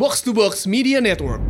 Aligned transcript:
Box 0.00 0.24
to 0.24 0.32
Box 0.32 0.64
Media 0.64 0.96
Network. 0.96 1.44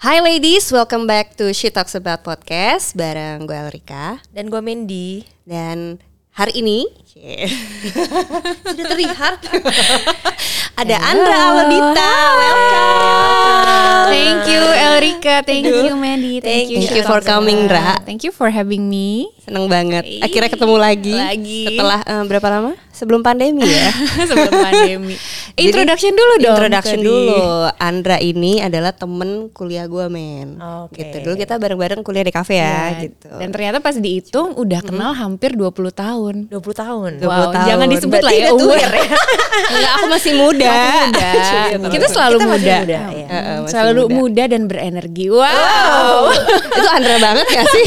Hi 0.00 0.24
ladies, 0.24 0.72
welcome 0.72 1.04
back 1.04 1.36
to 1.36 1.52
She 1.52 1.68
Talks 1.68 1.92
About 1.92 2.24
Podcast 2.24 2.96
bareng 2.96 3.44
gue 3.44 3.52
Elrika 3.52 4.24
Dan 4.32 4.48
gue 4.48 4.64
Mandy. 4.64 5.28
Dan 5.44 6.00
hari 6.32 6.64
ini 6.64 6.88
Sudah 8.64 8.84
terlihat 8.88 9.44
ada 10.72 10.96
Andra 11.04 11.36
Alodita, 11.52 12.10
welcome. 12.40 14.08
Thank 14.12 14.44
you 14.48 14.62
Elrika, 14.62 15.34
thank 15.44 15.64
you 15.68 15.94
Mandy, 15.96 16.40
Thank 16.40 16.68
thank, 16.68 16.68
you. 16.72 16.78
you 16.84 17.02
Shut 17.02 17.06
for 17.08 17.20
coming. 17.24 17.68
Ra. 17.68 18.00
Thank 18.04 18.24
you 18.24 18.32
for 18.32 18.48
having 18.48 18.88
me. 18.88 19.28
Seneng 19.44 19.68
banget, 19.68 20.04
akhirnya 20.20 20.50
ketemu 20.52 20.76
lagi, 20.76 21.16
Lagi. 21.16 21.62
setelah 21.72 22.00
eh, 22.04 22.22
berapa 22.28 22.48
lama? 22.48 22.72
Sebelum 22.92 23.20
pandemi 23.20 23.64
ya. 23.64 23.88
Sebelum 24.28 24.52
pandemi. 24.52 25.16
Jadi, 25.52 25.64
Introduction 25.64 26.12
dulu 26.12 26.34
dong. 26.38 26.54
Introduction 26.54 26.98
tadi. 26.98 27.08
dulu. 27.08 27.40
Andra 27.74 28.16
ini 28.18 28.52
adalah 28.58 28.92
temen 28.92 29.30
kuliah 29.50 29.84
gue 29.84 30.06
men. 30.06 30.60
Oke. 30.60 31.00
Gitu. 31.00 31.16
Dulu 31.20 31.34
kita 31.34 31.56
bareng-bareng 31.56 32.00
kuliah 32.00 32.22
di 32.22 32.30
kafe 32.30 32.56
ya, 32.56 32.92
Ya, 32.92 33.02
gitu. 33.02 33.28
Dan 33.32 33.48
ternyata 33.48 33.78
pas 33.78 33.92
dihitung 33.94 34.52
udah 34.54 34.80
kenal 34.80 35.12
hampir 35.12 35.52
20 35.52 35.72
tahun. 35.90 36.34
20 36.46 36.60
tahun 36.74 37.10
20 37.18 37.24
Wow, 37.24 37.48
tahun. 37.50 37.66
jangan 37.66 37.86
disebut 37.88 38.12
Berarti 38.14 38.28
lah 38.28 38.34
ya 38.38 38.50
umur. 38.52 38.76
ya. 38.76 38.88
Enggak, 39.72 39.92
aku 39.94 40.06
masih 40.08 40.32
muda. 40.34 40.72
muda. 41.02 41.30
Kita 41.88 42.06
selalu 42.06 42.36
Kita 42.38 42.46
masih 42.46 42.60
muda. 42.60 42.76
muda, 42.78 42.98
Oh. 43.02 43.10
iya. 43.10 43.26
Heeh, 43.26 43.56
masih 43.58 43.72
Selalu 43.72 44.02
muda. 44.02 44.14
muda 44.14 44.42
dan 44.46 44.62
berenergi. 44.66 45.26
Wow. 45.28 46.16
itu 46.72 46.88
Andra 46.88 47.16
banget 47.18 47.46
gak 47.46 47.66
sih? 47.68 47.84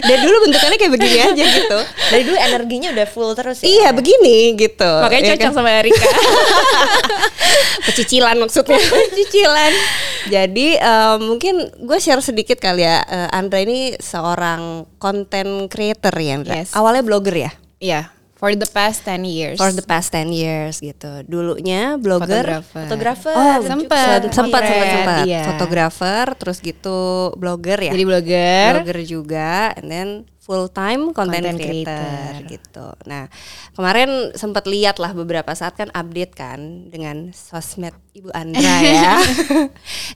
Dari 0.00 0.20
dulu 0.20 0.36
bentukannya 0.44 0.76
kayak 0.76 0.92
begini 0.92 1.18
aja 1.20 1.44
gitu. 1.44 1.78
Dari 2.08 2.22
dulu 2.22 2.36
energinya 2.36 2.88
udah 2.90 3.06
full 3.06 3.30
terus 3.32 3.58
ya 3.60 3.79
Iya 3.80 3.90
begini 3.96 4.36
gitu. 4.60 4.92
Makanya 5.00 5.22
Ya 5.24 5.30
cocok 5.34 5.50
kan? 5.50 5.56
sama 5.56 5.70
Erika. 5.72 6.04
Pecicilan 7.88 8.36
maksudnya. 8.36 8.80
Pecicilan. 8.94 9.72
Jadi 10.28 10.68
eh, 10.76 11.16
mungkin 11.18 11.54
gue 11.80 11.98
share 11.98 12.20
sedikit 12.20 12.60
kali 12.60 12.84
ya. 12.84 13.00
Eh, 13.08 13.28
Andra 13.32 13.64
ini 13.64 13.96
seorang 13.96 14.84
content 15.00 15.66
creator 15.72 16.12
ya. 16.12 16.32
Andra? 16.36 16.54
Yes. 16.60 16.76
Awalnya 16.76 17.02
blogger 17.02 17.36
ya. 17.36 17.50
Iya, 17.80 18.12
for 18.40 18.56
the 18.56 18.64
past 18.64 19.04
10 19.04 19.28
years. 19.28 19.60
For 19.60 19.68
the 19.68 19.84
past 19.84 20.16
10 20.16 20.32
years 20.32 20.80
gitu. 20.80 21.24
Dulunya 21.28 22.00
blogger. 22.00 22.64
Fotografer. 22.64 23.36
Oh, 23.36 23.60
sempat 23.60 24.32
sempat 24.32 24.62
sempat 24.64 24.64
sempat 24.64 25.24
iya. 25.28 25.44
fotografer 25.44 26.26
terus 26.40 26.58
gitu 26.64 27.32
blogger 27.36 27.76
ya 27.76 27.92
Jadi 27.92 28.04
blogger. 28.08 28.70
blogger 28.80 29.00
juga 29.04 29.76
and 29.76 29.86
then 29.92 30.08
full 30.40 30.72
time 30.72 31.12
content, 31.12 31.44
Content 31.44 31.60
creator, 31.60 32.00
creator. 32.00 32.48
gitu. 32.48 32.86
Nah, 33.04 33.28
kemarin 33.76 34.32
sempat 34.32 34.64
lihat 34.64 34.96
lah 34.96 35.12
beberapa 35.12 35.52
saat 35.52 35.76
kan 35.76 35.92
update 35.92 36.32
kan 36.32 36.88
dengan 36.88 37.28
sosmed 37.30 37.92
Ibu 38.16 38.32
Andra 38.32 38.64
ya. 39.04 39.20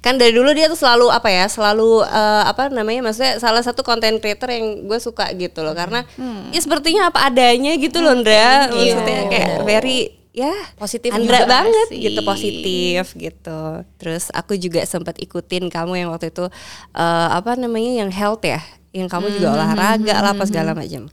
kan 0.01 0.17
dari 0.17 0.33
dulu 0.33 0.51
dia 0.57 0.67
tuh 0.67 0.81
selalu 0.81 1.13
apa 1.13 1.29
ya? 1.29 1.45
Selalu 1.45 2.03
eh, 2.03 2.43
apa 2.49 2.73
namanya? 2.73 3.05
Maksudnya 3.05 3.37
salah 3.37 3.61
satu 3.61 3.85
content 3.85 4.17
creator 4.17 4.49
yang 4.49 4.89
gue 4.89 4.97
suka 4.97 5.29
gitu 5.37 5.61
loh 5.61 5.77
karena 5.77 6.03
ya 6.51 6.61
sepertinya 6.61 7.13
apa 7.13 7.29
adanya 7.29 7.77
gitu 7.77 8.01
loh 8.01 8.17
Andra. 8.17 8.73
Maksudnya 8.73 9.29
kayak 9.29 9.53
very 9.63 9.99
ya 10.35 10.51
Positif 10.75 11.15
Andra 11.15 11.45
juga 11.45 11.53
banget 11.63 11.87
sih. 11.95 12.01
gitu 12.11 12.21
positif 12.27 13.15
gitu 13.15 13.61
terus 14.03 14.35
aku 14.35 14.59
juga 14.59 14.83
sempat 14.83 15.15
ikutin 15.23 15.71
kamu 15.71 15.95
yang 15.95 16.09
waktu 16.11 16.35
itu 16.35 16.51
eh, 16.91 17.29
apa 17.31 17.55
namanya 17.55 18.03
yang 18.03 18.11
health 18.11 18.43
ya 18.43 18.59
yang 18.95 19.11
kamu 19.11 19.27
juga 19.35 19.49
olahraga 19.53 20.15
lah 20.23 20.33
apa 20.33 20.47
segala 20.47 20.71
macam 20.73 21.11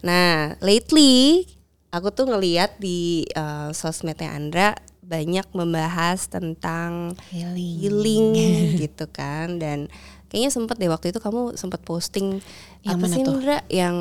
nah 0.00 0.54
lately 0.62 1.44
aku 1.90 2.08
tuh 2.08 2.26
ngeliat 2.26 2.78
di 2.78 3.26
eh, 3.28 3.70
sosmednya 3.70 4.30
Andra 4.30 4.68
banyak 5.02 5.44
membahas 5.52 6.26
tentang 6.26 7.12
Healing. 7.28 7.76
healing 7.76 8.26
gitu 8.82 9.04
kan 9.06 9.58
dan 9.58 9.92
kayaknya 10.30 10.48
sempet 10.48 10.78
deh 10.78 10.88
waktu 10.88 11.12
itu 11.12 11.18
kamu 11.18 11.54
sempat 11.54 11.84
posting 11.84 12.40
Yang 12.80 12.94
apa 12.94 13.06
sih 13.06 13.20
tuh? 13.20 13.34
Andra 13.36 13.58
yang 13.68 13.96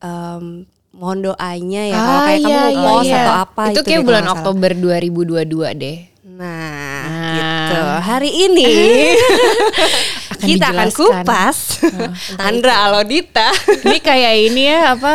em, 0.00 0.44
mohon 0.90 1.20
doanya 1.20 1.82
ya 1.84 1.94
Ah, 1.94 2.00
kalau 2.00 2.20
kayak 2.24 2.40
iya, 2.40 2.46
kamu 2.56 2.70
iya, 2.72 2.86
post 2.88 3.06
iya. 3.06 3.18
atau 3.20 3.34
apa 3.36 3.62
Itu 3.68 3.74
deh 3.76 3.84
kayak 3.84 4.02
bulan 4.02 4.24
salah. 4.24 4.34
Oktober 4.34 4.70
2022 4.72 5.76
deh. 5.76 5.98
Nah, 6.36 7.04
Nah. 7.06 7.34
gitu. 7.36 7.80
Hari 8.02 8.30
ini 8.32 8.68
Akan 10.36 10.46
kita 10.46 10.66
akan 10.68 10.88
dijelaskan. 10.88 11.24
kupas 11.24 11.56
Andra 12.48 12.74
Alodita. 12.84 13.48
Ini 13.88 13.98
kayak 13.98 14.34
ini 14.46 14.62
ya 14.68 14.92
apa 14.92 15.14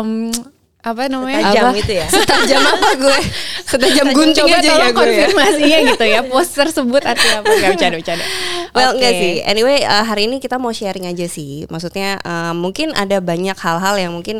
em, 0.00 0.28
apa 0.78 1.04
namanya? 1.04 1.42
Tajam 1.50 1.64
Apa? 1.68 1.76
itu 1.76 1.92
ya 1.92 2.06
Setajam 2.14 2.62
apa 2.62 2.88
gue? 2.96 3.18
Setajam 3.66 4.06
gunting 4.14 4.46
Coba 4.46 4.56
aja 4.56 4.70
ya 4.70 4.72
gue. 4.72 4.86
ya. 4.86 4.94
konfirmasinya 4.94 5.78
gitu 5.90 6.04
ya. 6.06 6.20
Post 6.24 6.52
tersebut 6.54 7.02
artinya 7.02 7.36
apa? 7.42 7.50
Gak 7.50 7.70
bercanda 7.76 7.96
bercanda. 7.98 8.24
Well, 8.72 8.90
Oke. 8.92 8.96
enggak 8.96 9.12
sih. 9.12 9.32
Anyway, 9.42 9.78
uh, 9.82 10.04
hari 10.06 10.30
ini 10.30 10.38
kita 10.38 10.56
mau 10.56 10.70
sharing 10.70 11.04
aja 11.04 11.26
sih. 11.26 11.66
Maksudnya 11.66 12.22
uh, 12.22 12.54
mungkin 12.54 12.94
ada 12.94 13.18
banyak 13.18 13.58
hal-hal 13.58 13.96
yang 13.98 14.12
mungkin 14.14 14.38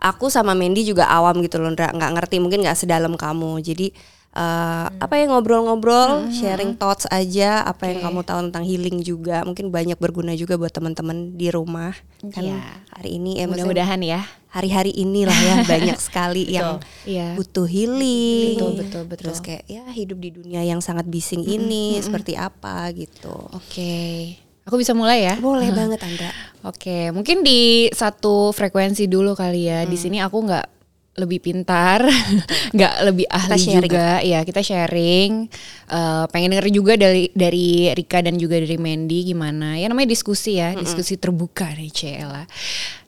aku 0.00 0.26
sama 0.26 0.56
Mandy 0.56 0.82
juga 0.82 1.06
awam 1.06 1.38
gitu 1.44 1.60
loh, 1.60 1.70
nggak 1.70 1.92
ngerti, 2.18 2.36
mungkin 2.38 2.64
nggak 2.66 2.78
sedalam 2.78 3.14
kamu. 3.14 3.60
Jadi 3.60 3.90
uh, 4.36 4.92
apa 4.92 5.14
ya 5.16 5.24
ngobrol-ngobrol, 5.26 6.28
sharing 6.30 6.76
thoughts 6.76 7.08
aja, 7.08 7.64
apa 7.64 7.88
yang 7.88 8.04
kamu 8.04 8.20
tahu 8.20 8.38
tentang 8.52 8.62
healing 8.62 9.00
juga. 9.00 9.40
Mungkin 9.42 9.72
banyak 9.72 9.96
berguna 9.96 10.36
juga 10.36 10.54
buat 10.54 10.70
teman-teman 10.70 11.34
di 11.34 11.48
rumah. 11.48 11.96
Kan 12.30 12.44
Iya. 12.44 12.60
hari 12.92 13.16
ini 13.16 13.40
ya 13.40 13.48
Mudah-mudahan 13.48 14.00
ya. 14.04 14.20
hari-hari 14.46 14.88
inilah 14.90 15.36
ya 15.36 15.54
banyak 15.72 15.96
sekali 15.96 16.48
yang 16.48 16.80
Iya. 17.04 17.36
butuh 17.36 17.64
healing. 17.64 18.56
Betul, 18.56 18.72
betul, 18.76 19.02
betul. 19.04 19.24
Terus 19.28 19.40
kayak 19.40 19.64
ya 19.64 19.84
hidup 19.88 20.16
di 20.16 20.30
dunia 20.30 20.60
yang 20.60 20.80
sangat 20.80 21.04
bising 21.04 21.40
ini 21.42 22.00
seperti 22.00 22.36
apa 22.36 22.88
gitu. 22.92 23.32
Oke. 23.52 24.36
Aku 24.66 24.74
bisa 24.76 24.92
mulai 24.92 25.22
ya? 25.22 25.38
Boleh 25.38 25.70
banget 25.78 26.00
Andra. 26.02 26.30
Oke, 26.66 27.14
mungkin 27.14 27.46
di 27.46 27.86
satu 27.94 28.50
frekuensi 28.50 29.06
dulu 29.06 29.32
kali 29.32 29.70
ya. 29.70 29.84
Di 29.84 29.94
sini 29.94 30.18
aku 30.18 30.42
nggak 30.42 30.75
lebih 31.16 31.40
pintar, 31.40 32.04
nggak 32.76 32.94
lebih 33.02 33.24
ahli 33.26 33.56
sharing. 33.56 33.82
juga. 33.82 34.08
Ya 34.20 34.40
kita 34.40 34.60
sharing. 34.60 35.48
Eh, 35.86 36.24
pengen 36.28 36.52
denger 36.52 36.68
juga 36.68 36.92
dari 36.94 37.32
dari 37.32 37.88
Rika 37.90 38.20
dan 38.20 38.36
juga 38.36 38.56
dari 38.56 38.76
Mandy 38.76 39.26
gimana. 39.26 39.74
Ya 39.74 39.88
namanya 39.88 40.08
diskusi 40.08 40.56
ya, 40.56 40.76
diskusi 40.76 41.16
terbuka 41.16 41.72
nih 41.72 41.88
Cela. 41.88 42.44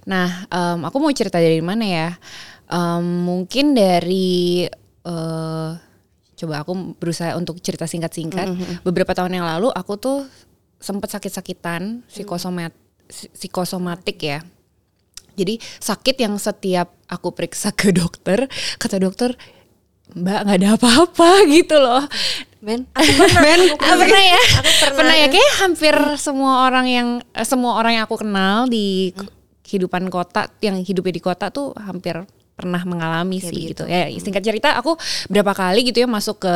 Nah, 0.04 0.28
em, 0.46 0.80
aku 0.82 0.96
mau 0.96 1.12
cerita 1.12 1.36
dari 1.36 1.60
mana 1.60 1.84
ya? 1.84 2.08
Em, 2.66 3.04
mungkin 3.22 3.72
dari 3.72 4.64
eh 5.04 5.70
coba 6.38 6.54
aku 6.62 6.72
berusaha 6.94 7.34
untuk 7.34 7.58
cerita 7.58 7.84
singkat-singkat. 7.84 8.46
Beberapa 8.80 9.10
tahun 9.10 9.34
yang 9.34 9.46
lalu 9.46 9.68
aku 9.68 9.96
tuh 9.96 10.18
sempat 10.78 11.10
sakit-sakitan 11.10 12.06
psikosomat 12.06 12.70
psi- 13.04 13.28
psikosomatik 13.34 14.16
ya. 14.22 14.40
Jadi 15.38 15.62
sakit 15.62 16.16
yang 16.18 16.34
setiap 16.36 16.90
aku 17.06 17.30
periksa 17.30 17.70
ke 17.70 17.94
dokter, 17.94 18.50
kata 18.82 18.98
dokter, 18.98 19.38
Mbak 20.16 20.38
nggak 20.48 20.58
ada 20.64 20.68
apa-apa 20.80 21.30
gitu 21.56 21.76
loh. 21.76 22.04
Men, 22.58 22.90
Men, 23.44 23.60
ah, 23.78 23.94
pernah 23.94 24.22
ya? 24.24 24.42
pernah. 24.82 24.96
pernah 24.98 25.14
ya 25.14 25.26
kayak 25.30 25.52
hampir 25.62 25.94
semua 26.18 26.66
orang 26.66 26.86
yang 26.90 27.08
eh, 27.22 27.46
semua 27.46 27.78
orang 27.78 28.00
yang 28.00 28.04
aku 28.08 28.18
kenal 28.18 28.66
di 28.66 29.14
kehidupan 29.62 30.08
kota 30.08 30.48
yang 30.64 30.80
hidupnya 30.80 31.12
di 31.12 31.22
kota 31.22 31.52
tuh 31.52 31.76
hampir 31.76 32.24
pernah 32.58 32.82
mengalami 32.82 33.38
sih 33.38 33.70
gitu. 33.70 33.86
Ya 33.86 34.10
singkat 34.18 34.42
cerita 34.42 34.74
aku 34.74 34.98
berapa 35.30 35.54
kali 35.54 35.86
gitu 35.86 36.02
ya 36.02 36.08
masuk 36.10 36.42
ke 36.42 36.54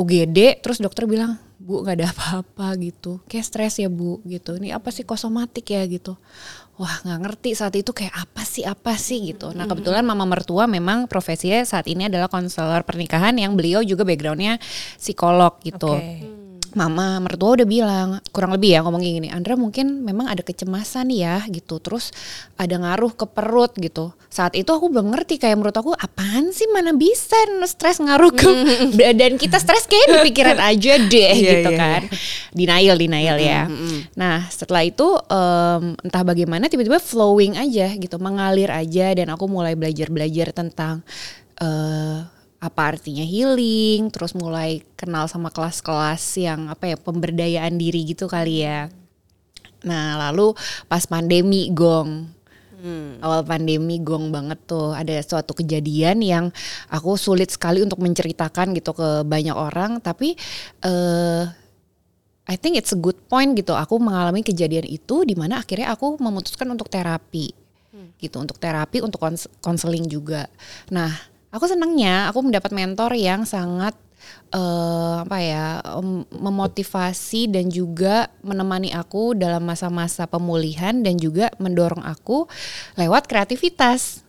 UGD 0.00 0.64
terus 0.64 0.80
dokter 0.80 1.04
bilang, 1.04 1.36
"Bu, 1.60 1.84
nggak 1.84 2.00
ada 2.00 2.06
apa-apa 2.16 2.72
gitu. 2.80 3.20
Kayak 3.28 3.44
stres 3.44 3.76
ya, 3.76 3.92
Bu." 3.92 4.24
gitu. 4.24 4.56
Ini 4.56 4.80
apa 4.80 4.88
sih 4.88 5.04
kosomatik 5.04 5.68
ya 5.68 5.84
gitu. 5.84 6.16
Wah 6.74 7.06
nggak 7.06 7.20
ngerti 7.22 7.50
saat 7.54 7.74
itu 7.78 7.94
kayak 7.94 8.10
apa 8.10 8.42
sih 8.42 8.66
apa 8.66 8.98
sih 8.98 9.30
gitu. 9.30 9.54
Nah 9.54 9.70
kebetulan 9.70 10.02
mama 10.02 10.26
mertua 10.26 10.66
memang 10.66 11.06
profesinya 11.06 11.62
saat 11.62 11.86
ini 11.86 12.10
adalah 12.10 12.26
konselor 12.26 12.82
pernikahan 12.82 13.38
yang 13.38 13.54
beliau 13.54 13.78
juga 13.86 14.02
backgroundnya 14.02 14.58
psikolog 14.98 15.54
gitu. 15.62 15.94
Oke. 15.94 16.43
Mama 16.74 17.22
mertua 17.22 17.54
udah 17.58 17.66
bilang 17.66 18.08
kurang 18.34 18.50
lebih 18.54 18.74
ya 18.74 18.82
ngomong 18.82 18.98
kayak 18.98 19.14
gini. 19.22 19.28
Andra 19.30 19.54
mungkin 19.54 20.02
memang 20.02 20.26
ada 20.26 20.42
kecemasan 20.42 21.10
ya 21.14 21.42
gitu. 21.48 21.78
Terus 21.78 22.10
ada 22.58 22.74
ngaruh 22.74 23.14
ke 23.14 23.26
perut 23.30 23.70
gitu. 23.78 24.10
Saat 24.26 24.58
itu 24.58 24.66
aku 24.66 24.90
belum 24.90 25.14
ngerti 25.14 25.38
kayak 25.38 25.54
menurut 25.54 25.74
aku 25.78 25.94
apaan 25.94 26.50
sih 26.50 26.66
mana 26.74 26.90
bisa 26.90 27.38
stres 27.70 28.02
ngaruh 28.02 28.34
ke 28.34 28.50
dan 29.18 29.38
kita 29.38 29.62
stres 29.62 29.86
kayak 29.86 30.06
di 30.10 30.18
pikiran 30.34 30.58
aja 30.74 30.92
deh 30.98 31.34
Iya, 31.38 31.50
gitu 31.62 31.70
iya, 31.70 31.78
kan. 31.78 32.02
Denial 32.50 32.96
denial 32.98 33.36
ya. 33.38 33.62
Nah 34.18 34.50
setelah 34.50 34.82
itu 34.82 35.06
em, 35.30 35.94
entah 36.02 36.22
bagaimana 36.26 36.66
tiba-tiba 36.66 36.98
flowing 36.98 37.54
aja 37.54 37.94
gitu 37.94 38.18
mengalir 38.18 38.74
aja 38.74 39.14
dan 39.14 39.30
aku 39.30 39.46
mulai 39.46 39.78
belajar 39.78 40.10
belajar 40.10 40.50
tentang 40.50 41.06
eh 41.62 42.33
apa 42.64 42.96
artinya 42.96 43.20
healing, 43.20 44.08
terus 44.08 44.32
mulai 44.32 44.80
kenal 44.96 45.28
sama 45.28 45.52
kelas-kelas 45.52 46.24
yang 46.40 46.72
apa 46.72 46.88
ya 46.88 46.96
pemberdayaan 46.96 47.76
diri 47.76 48.08
gitu 48.08 48.24
kali 48.24 48.64
ya. 48.64 48.88
Nah 49.84 50.16
lalu 50.16 50.56
pas 50.88 51.04
pandemi 51.04 51.68
gong, 51.76 52.24
awal 53.20 53.44
pandemi 53.44 54.00
gong 54.00 54.32
banget 54.32 54.56
tuh 54.64 54.96
ada 54.96 55.12
suatu 55.20 55.52
kejadian 55.52 56.24
yang 56.24 56.44
aku 56.88 57.20
sulit 57.20 57.52
sekali 57.52 57.84
untuk 57.84 58.00
menceritakan 58.00 58.72
gitu 58.72 58.96
ke 58.96 59.28
banyak 59.28 59.52
orang, 59.52 60.00
tapi 60.00 60.32
eh 60.80 61.44
I 62.44 62.60
think 62.60 62.76
it's 62.76 62.92
a 62.92 63.00
good 63.00 63.16
point 63.28 63.56
gitu. 63.56 63.72
Aku 63.72 63.96
mengalami 63.96 64.44
kejadian 64.44 64.84
itu 64.84 65.24
di 65.24 65.32
mana 65.36 65.60
akhirnya 65.64 65.92
aku 65.92 66.20
memutuskan 66.20 66.68
untuk 66.72 66.88
terapi. 66.92 67.52
Gitu, 68.20 68.36
untuk 68.36 68.56
terapi, 68.60 69.00
untuk 69.04 69.20
kons- 69.20 69.48
konseling 69.64 70.04
juga. 70.08 70.48
Nah, 70.92 71.12
aku 71.54 71.70
senangnya 71.70 72.26
aku 72.34 72.42
mendapat 72.50 72.74
mentor 72.74 73.14
yang 73.14 73.46
sangat 73.46 73.94
eh 74.54 75.16
apa 75.20 75.38
ya, 75.42 75.66
em, 76.00 76.24
memotivasi 76.32 77.50
dan 77.50 77.68
juga 77.68 78.32
menemani 78.40 78.90
aku 78.94 79.36
dalam 79.36 79.60
masa-masa 79.62 80.24
pemulihan 80.24 80.96
dan 81.04 81.20
juga 81.20 81.52
mendorong 81.60 82.02
aku 82.02 82.48
lewat 82.96 83.28
kreativitas. 83.28 84.24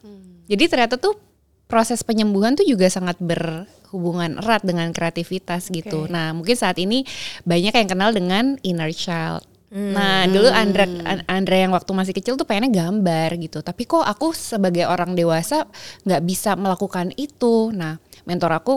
Jadi 0.45 0.63
ternyata 0.69 0.99
tuh 0.99 1.17
proses 1.65 2.05
penyembuhan 2.05 2.53
tuh 2.53 2.65
juga 2.67 2.85
sangat 2.91 3.17
berhubungan 3.17 4.37
erat 4.41 4.61
dengan 4.61 4.91
kreativitas 4.93 5.73
gitu. 5.73 6.05
Nah, 6.11 6.33
mungkin 6.35 6.53
saat 6.53 6.77
ini 6.77 7.05
banyak 7.47 7.73
yang 7.73 7.89
kenal 7.89 8.11
dengan 8.13 8.59
inner 8.61 8.93
child. 8.93 9.45
Nah, 9.75 10.23
dulu 10.23 10.47
Andra 10.47 10.87
An- 10.87 11.27
Andra 11.27 11.59
yang 11.59 11.75
waktu 11.75 11.91
masih 11.91 12.15
kecil 12.15 12.39
tuh 12.39 12.47
pengennya 12.47 12.71
gambar 12.87 13.35
gitu. 13.43 13.59
Tapi 13.59 13.83
kok 13.83 14.07
aku 14.07 14.31
sebagai 14.31 14.87
orang 14.87 15.19
dewasa 15.19 15.67
nggak 16.07 16.21
bisa 16.23 16.55
melakukan 16.55 17.11
itu. 17.19 17.75
Nah, 17.75 17.99
mentor 18.23 18.55
aku 18.55 18.73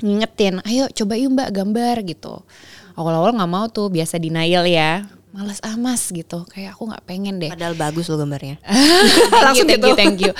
ngingetin, 0.00 0.64
ayo 0.64 0.88
coba 0.88 1.20
yuk 1.20 1.36
mbak 1.36 1.52
gambar 1.52 2.00
gitu. 2.08 2.40
Awal-awal 2.96 3.36
nggak 3.36 3.50
mau 3.52 3.68
tuh, 3.68 3.92
biasa 3.92 4.16
denial 4.16 4.64
ya. 4.64 5.04
Males 5.36 5.60
amas 5.60 6.08
gitu, 6.08 6.48
kayak 6.48 6.80
aku 6.80 6.88
nggak 6.88 7.04
pengen 7.04 7.36
deh. 7.36 7.52
Padahal 7.52 7.76
bagus 7.76 8.08
loh 8.08 8.16
gambarnya. 8.16 8.56
thank 8.64 8.72
you, 8.72 9.44
Langsung 9.44 9.68
thank 9.68 9.76
gitu. 9.76 9.88
you, 9.92 9.96
thank 10.00 10.16
you. 10.24 10.32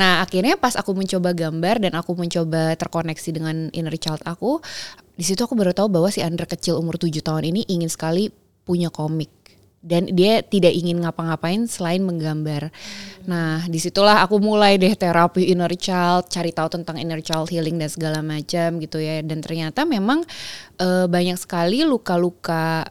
Nah 0.00 0.24
akhirnya 0.24 0.56
pas 0.56 0.72
aku 0.72 0.96
mencoba 0.96 1.36
gambar 1.36 1.84
dan 1.84 1.92
aku 2.00 2.16
mencoba 2.16 2.72
terkoneksi 2.80 3.28
dengan 3.28 3.68
inner 3.76 3.92
child 4.00 4.24
aku, 4.24 4.64
di 5.20 5.24
situ 5.28 5.44
aku 5.44 5.52
baru 5.52 5.76
tahu 5.76 5.92
bahwa 5.92 6.08
si 6.08 6.24
Andra 6.24 6.48
kecil 6.48 6.80
umur 6.80 6.96
7 6.96 7.12
tahun 7.20 7.44
ini 7.52 7.68
ingin 7.68 7.92
sekali 7.92 8.32
punya 8.68 8.92
komik 8.92 9.32
dan 9.78 10.10
dia 10.10 10.42
tidak 10.42 10.74
ingin 10.74 10.98
ngapa-ngapain 11.00 11.70
selain 11.70 12.02
menggambar. 12.02 12.74
Nah 13.30 13.62
di 13.70 13.78
situlah 13.78 14.26
aku 14.26 14.42
mulai 14.42 14.74
deh 14.74 14.90
terapi 14.92 15.54
inner 15.54 15.70
child, 15.78 16.26
cari 16.26 16.50
tahu 16.50 16.68
tentang 16.80 16.98
inner 16.98 17.22
child 17.22 17.46
healing 17.48 17.78
dan 17.78 17.88
segala 17.88 18.18
macam 18.20 18.82
gitu 18.82 18.98
ya. 18.98 19.22
Dan 19.22 19.38
ternyata 19.38 19.86
memang 19.86 20.26
eh, 20.82 21.06
banyak 21.06 21.38
sekali 21.38 21.86
luka-luka 21.86 22.90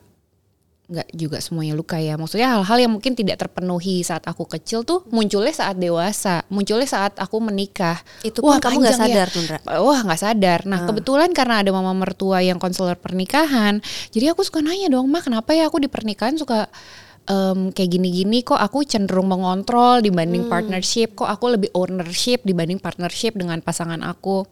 nggak 0.88 1.07
juga 1.12 1.38
semuanya 1.44 1.75
luka 1.75 2.00
ya. 2.00 2.16
Maksudnya 2.16 2.48
hal-hal 2.56 2.78
yang 2.80 2.92
mungkin 2.95 3.12
tidak 3.12 3.44
terpenuhi 3.44 4.07
saat 4.07 4.24
aku 4.24 4.48
kecil 4.48 4.88
tuh 4.88 5.04
munculnya 5.12 5.51
saat 5.51 5.75
dewasa, 5.75 6.48
munculnya 6.48 6.88
saat 6.88 7.19
aku 7.19 7.44
menikah. 7.44 8.00
Itu 8.24 8.39
pun 8.39 8.56
kamu 8.56 8.88
nggak 8.88 8.95
panjang 8.95 9.00
ya. 9.04 9.04
sadar 9.04 9.28
tuh, 9.28 9.42
Ndra. 9.44 9.60
Wah 9.84 10.00
nggak 10.07 10.22
sadar. 10.24 10.60
Nah 10.63 10.88
kebetulan 10.88 11.36
karena 11.36 11.60
ada 11.60 11.75
mama 11.75 11.92
mertua 11.92 12.39
yang 12.39 12.56
konselor 12.56 12.95
pernikahan, 12.95 13.84
jadi 14.16 14.31
aku 14.31 14.48
suka 14.48 14.63
nanya 14.63 14.88
dong, 14.88 15.12
mah 15.12 15.19
kenapa 15.19 15.51
ya 15.51 15.68
aku 15.68 15.84
di 15.84 15.92
pernikahan 15.92 16.39
suka 16.39 16.72
em, 17.28 17.75
kayak 17.75 17.90
gini-gini 17.92 18.40
kok 18.48 18.57
aku 18.57 18.88
cenderung 18.88 19.28
mengontrol 19.28 20.00
dibanding 20.00 20.48
partnership, 20.48 21.19
kok 21.19 21.28
aku 21.28 21.60
lebih 21.60 21.69
ownership 21.75 22.48
dibanding 22.48 22.80
partnership 22.80 23.36
dengan 23.36 23.60
pasangan 23.60 24.00
aku. 24.07 24.48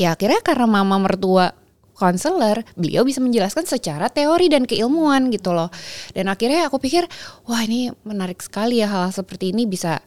Ya 0.00 0.16
akhirnya 0.16 0.40
karena 0.40 0.64
mama 0.64 0.96
mertua 0.96 1.52
konselor, 1.92 2.64
beliau 2.74 3.04
bisa 3.04 3.20
menjelaskan 3.20 3.68
secara 3.68 4.08
teori 4.08 4.48
dan 4.50 4.64
keilmuan 4.64 5.28
gitu 5.30 5.52
loh. 5.52 5.68
Dan 6.16 6.32
akhirnya 6.32 6.66
aku 6.66 6.80
pikir, 6.80 7.06
wah 7.46 7.62
ini 7.62 7.92
menarik 8.02 8.40
sekali 8.40 8.80
ya 8.80 8.88
hal 8.88 9.12
seperti 9.12 9.52
ini 9.52 9.68
bisa 9.68 10.00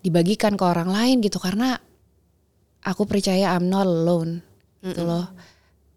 dibagikan 0.00 0.54
ke 0.54 0.64
orang 0.64 0.88
lain 0.88 1.20
gitu. 1.20 1.36
Karena 1.42 1.76
aku 2.84 3.08
percaya 3.08 3.56
I'm 3.56 3.68
not 3.68 3.84
alone 3.84 4.40
gitu 4.84 5.02
loh. 5.02 5.26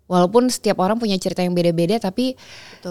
Walaupun 0.07 0.47
setiap 0.47 0.79
orang 0.79 0.95
punya 0.95 1.19
cerita 1.19 1.43
yang 1.43 1.51
beda-beda 1.51 1.99
tapi 1.99 2.31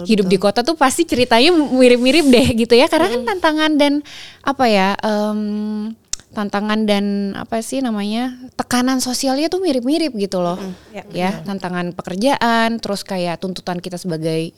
hidup 0.05 0.29
di 0.29 0.37
kota 0.37 0.61
tuh 0.61 0.77
pasti 0.77 1.01
ceritanya 1.01 1.49
mirip-mirip 1.49 2.29
deh 2.29 2.47
gitu 2.53 2.77
ya. 2.77 2.85
Karena 2.85 3.09
kan 3.09 3.21
tantangan 3.25 3.71
dan 3.73 4.05
apa 4.45 4.65
ya 4.69 4.93
em, 5.01 5.97
tantangan 6.37 6.85
dan 6.85 7.05
apa 7.33 7.57
sih 7.59 7.81
namanya 7.81 8.29
tekanan 8.53 9.01
sosialnya 9.01 9.49
tuh 9.49 9.57
mirip-mirip 9.57 10.13
gitu 10.13 10.37
loh 10.37 10.61
ya 11.09 11.41
tantangan 11.41 11.89
pekerjaan 11.91 12.77
terus 12.77 13.01
kayak 13.01 13.41
tuntutan 13.41 13.81
kita 13.81 13.97
sebagai 13.97 14.53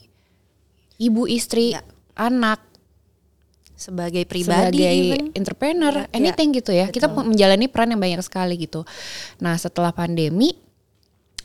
ibu 0.97 1.23
istri 1.23 1.71
Ya. 1.71 1.81
anak 2.13 2.59
Sebagai 3.73 4.27
pribadi 4.27 4.83
sebagai 4.83 4.91
even. 4.91 5.23
entrepreneur, 5.31 5.95
Ya, 6.03 6.11
anything 6.11 6.51
gitu 6.51 6.75
ya. 6.75 6.91
Kita 6.91 7.07
menjalani 7.07 7.71
peran 7.71 7.87
yang 7.87 8.03
banyak 8.03 8.19
sekali 8.19 8.59
gitu. 8.59 8.83
Nah 9.39 9.55
setelah 9.55 9.95
pandemi, 9.95 10.51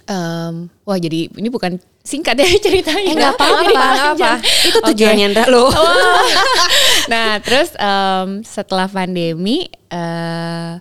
em, 0.05 0.67
wah 0.83 0.99
jadi 0.99 1.31
ini 1.31 1.47
bukan 1.47 1.79
singkat 2.03 2.35
ya 2.35 2.51
ceritanya. 2.67 3.15
Eh 3.15 3.23
apa-apa, 3.23 3.87
apa. 4.13 4.33
Itu 4.43 4.83
tujuannya 4.83 5.31
Ndra 5.31 5.47
lo. 5.47 5.71
nah 7.12 7.39
terus 7.41 7.73
em, 7.77 8.41
setelah 8.45 8.89
pandemi, 8.89 9.69
eh, 9.93 10.73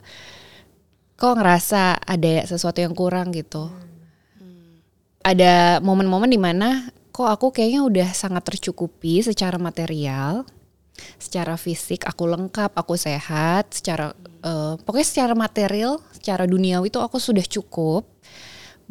kok 1.20 1.34
ngerasa 1.40 2.04
ada 2.04 2.44
sesuatu 2.48 2.80
yang 2.84 2.96
kurang 2.96 3.32
gitu. 3.32 3.72
Ada 5.24 5.80
momen-momen 5.80 6.28
di 6.28 6.36
mana 6.36 6.92
kok 7.16 7.30
aku 7.30 7.56
kayaknya 7.56 7.82
udah 7.86 8.10
sangat 8.12 8.44
tercukupi 8.44 9.24
secara 9.24 9.56
material, 9.56 10.44
secara 11.16 11.56
fisik 11.56 12.04
aku 12.04 12.28
lengkap, 12.28 12.76
aku 12.76 13.00
sehat, 13.00 13.72
secara 13.72 14.12
eh, 14.44 14.74
pokoknya 14.84 15.08
secara 15.08 15.34
material, 15.38 16.04
secara 16.12 16.44
duniawi 16.44 16.92
itu 16.92 17.00
aku 17.00 17.22
sudah 17.22 17.46
cukup, 17.48 18.04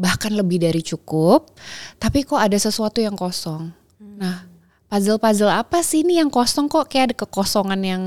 bahkan 0.00 0.32
lebih 0.32 0.62
dari 0.62 0.80
cukup. 0.80 1.52
Tapi 2.00 2.24
kok 2.24 2.40
ada 2.40 2.56
sesuatu 2.56 3.04
yang 3.04 3.18
kosong. 3.18 3.68
Nah, 4.00 4.51
puzzle-puzzle 4.92 5.48
apa 5.48 5.80
sih 5.80 6.04
ini 6.04 6.20
yang 6.20 6.28
kosong 6.28 6.68
kok 6.68 6.92
kayak 6.92 7.04
ada 7.08 7.16
kekosongan 7.24 7.80
yang 7.80 8.02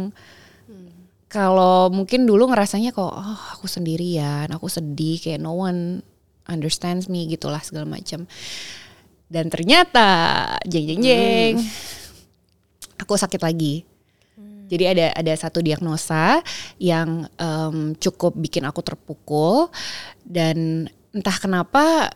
kalau 1.26 1.90
mungkin 1.90 2.30
dulu 2.30 2.46
ngerasanya 2.54 2.94
kok 2.94 3.10
oh, 3.10 3.42
aku 3.58 3.66
sendirian, 3.66 4.46
aku 4.54 4.70
sedih 4.70 5.18
kayak 5.18 5.42
no 5.42 5.58
one 5.58 6.06
understands 6.46 7.10
me 7.10 7.26
gitulah 7.26 7.60
segala 7.60 7.90
macam. 7.90 8.30
Dan 9.26 9.50
ternyata 9.50 10.46
jeng 10.70 10.86
jeng 10.86 11.02
jeng 11.02 11.56
aku 13.02 13.18
sakit 13.18 13.42
lagi. 13.42 13.82
Jadi 14.70 14.84
ada 14.86 15.06
ada 15.12 15.34
satu 15.34 15.60
diagnosa 15.60 16.40
yang 16.78 17.26
em, 17.36 17.98
cukup 17.98 18.38
bikin 18.38 18.64
aku 18.64 18.86
terpukul 18.86 19.74
dan 20.22 20.88
entah 21.12 21.38
kenapa 21.42 22.16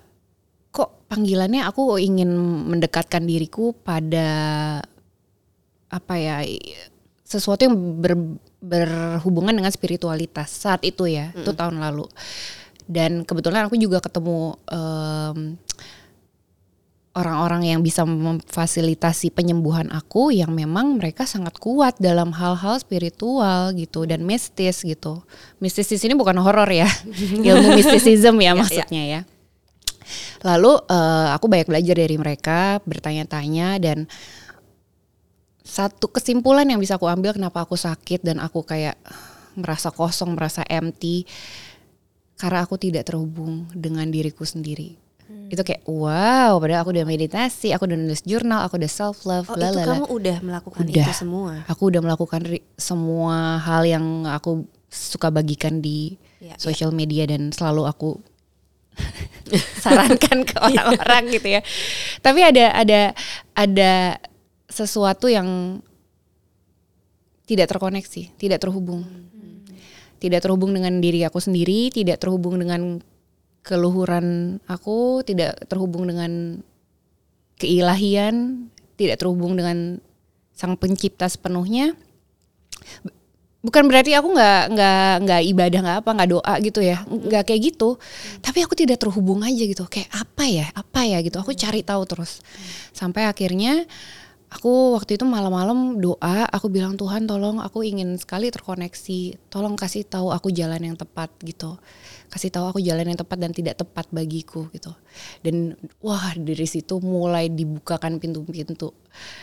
panggilannya 1.09 1.65
aku 1.65 1.97
ingin 1.97 2.29
mendekatkan 2.69 3.25
diriku 3.25 3.73
pada 3.73 4.29
apa 5.89 6.13
ya 6.21 6.45
sesuatu 7.25 7.65
yang 7.65 7.75
ber- 7.97 8.37
berhubungan 8.61 9.57
dengan 9.57 9.73
spiritualitas 9.73 10.53
saat 10.53 10.85
itu 10.85 11.09
ya 11.09 11.33
itu 11.33 11.49
tahun 11.49 11.81
lalu 11.81 12.05
dan 12.85 13.25
kebetulan 13.25 13.65
aku 13.65 13.77
juga 13.77 14.01
ketemu 14.01 14.57
em, 14.69 15.57
orang-orang 17.17 17.73
yang 17.73 17.81
bisa 17.81 18.05
memfasilitasi 18.05 19.33
penyembuhan 19.33 19.89
aku 19.89 20.29
yang 20.29 20.53
memang 20.53 21.01
mereka 21.01 21.25
sangat 21.25 21.57
kuat 21.57 21.97
dalam 21.97 22.31
hal-hal 22.31 22.77
spiritual 22.79 23.73
gitu 23.73 24.05
dan 24.05 24.23
mistis 24.23 24.85
gitu. 24.85 25.25
Mistis 25.57 25.89
di 25.89 25.97
sini 25.97 26.13
bukan 26.13 26.37
horor 26.39 26.69
ya, 26.69 26.87
ilmu 27.49 27.75
mistisism 27.75 28.37
ya 28.39 28.53
maksudnya 28.53 29.03
ya. 29.03 29.21
Lalu 30.43 30.71
eh, 30.87 31.27
aku 31.35 31.45
banyak 31.47 31.67
belajar 31.67 31.95
dari 31.95 32.15
mereka, 32.15 32.79
bertanya-tanya 32.83 33.77
dan 33.81 34.09
satu 35.63 36.09
kesimpulan 36.09 36.65
yang 36.65 36.81
bisa 36.81 36.97
aku 36.97 37.05
ambil 37.05 37.37
kenapa 37.37 37.61
aku 37.61 37.77
sakit 37.77 38.25
dan 38.25 38.41
aku 38.41 38.65
kayak 38.65 38.97
merasa 39.53 39.93
kosong, 39.93 40.33
merasa 40.33 40.65
empty 40.65 41.29
karena 42.39 42.63
aku 42.63 42.79
tidak 42.79 43.05
terhubung 43.05 43.67
dengan 43.75 44.07
diriku 44.09 44.47
sendiri. 44.47 44.97
Itu 45.53 45.61
kayak 45.61 45.85
wow, 45.85 46.57
padahal 46.57 46.81
aku 46.81 46.89
udah 46.89 47.05
meditasi, 47.05 47.69
aku 47.69 47.85
udah 47.85 47.97
nulis 48.01 48.25
jurnal, 48.25 48.65
aku 48.65 48.81
udah 48.81 48.89
self 48.89 49.29
love, 49.29 49.45
Oh 49.45 49.57
itu 49.61 49.77
kamu 49.77 50.05
udah 50.09 50.37
melakukan 50.41 50.81
Udah. 50.89 51.05
itu 51.05 51.13
semua. 51.13 51.53
Aku 51.69 51.93
udah 51.93 52.01
melakukan 52.01 52.41
semua 52.73 53.61
hal 53.61 53.85
yang 53.85 54.25
aku 54.25 54.65
suka 54.89 55.29
bagikan 55.29 55.85
di 55.85 56.17
Ya, 56.39 56.55
sosial 56.55 56.95
media 56.95 57.27
dan 57.27 57.51
selalu 57.51 57.83
aku 57.83 58.23
sarankan 59.81 60.45
ke 60.45 60.55
orang-orang 60.67 61.23
gitu 61.33 61.47
ya. 61.59 61.61
Tapi 62.21 62.39
ada 62.45 62.73
ada 62.73 63.01
ada 63.57 63.93
sesuatu 64.69 65.25
yang 65.29 65.81
tidak 67.49 67.69
terkoneksi, 67.73 68.37
tidak 68.37 68.61
terhubung. 68.61 69.05
Tidak 70.19 70.43
terhubung 70.43 70.75
dengan 70.75 70.99
diri 70.99 71.23
aku 71.23 71.39
sendiri, 71.39 71.89
tidak 71.89 72.19
terhubung 72.19 72.59
dengan 72.59 72.99
keluhuran 73.63 74.57
aku 74.65 75.21
tidak 75.21 75.67
terhubung 75.67 76.07
dengan 76.07 76.63
keilahian, 77.59 78.67
tidak 78.95 79.19
terhubung 79.19 79.59
dengan 79.59 79.99
sang 80.55 80.75
pencipta 80.79 81.27
sepenuhnya. 81.27 81.95
Bukan 83.59 83.91
berarti 83.91 84.15
aku 84.15 84.31
nggak 84.31 84.71
nggak 84.71 85.13
nggak 85.27 85.41
ibadah 85.51 85.79
nggak 85.83 85.97
apa 85.99 86.09
nggak 86.15 86.29
doa 86.31 86.53
gitu 86.63 86.79
ya. 86.79 87.03
Nggak 87.03 87.43
kayak 87.43 87.61
gitu. 87.75 87.99
Tapi 88.39 88.63
aku 88.63 88.71
tidak 88.71 89.03
terhubung 89.03 89.43
aja 89.43 89.63
gitu. 89.67 89.83
Kayak 89.83 90.09
apa 90.15 90.43
ya? 90.47 90.67
Apa 90.71 91.03
ya? 91.03 91.19
gitu. 91.19 91.43
Aku 91.43 91.51
cari 91.51 91.83
tahu 91.83 92.07
terus. 92.07 92.39
Sampai 92.95 93.27
akhirnya 93.27 93.83
aku 94.47 94.95
waktu 94.95 95.19
itu 95.19 95.27
malam-malam 95.27 96.01
doa 96.01 96.47
aku 96.49 96.71
bilang 96.71 96.97
Tuhan 96.97 97.27
tolong 97.27 97.59
aku 97.59 97.83
ingin 97.83 98.15
sekali 98.15 98.47
terkoneksi. 98.47 99.51
Tolong 99.51 99.75
kasih 99.75 100.07
tahu 100.07 100.31
aku 100.31 100.55
jalan 100.55 100.79
yang 100.79 100.95
tepat 100.95 101.27
gitu. 101.43 101.75
Kasih 102.31 102.55
tahu 102.55 102.71
aku 102.71 102.79
jalan 102.79 103.11
yang 103.11 103.19
tepat 103.19 103.43
dan 103.43 103.51
tidak 103.51 103.75
tepat 103.75 104.07
bagiku 104.15 104.71
gitu. 104.71 104.95
Dan 105.43 105.75
wah 105.99 106.31
dari 106.31 106.63
situ 106.63 107.03
mulai 107.03 107.51
dibukakan 107.51 108.23
pintu-pintu. 108.23 108.95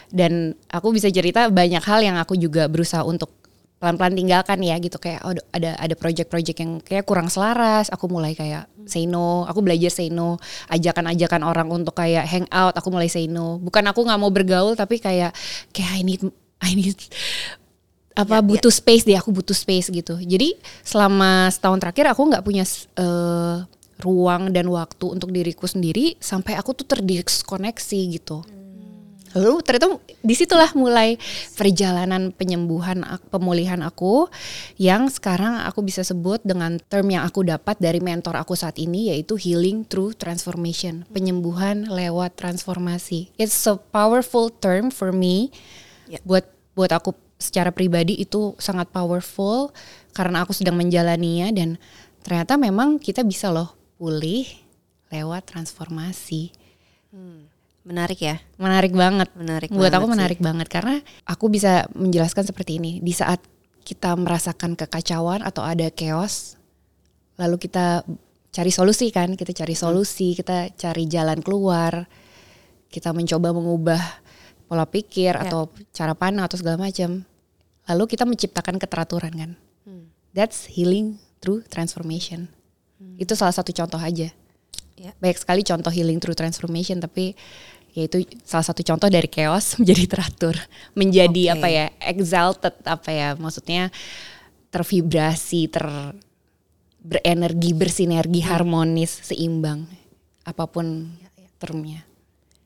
Dan 0.09 0.57
aku 0.73 0.97
bisa 0.97 1.13
cerita 1.13 1.53
banyak 1.53 1.85
hal 1.85 2.01
yang 2.01 2.17
aku 2.17 2.33
juga 2.41 2.65
berusaha 2.65 3.05
untuk 3.05 3.46
pelan-pelan 3.87 4.19
tinggalkan 4.19 4.59
ya 4.67 4.75
gitu. 4.83 4.99
Kayak 4.99 5.23
oh, 5.23 5.39
ada 5.55 5.79
ada 5.79 5.95
project-project 5.95 6.59
yang 6.59 6.83
kayak 6.83 7.07
kurang 7.07 7.31
selaras. 7.31 7.87
Aku 7.95 8.11
mulai 8.11 8.35
kayak 8.35 8.67
say 8.91 9.07
no. 9.07 9.47
Aku 9.47 9.63
belajar 9.63 9.95
say 9.95 10.11
no. 10.11 10.43
Ajakan-ajakan 10.67 11.47
orang 11.47 11.71
untuk 11.71 11.95
kayak 11.95 12.27
hang 12.27 12.51
out 12.51 12.75
aku 12.75 12.91
mulai 12.91 13.07
say 13.07 13.31
no. 13.31 13.63
Bukan 13.63 13.87
aku 13.87 14.03
nggak 14.03 14.19
mau 14.19 14.35
bergaul 14.35 14.75
tapi 14.75 14.99
kayak 14.99 15.31
kayak 15.71 15.91
I 15.95 16.03
need 16.03 16.27
I 16.59 16.75
need 16.75 16.99
apa 18.17 18.41
butuh 18.41 18.73
space 18.73 19.05
deh 19.05 19.15
aku 19.15 19.31
butuh 19.31 19.55
space 19.55 19.95
gitu. 19.95 20.19
Jadi 20.19 20.59
selama 20.83 21.47
setahun 21.55 21.79
terakhir 21.79 22.11
aku 22.11 22.27
nggak 22.27 22.43
punya 22.43 22.67
eh, 22.99 23.57
ruang 24.03 24.51
dan 24.51 24.67
waktu 24.69 25.07
untuk 25.07 25.31
diriku 25.31 25.65
sendiri 25.65 26.19
sampai 26.19 26.59
aku 26.59 26.77
tuh 26.77 26.85
terdiskoneksi 26.85 28.01
gitu 28.19 28.45
lalu 29.37 29.61
ternyata 29.61 30.01
di 30.25 30.33
situlah 30.33 30.73
mulai 30.73 31.21
perjalanan 31.53 32.33
penyembuhan 32.33 33.05
pemulihan 33.29 33.85
aku 33.85 34.33
yang 34.81 35.13
sekarang 35.13 35.61
aku 35.69 35.85
bisa 35.85 36.01
sebut 36.01 36.41
dengan 36.41 36.81
term 36.89 37.13
yang 37.13 37.29
aku 37.29 37.45
dapat 37.45 37.77
dari 37.77 38.01
mentor 38.01 38.41
aku 38.41 38.57
saat 38.57 38.81
ini 38.81 39.13
yaitu 39.13 39.37
healing 39.37 39.85
through 39.85 40.17
transformation 40.17 41.05
penyembuhan 41.13 41.85
lewat 41.93 42.41
transformasi. 42.41 43.29
It's 43.37 43.69
a 43.69 43.77
powerful 43.77 44.49
term 44.49 44.89
for 44.89 45.13
me. 45.13 45.53
Ya. 46.07 46.23
buat 46.23 46.47
buat 46.79 46.95
aku 46.95 47.19
secara 47.37 47.75
pribadi 47.75 48.15
itu 48.17 48.55
sangat 48.63 48.89
powerful 48.95 49.75
karena 50.15 50.47
aku 50.47 50.55
sedang 50.55 50.79
menjalaninya 50.79 51.51
dan 51.51 51.77
ternyata 52.23 52.55
memang 52.57 53.03
kita 53.03 53.27
bisa 53.27 53.51
loh 53.51 53.75
pulih 53.99 54.47
lewat 55.11 55.51
transformasi 55.51 56.55
Menarik 57.87 58.19
ya. 58.19 58.43
menarik 58.59 58.91
banget. 58.91 59.31
Menarik 59.39 59.71
buat 59.71 59.95
aku 59.95 60.03
banget 60.03 60.07
sih. 60.11 60.15
menarik 60.19 60.41
banget 60.43 60.67
karena 60.67 60.97
aku 61.23 61.47
bisa 61.47 61.87
menjelaskan 61.95 62.45
seperti 62.51 62.83
ini. 62.83 62.99
Di 62.99 63.15
saat 63.15 63.39
kita 63.87 64.19
merasakan 64.19 64.75
kekacauan 64.75 65.47
atau 65.47 65.63
ada 65.63 65.87
chaos 65.95 66.59
lalu 67.39 67.63
kita 67.63 68.03
cari 68.51 68.75
solusi 68.75 69.15
kan? 69.15 69.39
Kita 69.39 69.55
cari 69.55 69.79
solusi 69.79 70.35
kita 70.35 70.75
cari 70.75 71.07
jalan 71.07 71.39
keluar 71.39 72.11
kita 72.91 73.13
mencoba 73.13 73.53
mengubah 73.53 74.03
pola 74.67 74.89
pikir 74.89 75.37
atau 75.37 75.71
cara 75.93 76.17
pandang 76.17 76.49
atau 76.49 76.59
segala 76.59 76.81
macam. 76.81 77.23
Lalu 77.87 78.05
kita 78.09 78.25
menciptakan 78.27 78.83
keteraturan 78.83 79.33
kan? 79.37 79.51
That's 80.35 80.67
healing 80.67 81.21
through 81.39 81.69
transformation. 81.71 82.51
Itu 83.21 83.37
salah 83.39 83.55
satu 83.55 83.71
contoh 83.77 84.01
aja. 84.01 84.33
Ya. 84.97 85.13
banyak 85.21 85.37
sekali 85.37 85.61
contoh 85.61 85.93
healing 85.93 86.25
through 86.25 86.33
transformation 86.33 87.05
tapi 87.05 87.37
yaitu 87.97 88.29
salah 88.45 88.61
satu 88.63 88.85
contoh 88.85 89.09
dari 89.09 89.25
chaos 89.27 89.73
menjadi 89.81 90.05
teratur 90.07 90.55
menjadi 90.93 91.43
Oke. 91.49 91.55
apa 91.57 91.67
ya 91.67 91.85
exalted 92.05 92.77
apa 92.85 93.09
ya 93.11 93.29
maksudnya 93.35 93.89
tervibrasi 94.69 95.67
ter 95.67 95.87
berenergi 97.01 97.71
bersinergi 97.73 98.43
harmonis 98.43 99.23
seimbang 99.25 99.87
apa 100.43 100.67
pun 100.67 101.07
termnya 101.57 102.03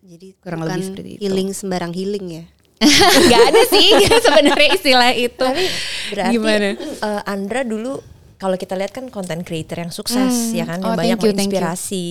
Jadi 0.01 0.35
Kurang 0.43 0.67
bukan 0.67 0.75
lebih 0.75 0.85
seperti 0.91 1.09
itu. 1.15 1.21
healing 1.23 1.49
sembarang 1.55 1.93
healing 1.95 2.27
ya. 2.27 2.45
nggak 3.29 3.43
ada 3.53 3.63
sih 3.69 3.89
sebenarnya 4.27 4.69
istilah 4.75 5.13
itu 5.15 5.45
Tapi 5.45 5.65
berarti 6.11 6.35
gimana 6.35 6.69
eh, 6.75 7.23
Andra 7.29 7.63
dulu 7.63 8.01
kalau 8.35 8.57
kita 8.57 8.73
lihat 8.75 8.91
kan 8.91 9.07
content 9.07 9.45
creator 9.45 9.85
yang 9.85 9.93
sukses 9.93 10.51
ya 10.51 10.65
kan 10.65 10.81
Oh, 10.81 10.97
yang 10.97 11.15
banyak 11.15 11.19
you. 11.21 11.25
menginspirasi. 11.31 12.07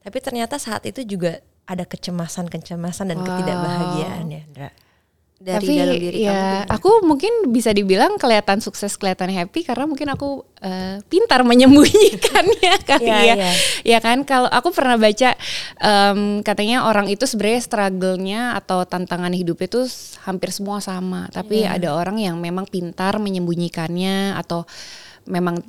Tapi 0.00 0.16
ternyata 0.18 0.56
saat 0.56 0.80
itu 0.88 1.04
juga 1.04 1.44
ada 1.64 1.84
kecemasan-kecemasan 1.84 3.08
dan 3.08 3.18
Wow. 3.18 3.26
ketidakbahagiaan 3.26 4.24
ya, 4.28 4.42
Andra. 4.42 4.70
Dari 5.34 5.60
tapi 5.60 5.72
dalam 5.76 5.96
diri 5.98 6.18
ya 6.24 6.64
kamu. 6.64 6.72
aku 6.72 6.90
mungkin 7.04 7.32
bisa 7.52 7.68
dibilang 7.68 8.16
kelihatan 8.16 8.64
sukses 8.64 8.96
kelihatan 8.96 9.28
happy 9.28 9.60
karena 9.60 9.84
mungkin 9.84 10.08
aku 10.08 10.40
eh, 10.56 11.04
pintar 11.04 11.44
menyembunyikannya 11.44 12.72
kali 12.88 13.04
Iya, 13.04 13.18
ya 13.20 13.34
iya. 13.36 13.50
ya 13.84 13.98
kan 14.00 14.24
kalau 14.24 14.48
aku 14.48 14.72
pernah 14.72 14.96
baca 14.96 15.36
em, 15.76 16.40
katanya 16.40 16.88
orang 16.88 17.12
itu 17.12 17.28
sebenarnya 17.28 17.60
struggle-nya 17.60 18.40
atau 18.56 18.88
tantangan 18.88 19.36
hidup 19.36 19.60
itu 19.60 19.84
hampir 20.24 20.48
semua 20.48 20.80
sama 20.80 21.28
tapi 21.28 21.60
Iya. 21.60 21.76
ada 21.76 21.88
orang 21.92 22.16
yang 22.16 22.40
memang 22.40 22.64
pintar 22.64 23.20
menyembunyikannya 23.20 24.38
atau 24.38 24.64
memang 25.24 25.64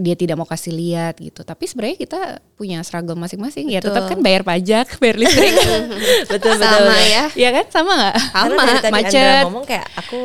dia 0.00 0.16
tidak 0.16 0.40
mau 0.40 0.48
kasih 0.48 0.72
lihat 0.72 1.20
gitu 1.20 1.44
tapi 1.44 1.68
sebenarnya 1.68 1.96
kita 2.00 2.20
punya 2.56 2.80
struggle 2.80 3.16
masing-masing 3.20 3.68
ya 3.68 3.84
tetap 3.84 4.08
kan 4.08 4.18
bayar 4.24 4.40
pajak 4.42 4.88
bayar 5.00 5.16
listrik 5.20 5.52
betul 6.32 6.56
betul. 6.56 6.56
Sama 6.56 6.96
ya. 7.04 7.24
ya 7.36 7.48
kan 7.52 7.66
sama 7.68 7.92
nggak 8.00 8.14
Karena 8.32 8.62
dari 8.64 8.80
tadi 8.80 8.94
macet 8.96 9.20
Andra 9.20 9.44
ngomong 9.44 9.64
kayak 9.68 9.86
aku 10.00 10.20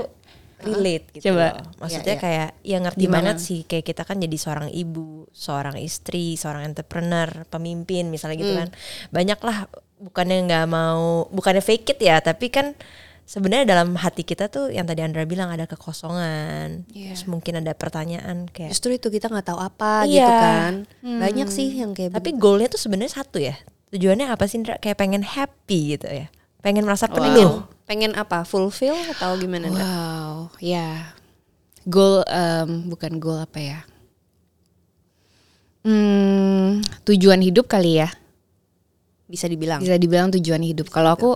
relate 0.59 1.07
gitu. 1.15 1.31
Coba. 1.31 1.55
loh. 1.55 1.71
Maksudnya 1.79 2.15
Ya, 2.15 2.19
ya. 2.19 2.19
kayak 2.19 2.50
ya 2.67 2.77
ngerti 2.83 3.03
Gimana? 3.07 3.15
banget 3.31 3.38
sih 3.39 3.59
kayak 3.63 3.86
kita 3.88 4.03
kan 4.03 4.19
jadi 4.19 4.38
seorang 4.39 4.69
ibu, 4.75 5.24
seorang 5.31 5.79
istri, 5.79 6.36
seorang 6.36 6.67
entrepreneur, 6.67 7.48
pemimpin 7.48 8.12
misalnya 8.12 8.38
gitu 8.43 8.53
kan. 8.59 8.69
Banyak 9.07 9.39
lah 9.39 9.71
bukannya 10.00 10.48
nggak 10.51 10.65
mau 10.67 11.27
bukannya 11.31 11.63
fake 11.63 11.95
it 11.95 12.00
ya, 12.03 12.19
tapi 12.19 12.51
kan 12.51 12.75
sebenarnya 13.29 13.77
dalam 13.77 13.93
hati 13.93 14.25
kita 14.25 14.50
tuh 14.50 14.74
yang 14.74 14.89
tadi 14.89 15.05
Andra 15.05 15.21
bilang 15.29 15.53
ada 15.53 15.69
kekosongan. 15.69 16.89
Iya. 16.89 17.13
Terus 17.13 17.29
mungkin 17.29 17.62
ada 17.62 17.77
pertanyaan 17.77 18.50
kayak 18.50 18.74
Justru 18.74 18.98
itu 18.98 19.13
kita 19.13 19.29
nggak 19.29 19.53
tahu 19.53 19.59
apa 19.62 20.09
Iya. 20.09 20.17
gitu 20.17 20.33
kan. 20.33 20.74
Banyak 21.05 21.48
sih 21.53 21.69
yang 21.77 21.93
kayak 21.93 22.17
tapi 22.17 22.33
goalnya 22.33 22.74
tuh 22.74 22.81
sebenarnya 22.81 23.21
satu 23.21 23.38
ya. 23.38 23.53
Tujuannya 23.93 24.33
apa 24.33 24.50
sih 24.50 24.57
Indra? 24.57 24.81
Kayak 24.81 24.98
pengen 24.98 25.21
happy 25.21 25.93
gitu 25.93 26.09
ya. 26.09 26.33
Pengen 26.65 26.89
merasa 26.89 27.05
penuh. 27.05 27.69
pengen 27.89 28.13
apa? 28.13 28.45
Fulfill 28.45 28.93
atau 29.17 29.33
gimana? 29.38 29.65
Ndra? 29.65 29.81
Wow, 29.81 30.33
ya. 30.62 31.13
Goal 31.89 32.21
em, 32.29 32.86
bukan 32.86 33.17
goal 33.17 33.41
apa 33.41 33.57
ya? 33.57 33.79
Hmm, 35.81 36.83
tujuan 37.07 37.41
hidup 37.41 37.65
kali 37.65 37.98
ya. 38.03 38.13
Bisa 39.25 39.50
dibilang. 39.50 39.81
Bisa 39.81 39.98
dibilang 39.98 40.29
tujuan 40.33 40.62
hidup. 40.62 40.89
Kalau 40.89 41.13
aku 41.17 41.29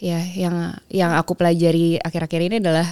ya 0.00 0.20
yang 0.36 0.76
yang 0.92 1.12
aku 1.16 1.32
pelajari 1.36 1.96
akhir-akhir 2.00 2.40
ini 2.52 2.56
adalah 2.60 2.86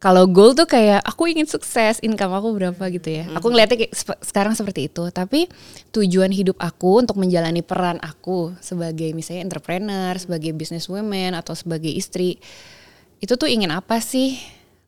kalau 0.00 0.24
goal 0.24 0.56
tuh 0.56 0.64
kayak 0.64 1.04
aku 1.04 1.28
ingin 1.28 1.44
sukses, 1.44 2.00
income 2.00 2.32
aku 2.32 2.56
berapa 2.56 2.80
gitu 2.88 3.20
ya. 3.20 3.28
Aku 3.36 3.52
ngeliatnya 3.52 3.84
kayak 3.84 3.92
sep- 3.92 4.22
sekarang 4.24 4.56
seperti 4.56 4.88
itu. 4.88 5.04
Tapi 5.12 5.44
tujuan 5.92 6.32
hidup 6.32 6.56
aku 6.56 7.04
untuk 7.04 7.20
menjalani 7.20 7.60
peran 7.60 8.00
aku 8.00 8.56
sebagai 8.64 9.12
misalnya 9.12 9.44
entrepreneur, 9.44 10.16
sebagai 10.16 10.56
businesswoman 10.56 11.36
atau 11.36 11.52
sebagai 11.52 11.92
istri 11.92 12.40
itu 13.20 13.36
tuh 13.36 13.44
ingin 13.44 13.68
apa 13.76 14.00
sih? 14.00 14.40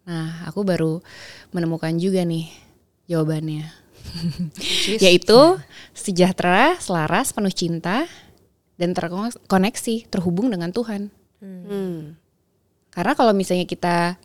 Nah, 0.08 0.48
aku 0.48 0.64
baru 0.64 1.04
menemukan 1.52 1.92
juga 2.00 2.24
nih 2.24 2.48
jawabannya. 3.04 3.68
Yaitu 5.04 5.60
sejahtera, 5.92 6.80
selaras, 6.80 7.36
penuh 7.36 7.52
cinta 7.52 8.08
dan 8.76 8.96
terkoneksi, 8.96 10.08
terhubung 10.08 10.48
dengan 10.48 10.72
Tuhan. 10.72 11.12
Hmm. 11.42 12.16
Karena 12.92 13.12
kalau 13.16 13.32
misalnya 13.32 13.64
kita 13.64 14.20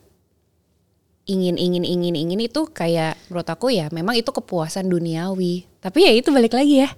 ingin 1.27 1.59
ingin 1.59 1.83
ingin 1.83 2.15
ingin 2.15 2.39
itu 2.39 2.71
kayak 2.71 3.19
menurut 3.27 3.47
aku 3.51 3.67
ya 3.67 3.91
memang 3.91 4.15
itu 4.15 4.31
kepuasan 4.31 4.87
duniawi. 4.87 5.67
Tapi 5.83 6.07
ya 6.07 6.11
itu 6.15 6.31
balik 6.31 6.55
lagi 6.55 6.87
ya. 6.87 6.89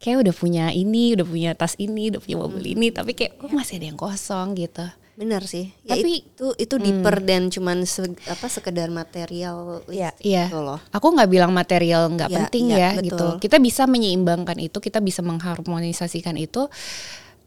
Kayak 0.00 0.24
udah 0.24 0.34
punya 0.34 0.64
ini, 0.72 1.12
udah 1.12 1.26
punya 1.28 1.50
tas 1.52 1.76
ini, 1.76 2.08
udah 2.08 2.20
punya 2.24 2.36
mobil 2.40 2.64
ini, 2.72 2.88
tapi 2.88 3.12
kayak 3.12 3.36
oh 3.44 3.52
masih 3.52 3.76
ada 3.76 3.86
yang 3.92 4.00
kosong 4.00 4.56
gitu. 4.56 4.86
Benar 5.20 5.44
sih. 5.44 5.68
Ya 5.84 6.00
Tapi- 6.00 6.24
itu 6.24 6.46
itu 6.56 6.74
deeper 6.80 7.20
dan 7.20 7.52
cuman 7.52 7.84
se- 7.84 8.16
apa 8.24 8.48
sekedar 8.48 8.88
material 8.88 9.84
Iya. 9.84 10.16
Iya. 10.16 10.48
gitu 10.48 10.64
loh. 10.64 10.80
Aku 10.88 11.12
nggak 11.12 11.28
bilang 11.28 11.52
material 11.52 12.08
nggak 12.08 12.32
Iya, 12.32 12.38
penting 12.40 12.64
ya 12.72 12.90
betul. 12.96 13.04
gitu. 13.04 13.26
Kita 13.38 13.60
bisa 13.60 13.84
menyeimbangkan 13.84 14.56
itu, 14.56 14.80
kita 14.80 14.98
bisa 14.98 15.20
mengharmonisasikan 15.20 16.34
itu. 16.34 16.64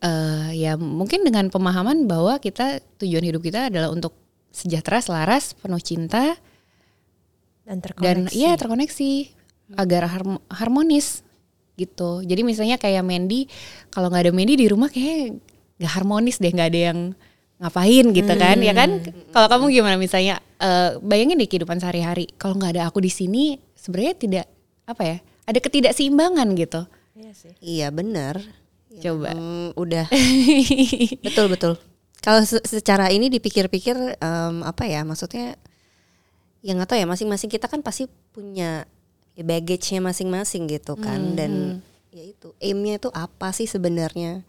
eh 0.03 0.51
ya 0.59 0.75
mungkin 0.75 1.23
dengan 1.23 1.47
pemahaman 1.47 2.03
bahwa 2.05 2.35
kita 2.37 2.83
tujuan 2.99 3.23
hidup 3.23 3.39
kita 3.39 3.71
adalah 3.71 3.87
untuk 3.87 4.11
sejahtera, 4.51 4.99
selaras, 4.99 5.55
penuh 5.55 5.79
cinta 5.79 6.35
dan 7.63 7.79
dan 7.79 7.87
terkoneksi. 8.27 8.35
iya 8.35 8.51
terkoneksi 8.53 9.11
agar 9.79 10.11
harm- 10.11 10.43
harmonis 10.51 11.23
gitu. 11.73 12.19
Jadi 12.19 12.43
misalnya 12.43 12.75
kayak 12.75 12.99
Mandy, 12.99 13.47
kalau 13.89 14.11
nggak 14.11 14.27
ada 14.27 14.33
Mandy 14.35 14.59
di 14.59 14.67
rumah 14.67 14.91
kayak 14.91 15.39
nggak 15.79 15.93
harmonis 15.95 16.35
deh, 16.37 16.51
nggak 16.51 16.69
ada 16.69 16.81
yang 16.91 16.99
ngapain 17.63 18.05
gitu 18.11 18.33
kan, 18.35 18.59
ya 18.59 18.73
kan? 18.75 18.99
Kalau 19.31 19.47
kamu 19.47 19.63
gimana 19.71 19.95
misalnya, 19.95 20.43
eh, 20.59 20.99
bayangin 20.99 21.39
deh 21.39 21.47
kehidupan 21.47 21.79
sehari-hari, 21.79 22.27
kalau 22.35 22.59
nggak 22.59 22.75
ada 22.75 22.91
aku 22.91 22.99
di 22.99 23.07
sini, 23.07 23.55
sebenarnya 23.73 24.13
tidak 24.19 24.45
apa 24.83 25.01
ya, 25.01 25.17
ada 25.47 25.59
ketidakseimbangan 25.63 26.47
gitu. 26.59 26.83
Iya 27.15 27.31
sih. 27.31 27.53
Iya 27.63 27.87
benar. 27.89 28.43
Coba. 28.99 29.31
Hmm, 29.33 29.71
udah. 29.73 30.05
betul 31.25 31.47
betul. 31.47 31.73
Kalau 32.23 32.43
se- 32.43 32.63
secara 32.63 33.11
ini 33.11 33.27
dipikir-pikir 33.27 34.19
em, 34.19 34.55
apa 34.63 34.83
ya 34.87 35.03
maksudnya 35.03 35.55
yang 36.63 36.79
nggak 36.79 36.95
tahu 36.95 36.99
ya 37.03 37.07
masing-masing 37.07 37.51
kita 37.51 37.67
kan 37.67 37.83
pasti 37.83 38.07
punya 38.31 38.87
ya 39.35 39.43
baggage-nya 39.43 39.99
masing-masing 39.99 40.71
gitu 40.71 40.95
kan 40.95 41.35
dan 41.35 41.83
ya 42.15 42.23
itu 42.31 42.55
aimnya 42.63 42.95
itu 43.01 43.09
apa 43.11 43.51
sih 43.51 43.67
sebenarnya 43.67 44.47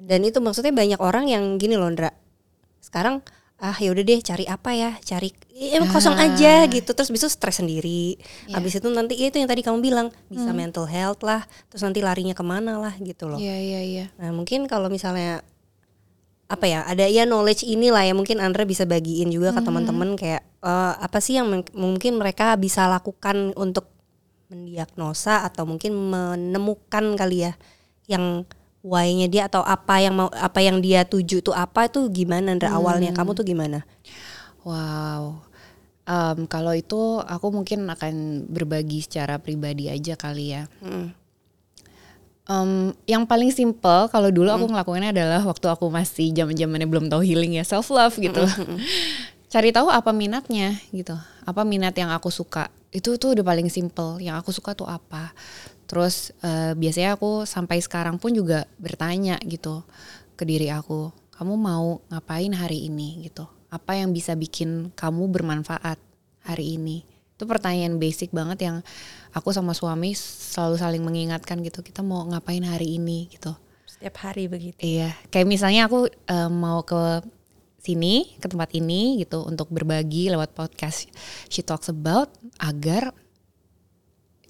dan 0.00 0.24
itu 0.24 0.40
maksudnya 0.40 0.72
banyak 0.72 0.96
orang 1.02 1.28
yang 1.28 1.60
gini 1.60 1.76
loh 1.76 1.92
Ndra 1.92 2.08
sekarang 2.82 3.22
ah 3.62 3.78
ya 3.78 3.94
udah 3.94 4.02
deh 4.02 4.18
cari 4.18 4.44
apa 4.50 4.74
ya? 4.74 4.98
Cari 5.06 5.30
ya, 5.54 5.78
emang 5.78 5.94
kosong 5.94 6.18
aja 6.18 6.66
gitu. 6.66 6.90
Terus 6.90 7.14
bisa 7.14 7.30
stres 7.30 7.62
sendiri. 7.62 8.18
Habis 8.50 8.82
itu 8.82 8.88
nanti 8.90 9.14
ya 9.14 9.30
itu 9.30 9.38
yang 9.38 9.46
tadi 9.46 9.62
kamu 9.62 9.78
bilang 9.78 10.10
bisa 10.26 10.50
mental 10.50 10.90
health 10.90 11.22
lah 11.22 11.46
terus 11.70 11.86
nanti 11.86 12.02
larinya 12.02 12.34
ke 12.34 12.42
mana 12.42 12.82
lah 12.82 12.92
gitu 12.98 13.30
loh. 13.30 13.38
Iya 13.38 13.56
iya 13.56 13.80
iya. 13.86 14.06
Nah 14.18 14.34
mungkin 14.34 14.66
kalau 14.66 14.90
misalnya 14.90 15.46
apa 16.52 16.68
ya 16.68 16.84
ada 16.84 17.08
ya 17.08 17.24
knowledge 17.24 17.64
inilah 17.64 18.04
ya 18.04 18.12
mungkin 18.12 18.36
Andra 18.36 18.68
bisa 18.68 18.84
bagiin 18.84 19.32
juga 19.32 19.56
ke 19.56 19.64
teman-teman 19.64 20.20
kayak 20.20 20.44
eh, 20.60 20.94
apa 21.00 21.16
sih 21.22 21.40
yang 21.40 21.48
mungkin 21.72 22.20
mereka 22.20 22.52
bisa 22.60 22.84
lakukan 22.92 23.56
untuk 23.56 23.88
mendiagnosa 24.52 25.48
atau 25.48 25.64
mungkin 25.64 25.96
menemukan 25.96 27.16
kali 27.16 27.48
ya 27.48 27.52
yang 28.04 28.44
why-nya 28.82 29.30
dia 29.30 29.42
atau 29.46 29.62
apa 29.62 30.02
yang 30.02 30.18
mau 30.18 30.28
apa 30.34 30.58
yang 30.58 30.82
dia 30.82 31.06
tuju 31.06 31.40
tuh 31.40 31.54
apa 31.54 31.86
itu 31.86 32.10
gimana 32.10 32.52
Andra 32.52 32.74
awalnya 32.74 33.14
kamu 33.14 33.32
tuh 33.38 33.46
gimana? 33.46 33.86
Wow. 34.66 35.42
Em, 36.02 36.50
kalau 36.50 36.74
itu 36.74 37.22
aku 37.22 37.54
mungkin 37.54 37.86
akan 37.86 38.46
berbagi 38.50 39.06
secara 39.06 39.38
pribadi 39.38 39.86
aja 39.86 40.18
kali 40.18 40.58
ya. 40.58 40.66
Mm. 40.82 41.14
Em, 42.42 42.70
yang 43.06 43.22
paling 43.22 43.54
simple 43.54 44.10
kalau 44.10 44.34
dulu 44.34 44.50
aku 44.50 44.66
ngelakuinnya 44.66 45.14
adalah 45.14 45.46
waktu 45.46 45.70
aku 45.70 45.86
masih 45.86 46.34
zaman 46.34 46.58
zamannya 46.58 46.90
belum 46.90 47.06
tahu 47.06 47.22
healing 47.22 47.54
ya 47.54 47.62
self 47.62 47.86
love 47.94 48.18
gitu. 48.18 48.42
Cari 49.52 49.70
tahu 49.70 49.94
apa 49.94 50.10
minatnya 50.10 50.74
gitu. 50.90 51.14
Apa 51.46 51.62
minat 51.62 51.94
yang 51.94 52.10
aku 52.10 52.34
suka. 52.34 52.66
Itu 52.90 53.14
tuh 53.14 53.38
udah 53.38 53.44
paling 53.46 53.70
simple. 53.70 54.18
Yang 54.18 54.36
aku 54.42 54.50
suka 54.50 54.74
tuh 54.74 54.88
apa. 54.90 55.30
Terus 55.92 56.32
eh, 56.40 56.72
biasanya 56.72 57.20
aku 57.20 57.44
sampai 57.44 57.84
sekarang 57.84 58.16
pun 58.16 58.32
juga 58.32 58.64
bertanya 58.80 59.36
gitu 59.44 59.84
ke 60.40 60.48
diri 60.48 60.72
aku. 60.72 61.12
Kamu 61.36 61.52
mau 61.60 62.00
ngapain 62.08 62.48
hari 62.56 62.88
ini 62.88 63.28
gitu. 63.28 63.44
Apa 63.68 64.00
yang 64.00 64.16
bisa 64.16 64.32
bikin 64.32 64.88
kamu 64.96 65.28
bermanfaat 65.28 66.00
hari 66.48 66.80
ini. 66.80 67.04
Itu 67.36 67.44
pertanyaan 67.44 68.00
basic 68.00 68.32
banget 68.32 68.64
yang 68.64 68.80
aku 69.36 69.52
sama 69.52 69.76
suami 69.76 70.16
selalu 70.16 70.80
saling 70.80 71.02
mengingatkan 71.04 71.60
gitu. 71.60 71.84
Kita 71.84 72.00
mau 72.00 72.24
ngapain 72.24 72.64
hari 72.64 72.96
ini 72.96 73.28
gitu. 73.28 73.52
Setiap 73.84 74.24
hari 74.24 74.48
begitu. 74.48 74.80
Iya, 74.80 75.12
kayak 75.28 75.44
misalnya 75.44 75.92
aku 75.92 76.08
eh, 76.08 76.48
mau 76.48 76.80
ke 76.88 77.20
sini 77.84 78.32
ke 78.40 78.48
tempat 78.48 78.72
ini 78.72 79.20
gitu 79.20 79.44
untuk 79.44 79.68
berbagi 79.68 80.32
lewat 80.32 80.56
podcast 80.56 81.10
She 81.52 81.60
Talks 81.60 81.92
About 81.92 82.32
agar 82.62 83.12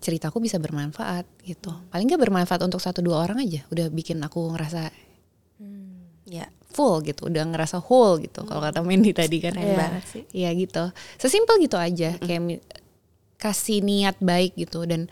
ceritaku 0.02 0.42
bisa 0.42 0.59
bermanfaat 0.59 1.25
gitu. 1.47 1.71
Paling 1.88 2.11
nggak 2.11 2.23
bermanfaat 2.26 2.59
untuk 2.66 2.82
satu 2.82 2.99
dua 3.00 3.23
orang 3.23 3.38
aja, 3.40 3.62
udah 3.71 3.87
bikin 3.88 4.18
aku 4.21 4.50
ngerasa 4.50 4.90
Ya. 6.26 6.49
full 6.73 7.04
gitu, 7.04 7.28
udah 7.28 7.44
ngerasa 7.44 7.85
whole 7.85 8.16
gitu. 8.25 8.42
Kalau 8.42 8.64
kata 8.64 8.80
Mandy 8.80 9.12
tadi 9.12 9.38
kan, 9.38 9.52
Keren 9.52 9.77
banget 9.77 10.05
sih. 10.09 10.22
Iya 10.33 10.50
gitu, 10.57 10.88
sesimpel 11.20 11.61
gitu 11.61 11.77
aja, 11.77 12.16
kayak 12.16 12.40
mi- 12.40 12.64
kasih 13.37 13.85
niat 13.85 14.16
baik 14.18 14.57
gitu. 14.57 14.88
Dan 14.88 15.07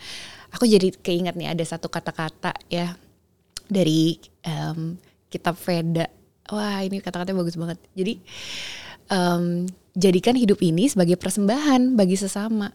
aku 0.49 0.65
jadi 0.65 0.89
keinget 0.89 1.37
nih 1.37 1.53
ada 1.53 1.61
satu 1.61 1.87
kata-kata 1.87 2.57
ya 2.67 2.97
dari 3.69 4.17
em, 4.41 4.97
kitab 5.29 5.53
Veda. 5.61 6.09
Wah 6.49 6.81
ini 6.81 6.97
kata-katanya 6.97 7.37
bagus 7.37 7.55
banget. 7.55 7.77
Jadi 7.93 8.13
em, 9.13 9.69
jadikan 9.93 10.33
hidup 10.33 10.57
ini 10.65 10.89
sebagai 10.89 11.15
persembahan 11.15 11.93
bagi 11.93 12.17
sesama. 12.17 12.73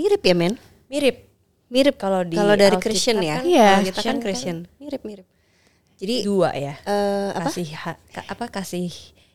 Mirip 0.00 0.22
ya 0.22 0.32
men? 0.32 0.56
Mirip. 0.88 1.28
Mirip 1.68 1.94
Kalau 1.94 2.24
di 2.24 2.34
kalau 2.34 2.56
dari 2.56 2.76
Christian 2.78 3.20
ya. 3.20 3.38
kan, 3.38 3.44
Iya. 3.44 3.68
Kalau 3.70 3.84
kita 3.84 4.00
kan 4.00 4.16
Christian 4.16 4.16
kan- 4.16 4.22
Christian. 4.24 4.56
Mirip-mirip. 4.80 5.26
Jadi 5.94 6.14
Dua 6.24 6.50
ya. 6.50 6.74
eh, 6.80 7.28
apa? 7.30 7.46
Kasih 7.46 7.68
ha- 7.76 8.00
ka- 8.08 8.26
apa 8.26 8.44
kasih 8.50 8.88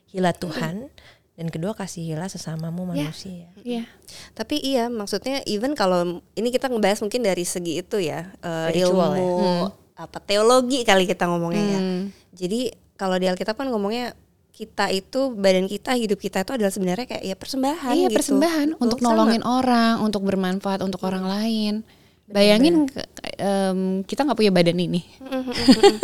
hila 0.10 0.34
Tuhan 0.34 0.90
dan 1.32 1.48
kedua 1.48 1.72
kasih 1.72 2.02
hila 2.04 2.26
sesamamu 2.26 2.84
manusia. 2.84 3.54
Iya. 3.62 3.86
Tapi 4.34 4.58
iya 4.58 4.90
maksudnya 4.90 5.46
even 5.46 5.78
kalau 5.78 6.02
ini 6.34 6.50
kita 6.50 6.66
ngebahas 6.66 7.00
mungkin 7.00 7.22
dari 7.22 7.46
segi 7.46 7.80
itu 7.80 8.02
ya 8.02 8.34
eh, 8.36 8.74
Spiritual 8.74 9.14
ilmu 9.14 9.22
ya. 9.38 9.54
apa 9.96 10.18
teologi 10.20 10.82
kali 10.82 11.06
kita 11.06 11.24
ngomongnya 11.26 11.66
ya. 11.70 11.80
Hmm. 11.80 12.04
Jadi 12.34 12.60
kalau 12.96 13.16
di 13.16 13.28
Alkitab 13.28 13.54
kan 13.54 13.70
ngomongnya 13.70 14.18
kita 14.56 14.88
itu 14.88 15.36
badan 15.36 15.68
kita 15.68 15.92
hidup 15.94 16.16
kita 16.16 16.42
itu 16.42 16.56
adalah 16.56 16.72
sebenarnya 16.72 17.04
kayak 17.06 17.24
ya 17.24 17.36
persembahan 17.36 17.92
Iya 17.92 18.08
gitu. 18.08 18.16
persembahan 18.16 18.68
Betul, 18.72 18.84
untuk 18.88 19.00
sama. 19.00 19.08
nolongin 19.12 19.44
orang, 19.44 19.96
untuk 20.00 20.24
bermanfaat 20.24 20.80
untuk 20.80 21.04
orang 21.04 21.28
lain. 21.28 21.84
Bayangin 22.26 22.88
ke- 22.88 23.04
em, 23.36 23.80
kita 24.02 24.24
nggak 24.24 24.34
punya 24.34 24.50
badan 24.50 24.80
ini, 24.80 25.04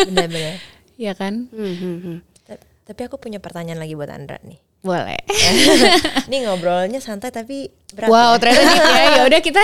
Benar-benar. 0.06 0.60
ya 1.08 1.16
kan? 1.16 1.48
Hmm, 1.50 1.74
hmm, 1.74 1.98
hmm. 1.98 2.18
Ta- 2.46 2.62
Tapi 2.86 3.02
aku 3.08 3.18
punya 3.18 3.40
pertanyaan 3.40 3.80
lagi 3.80 3.96
buat 3.96 4.12
Andra 4.12 4.38
nih. 4.44 4.60
Boleh. 4.82 5.22
Ini 6.28 6.38
ngobrolnya 6.44 6.98
santai 6.98 7.30
tapi 7.30 7.70
berat. 7.92 8.10
Wow, 8.10 8.34
ya. 8.34 8.38
ternyata 8.42 8.74
nih 8.74 8.90
ya. 8.92 9.10
Ya 9.14 9.22
udah 9.26 9.40
kita 9.40 9.62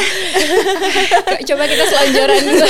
coba 1.50 1.64
kita 1.66 1.84
selonjoran 1.86 2.40
dulu. 2.40 2.66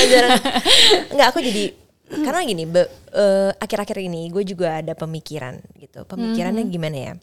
Enggak, 1.11 1.27
aku 1.29 1.39
jadi 1.39 1.63
karena 2.07 2.41
gini, 2.43 2.63
be- 2.63 2.87
eh, 3.11 3.51
akhir-akhir 3.55 3.97
ini 3.99 4.31
gue 4.31 4.43
juga 4.43 4.79
ada 4.79 4.93
pemikiran 4.93 5.59
gitu. 5.75 6.03
Pemikirannya 6.03 6.63
gimana 6.67 6.97
ya? 6.97 7.13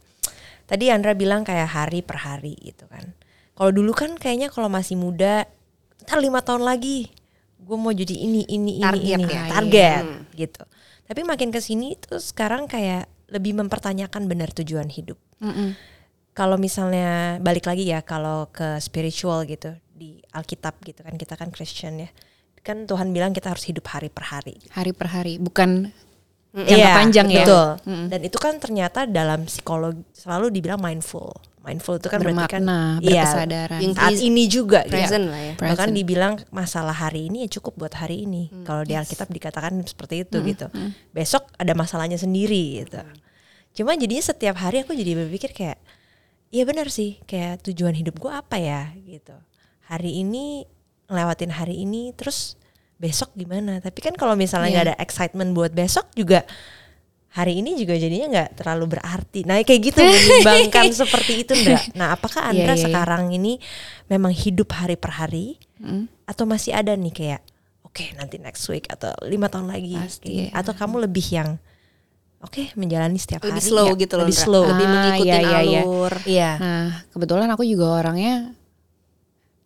Tadi 0.65 0.89
Andra 0.89 1.13
bilang 1.13 1.45
kayak 1.45 1.69
hari 1.69 2.01
per 2.01 2.21
hari 2.21 2.57
gitu 2.61 2.85
kan. 2.89 3.13
Kalau 3.55 3.71
dulu 3.71 3.93
kan 3.93 4.17
kayaknya 4.17 4.49
kalau 4.49 4.69
masih 4.69 4.97
muda, 4.97 5.45
ntar 6.05 6.21
lima 6.21 6.41
tahun 6.41 6.65
lagi 6.65 7.09
gue 7.65 7.77
mau 7.81 7.89
jadi 7.91 8.13
ini 8.13 8.45
ini 8.45 8.77
ini 8.77 8.85
Target 8.85 9.17
ini 9.17 9.25
ya. 9.25 9.43
target 9.49 10.05
gitu. 10.37 10.63
Tapi 11.05 11.21
makin 11.25 11.49
ke 11.49 11.61
sini 11.61 11.97
tuh 11.97 12.21
sekarang 12.21 12.69
kayak 12.69 13.09
lebih 13.33 13.57
mempertanyakan 13.57 14.29
benar 14.29 14.53
tujuan 14.53 14.93
hidup. 14.93 15.17
Kalau 16.35 16.59
misalnya 16.59 17.39
balik 17.41 17.65
lagi 17.65 17.87
ya 17.87 18.03
kalau 18.03 18.51
ke 18.51 18.77
spiritual 18.81 19.47
gitu 19.47 19.71
di 19.95 20.19
Alkitab 20.35 20.77
gitu 20.83 21.01
kan 21.01 21.15
kita 21.15 21.39
kan 21.39 21.49
Christian 21.49 22.05
ya. 22.05 22.11
Kan 22.65 22.89
Tuhan 22.89 23.13
bilang 23.13 23.31
kita 23.31 23.53
harus 23.53 23.69
hidup 23.69 23.85
hari 23.87 24.09
per 24.09 24.25
hari. 24.25 24.57
Hari 24.73 24.97
per 24.97 25.13
hari, 25.13 25.37
bukan 25.37 25.93
jangka 26.55 26.71
Iya, 26.71 26.95
panjang 26.97 27.27
ya. 27.29 27.45
betul. 27.45 27.67
Dan 28.09 28.21
itu 28.25 28.39
kan 28.41 28.57
ternyata 28.57 29.05
dalam 29.05 29.45
psikologi 29.45 30.01
selalu 30.17 30.49
dibilang 30.49 30.81
mindful. 30.81 31.35
Mindful 31.61 31.97
itu 31.97 32.09
kan 32.09 32.21
berarti 32.21 32.45
kan 32.47 32.61
Bermakna, 32.61 32.81
iya, 33.01 33.25
berkesadaran. 33.25 33.81
yang 33.81 33.95
saat 33.97 34.21
ini 34.21 34.43
juga 34.47 34.85
gitu. 34.85 34.97
Present 34.97 35.25
lah 35.33 35.41
ya. 35.41 35.53
Bahkan 35.57 35.89
dibilang 35.93 36.33
masalah 36.53 36.93
hari 36.93 37.33
ini 37.33 37.45
ya 37.45 37.57
cukup 37.57 37.81
buat 37.81 37.95
hari 37.97 38.29
ini. 38.29 38.53
Hmm, 38.53 38.65
Kalau 38.65 38.85
di 38.85 38.93
Alkitab 38.93 39.29
dikatakan 39.29 39.73
seperti 39.83 40.29
itu 40.29 40.37
gitu. 40.45 40.69
Besok 41.11 41.49
ada 41.57 41.73
masalahnya 41.73 42.17
sendiri 42.17 42.85
gitu. 42.85 43.01
Cuma 43.75 43.97
jadinya 43.97 44.21
setiap 44.21 44.57
hari 44.57 44.85
aku 44.85 44.93
jadi 44.93 45.17
berpikir 45.19 45.51
kayak 45.51 45.81
iya 46.49 46.63
benar 46.63 46.87
sih 46.87 47.19
kayak 47.27 47.65
tujuan 47.67 47.97
hidup 47.97 48.21
gua 48.21 48.45
apa 48.45 48.61
ya 48.61 48.93
gitu. 49.03 49.35
Hari 49.89 50.21
ini 50.21 50.69
ngelewatin 51.07 51.53
hari 51.53 51.83
ini 51.83 52.13
terus 52.13 52.57
besok 52.97 53.35
gimana? 53.35 53.79
Tapi 53.79 54.01
kan 54.01 54.15
kalau 54.15 54.35
misalnya 54.35 54.67
Iya. 54.67 54.75
nggak 54.75 54.87
ada 54.89 54.97
excitement 54.99 55.51
buat 55.51 55.71
besok 55.71 56.09
juga 56.13 56.47
hari 57.31 57.59
ini 57.59 57.75
juga 57.75 57.95
jadinya 57.95 58.27
nggak 58.31 58.51
terlalu 58.57 58.95
berarti. 58.95 59.43
Nah 59.43 59.59
kayak 59.61 59.81
gitu 59.85 60.01
menimbangkan 60.01 60.87
seperti 61.03 61.43
itu 61.43 61.53
enggak? 61.53 61.91
Nah 61.93 62.15
apakah 62.15 62.47
Iya, 62.47 62.51
Andra 62.55 62.73
iya, 62.73 62.79
iya. 62.79 62.85
sekarang 62.87 63.25
ini 63.31 63.59
memang 64.07 64.31
hidup 64.31 64.71
hari 64.73 64.95
per 64.95 65.13
hari 65.15 65.59
Mm. 65.75 66.07
atau 66.25 66.47
masih 66.47 66.71
ada 66.71 66.95
nih 66.95 67.11
kayak 67.11 67.43
oke 67.83 68.15
nanti 68.15 68.39
next 68.39 68.63
week 68.69 68.87
atau 68.87 69.11
lima 69.23 69.47
tahun 69.47 69.67
lagi 69.67 69.99
Pasti, 69.99 70.49
kayak- 70.49 70.55
atau 70.55 70.73
kamu 70.73 70.97
lebih 71.03 71.27
yang 71.29 71.59
oke 72.39 72.73
menjalani 72.75 73.19
setiap 73.19 73.43
Lebih 73.43 73.59
hari 73.59 73.69
slow 73.69 73.87
ya, 73.87 73.95
gitu 73.99 74.15
loh. 74.15 74.23
lebih 74.23 74.39
slow 74.39 74.65
Lebih 74.65 74.87
Ah, 74.87 74.93
mengikuti 74.95 75.29
iya, 75.29 75.39
iya, 75.41 75.59
iya. 75.61 75.81
alur. 75.83 76.13
iya 76.25 76.51
Nah, 76.57 76.89
kebetulan 77.11 77.51
aku 77.51 77.67
juga 77.67 77.91
orangnya 77.91 78.55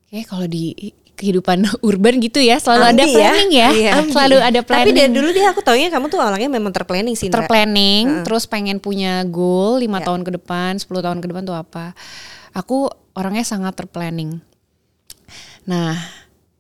kayak 0.09 0.27
kalau 0.27 0.46
di 0.48 0.72
kehidupan 1.18 1.66
urban 1.88 2.22
gitu 2.22 2.38
ya, 2.38 2.62
selalu 2.62 2.85
ada 2.94 3.02
Ambi 3.02 3.11
ya. 3.11 3.18
planning 3.18 3.50
ya. 3.50 3.68
Iya. 3.74 3.92
Selalu 4.07 4.37
ada 4.38 4.61
planning. 4.62 4.87
Tapi 4.87 4.92
dari 4.94 5.11
dulu 5.11 5.28
dia 5.35 5.46
aku 5.50 5.61
taunya 5.61 5.90
kamu 5.90 6.07
tuh 6.07 6.22
orangnya 6.22 6.46
memang 6.46 6.70
terplanning 6.70 7.18
sih. 7.18 7.26
Terplanning, 7.26 8.22
terus 8.22 8.46
pengen 8.46 8.78
punya 8.78 9.26
goal 9.26 9.83
lima 9.83 9.98
Ya. 9.98 10.07
tahun 10.07 10.22
ke 10.22 10.38
depan, 10.38 10.78
10 10.78 10.87
tahun 11.02 11.18
ke 11.18 11.26
depan 11.26 11.42
tuh 11.42 11.59
apa. 11.59 11.92
Aku 12.54 12.87
orangnya 13.12 13.42
sangat 13.42 13.74
terplanning. 13.74 14.38
Nah, 15.66 15.98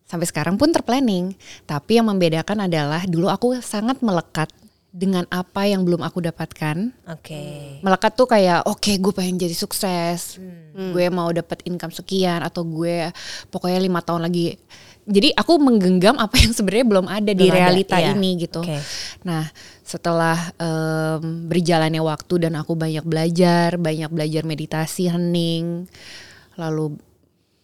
sampai 0.04 0.26
sekarang 0.26 0.58
pun 0.58 0.74
terplanning. 0.74 1.32
Tapi 1.64 2.02
yang 2.02 2.10
membedakan 2.10 2.66
adalah 2.66 3.06
dulu 3.06 3.30
aku 3.30 3.62
sangat 3.62 4.02
melekat 4.02 4.50
dengan 4.88 5.28
apa 5.28 5.68
yang 5.68 5.84
belum 5.84 6.00
aku 6.00 6.24
dapatkan. 6.24 6.96
Oke. 7.12 7.78
Melekat 7.84 8.12
tuh 8.16 8.24
kayak 8.24 8.64
oke 8.64 8.92
gue 8.96 9.12
pengen 9.12 9.36
jadi 9.36 9.52
sukses, 9.52 10.40
gue 10.72 11.06
mau 11.12 11.28
dapat 11.28 11.60
income 11.68 11.92
sekian 11.92 12.40
atau 12.40 12.64
gue 12.64 13.12
pokoknya 13.52 13.80
lima 13.84 14.00
tahun 14.00 14.24
lagi. 14.24 14.56
Jadi 15.08 15.32
aku 15.32 15.56
menggenggam 15.56 16.20
apa 16.20 16.36
yang 16.36 16.52
sebenarnya 16.52 16.86
belum 16.88 17.06
ada 17.08 17.32
di 17.32 17.48
Belum 17.48 17.56
ada, 17.56 17.60
realita 17.64 17.96
iya. 17.96 18.12
ini 18.12 18.30
gitu. 18.44 18.60
Oke. 18.60 18.76
Nah 19.24 19.48
setelah 19.84 20.52
em, 20.60 21.48
berjalannya 21.48 22.00
waktu 22.04 22.48
dan 22.48 22.60
aku 22.60 22.76
banyak 22.76 23.04
belajar, 23.08 23.80
banyak 23.80 24.08
belajar 24.12 24.42
meditasi, 24.44 25.08
hening, 25.08 25.88
lalu 26.60 27.00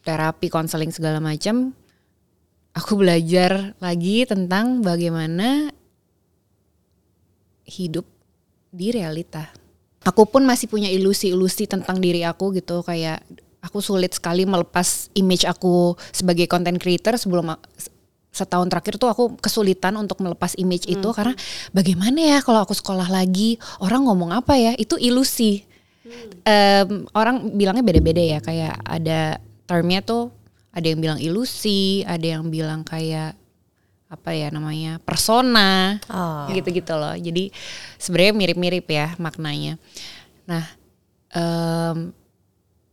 terapi, 0.04 0.52
konseling 0.52 0.92
segala 0.92 1.20
macam, 1.20 1.72
aku 2.76 3.00
belajar 3.00 3.76
lagi 3.80 4.28
tentang 4.28 4.80
bagaimana 4.84 5.72
hidup 7.64 8.04
di 8.70 8.92
realita. 8.92 9.50
Aku 10.04 10.28
pun 10.28 10.44
masih 10.44 10.68
punya 10.68 10.92
ilusi-ilusi 10.92 11.64
tentang 11.64 11.96
diri 11.96 12.22
aku 12.28 12.52
gitu 12.52 12.84
kayak 12.84 13.24
aku 13.64 13.80
sulit 13.80 14.12
sekali 14.12 14.44
melepas 14.44 15.08
image 15.16 15.48
aku 15.48 15.96
sebagai 16.12 16.44
content 16.44 16.76
creator 16.76 17.16
sebelum 17.16 17.56
setahun 18.34 18.68
terakhir 18.68 19.00
tuh 19.00 19.08
aku 19.08 19.24
kesulitan 19.40 19.96
untuk 19.96 20.20
melepas 20.20 20.52
image 20.60 20.90
itu 20.90 21.08
karena 21.14 21.32
bagaimana 21.72 22.36
ya 22.36 22.38
kalau 22.44 22.60
aku 22.66 22.76
sekolah 22.76 23.08
lagi 23.08 23.56
orang 23.80 24.04
ngomong 24.04 24.34
apa 24.34 24.58
ya? 24.60 24.72
Itu 24.76 25.00
ilusi. 25.00 25.64
Em, 26.44 27.08
orang 27.16 27.56
bilangnya 27.56 27.80
beda-beda 27.80 28.20
ya 28.20 28.38
kayak 28.44 28.76
ada 28.84 29.40
termnya 29.64 30.04
tuh 30.04 30.28
ada 30.74 30.84
yang 30.84 31.00
bilang 31.00 31.16
ilusi 31.16 32.04
ada 32.04 32.36
yang 32.36 32.52
bilang 32.52 32.84
kayak 32.84 33.32
apa 34.08 34.30
ya 34.36 34.52
namanya 34.52 35.00
persona 35.02 35.98
Oh. 36.06 36.46
gitu-gitu 36.52 36.94
loh. 36.94 37.16
Jadi 37.16 37.50
sebenarnya 37.98 38.34
mirip-mirip 38.36 38.86
ya 38.86 39.16
maknanya. 39.18 39.80
Nah 40.46 40.64
em, 41.34 42.12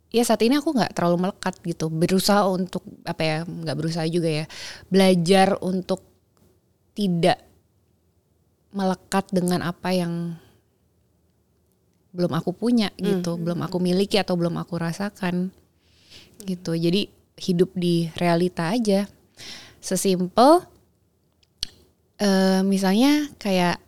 ya 0.10 0.24
saat 0.26 0.42
ini 0.42 0.58
aku 0.58 0.74
nggak 0.74 0.98
terlalu 0.98 1.30
melekat 1.30 1.56
gitu. 1.62 1.92
Berusaha 1.92 2.48
untuk 2.50 2.82
apa 3.06 3.22
ya 3.22 3.38
nggak 3.46 3.78
berusaha 3.78 4.06
juga 4.10 4.30
ya. 4.32 4.46
Belajar 4.90 5.60
untuk 5.62 6.02
tidak 6.98 7.40
melekat 8.72 9.28
dengan 9.32 9.68
apa 9.68 9.92
yang 9.92 10.36
belum 12.12 12.32
aku 12.36 12.52
punya 12.52 12.92
gitu. 13.00 13.40
Belum 13.40 13.60
aku 13.64 13.78
miliki 13.80 14.20
atau 14.20 14.36
belum 14.36 14.60
aku 14.60 14.76
rasakan 14.80 15.52
gitu. 16.44 16.76
Jadi 16.76 17.08
hidup 17.40 17.72
di 17.76 18.12
realita 18.20 18.72
aja. 18.74 19.08
Sesimpel 19.82 20.71
eh 22.22 22.62
misalnya 22.62 23.34
kayak 23.36 23.82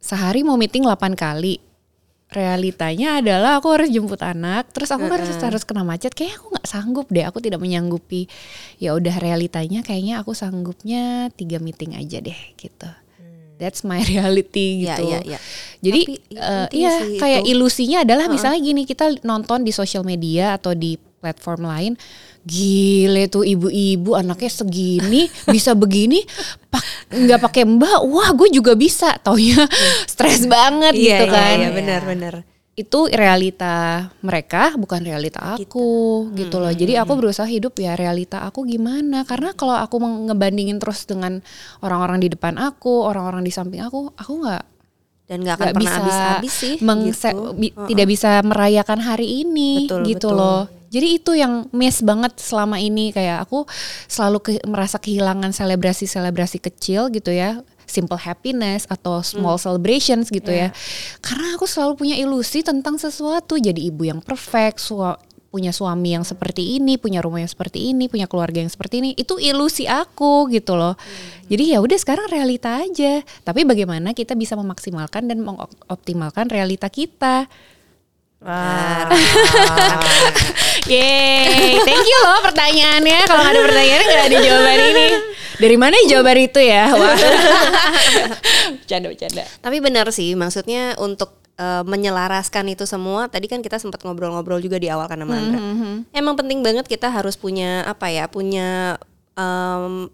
sehari 0.00 0.40
mau 0.40 0.56
meeting 0.56 0.88
8 0.88 1.12
kali. 1.12 1.60
Realitanya 2.30 3.18
adalah 3.18 3.58
aku 3.58 3.74
harus 3.74 3.90
jemput 3.90 4.22
anak 4.22 4.70
terus 4.70 4.86
aku 4.94 5.10
kan 5.10 5.18
harus 5.18 5.34
harus 5.34 5.66
kena 5.66 5.82
macet. 5.82 6.14
Kayaknya 6.14 6.36
aku 6.38 6.46
nggak 6.54 6.68
sanggup 6.70 7.06
deh 7.10 7.26
aku 7.26 7.42
tidak 7.42 7.58
menyanggupi. 7.58 8.30
Ya 8.78 8.94
udah 8.94 9.18
realitanya 9.18 9.82
kayaknya 9.82 10.22
aku 10.22 10.30
sanggupnya 10.30 11.34
tiga 11.34 11.58
meeting 11.58 11.98
aja 11.98 12.22
deh 12.22 12.38
gitu. 12.54 12.86
That's 13.58 13.82
my 13.82 13.98
reality 14.10 14.86
Iya, 14.86 14.94
gitu. 14.96 15.02
iya, 15.10 15.18
iya. 15.26 15.38
jadi 15.82 16.00
Tapi 16.06 16.14
eh, 16.32 16.48
penting 16.70 16.80
iya 16.80 16.92
kayak 17.18 17.42
itu. 17.44 17.50
ilusinya 17.52 17.98
adalah 18.06 18.24
misalnya 18.30 18.60
gini 18.62 18.82
kita 18.86 19.20
nonton 19.20 19.66
di 19.66 19.72
sosial 19.74 20.00
media 20.00 20.54
atau 20.56 20.72
di 20.72 20.96
platform 21.20 21.62
lain 21.62 21.92
gile 22.40 23.28
tuh 23.28 23.44
ibu-ibu 23.44 24.16
anaknya 24.16 24.48
segini 24.50 25.28
bisa 25.54 25.72
begini 25.72 26.24
pak 26.66 26.80
nggak 27.12 27.40
pakai 27.40 27.62
mbak 27.64 28.00
wah 28.02 28.32
gue 28.32 28.48
juga 28.50 28.72
bisa 28.72 29.14
taunya 29.18 29.60
stres 30.10 30.44
banget 30.44 30.92
Iya, 30.92 31.04
gitu 31.04 31.24
iya, 31.26 31.30
kan 31.30 31.56
Iya, 31.58 31.68
benar-benar. 31.70 32.34
itu 32.72 33.00
realita 33.06 33.76
mereka 34.20 34.72
bukan 34.74 35.04
realita 35.04 35.52
aku 35.52 35.88
gitu 36.32 36.56
loh 36.56 36.72
jadi 36.72 37.04
aku 37.04 37.12
berusaha 37.14 37.44
hidup 37.44 37.76
ya 37.76 37.92
realita 37.92 38.40
aku 38.40 38.64
gimana 38.64 39.22
karena 39.22 39.52
kalau 39.52 39.76
aku 39.76 40.00
ngebandingin 40.00 40.80
terus 40.80 41.04
dengan 41.04 41.44
orang-orang 41.78 42.18
di 42.18 42.32
depan 42.32 42.56
aku 42.56 43.04
orang-orang 43.04 43.44
di 43.44 43.52
samping 43.52 43.84
aku 43.84 44.08
aku 44.14 44.32
nggak 44.40 44.64
Dan 45.28 45.44
nggak 45.44 45.54
akan 45.54 45.62
nggak 45.62 45.76
pernah 45.76 45.86
bisa 45.86 46.00
habis-habis 46.00 46.52
sih. 46.52 46.74
mengse- 46.80 47.30
gitu. 47.30 47.52
bi- 47.54 47.74
tidak 47.86 48.06
bisa 48.08 48.30
merayakan 48.40 48.98
hari 48.98 49.44
ini 49.44 49.84
Betul, 49.84 50.00
gitu 50.08 50.26
betul. 50.26 50.34
loh. 50.34 50.62
Jadi 50.90 51.22
itu 51.22 51.38
yang 51.38 51.70
miss 51.70 52.02
banget 52.02 52.34
selama 52.36 52.82
ini 52.82 53.14
kayak 53.14 53.46
aku 53.46 53.62
selalu 54.10 54.38
ke- 54.42 54.64
merasa 54.66 54.98
kehilangan 54.98 55.54
selebrasi-selebrasi 55.54 56.58
kecil 56.58 57.14
gitu 57.14 57.30
ya. 57.30 57.62
Simple 57.86 58.18
happiness 58.18 58.90
atau 58.90 59.22
small 59.22 59.54
Hmm. 59.58 59.64
celebrations 59.70 60.30
gitu 60.30 60.50
Iya. 60.50 60.74
ya. 60.74 60.76
Karena 61.22 61.54
aku 61.54 61.66
selalu 61.66 61.94
punya 61.94 62.16
ilusi 62.18 62.66
tentang 62.66 62.98
sesuatu 62.98 63.54
jadi 63.54 63.78
ibu 63.78 64.02
yang 64.02 64.18
perfect, 64.18 64.82
sua- 64.82 65.18
punya 65.50 65.74
suami 65.74 66.14
yang 66.14 66.22
seperti 66.22 66.78
ini, 66.78 66.94
punya 66.94 67.18
rumah 67.18 67.42
yang 67.42 67.50
seperti 67.50 67.90
ini, 67.90 68.06
punya 68.06 68.30
keluarga 68.30 68.62
yang 68.62 68.70
seperti 68.70 69.02
ini. 69.02 69.10
Itu 69.18 69.42
ilusi 69.42 69.90
aku 69.90 70.46
gitu 70.46 70.78
loh. 70.78 70.94
Jadi 71.50 71.74
ya 71.74 71.82
udah 71.82 71.98
sekarang 71.98 72.30
realita 72.30 72.78
aja. 72.78 73.26
Tapi 73.42 73.66
bagaimana 73.66 74.14
kita 74.14 74.38
bisa 74.38 74.54
memaksimalkan 74.54 75.26
dan 75.26 75.42
mengoptimalkan 75.42 76.46
realita 76.46 76.86
kita. 76.86 77.50
Wah. 78.40 79.04
Yeay, 80.90 81.76
thank 81.84 82.08
you 82.08 82.18
loh 82.24 82.40
pertanyaannya. 82.40 83.20
Kalau 83.28 83.44
ada 83.44 83.60
pertanyaannya 83.60 84.06
nggak 84.08 84.26
ada 84.32 84.36
jawaban 84.40 84.78
ini. 84.80 85.06
Dari 85.60 85.76
mana 85.76 85.94
jawaban 86.08 86.38
itu 86.40 86.60
ya? 86.64 86.88
Wah. 87.00 87.16
Bercanda, 88.80 89.06
bercanda. 89.12 89.44
Tapi 89.60 89.76
benar 89.84 90.08
sih, 90.08 90.32
maksudnya 90.32 90.96
untuk 90.96 91.36
eh, 91.60 91.84
menyelaraskan 91.84 92.72
itu 92.72 92.88
semua. 92.88 93.28
Tadi 93.28 93.44
kan 93.44 93.60
kita 93.60 93.76
sempat 93.76 94.00
ngobrol-ngobrol 94.08 94.64
juga 94.64 94.80
di 94.80 94.88
awal 94.88 95.04
kan 95.04 95.20
sama 95.20 95.36
Andra. 95.36 95.60
Emang 96.16 96.34
penting 96.40 96.64
banget 96.64 96.88
kita 96.88 97.12
harus 97.12 97.36
punya 97.36 97.84
apa 97.84 98.08
ya? 98.08 98.24
Punya 98.24 98.96
em, 99.36 100.08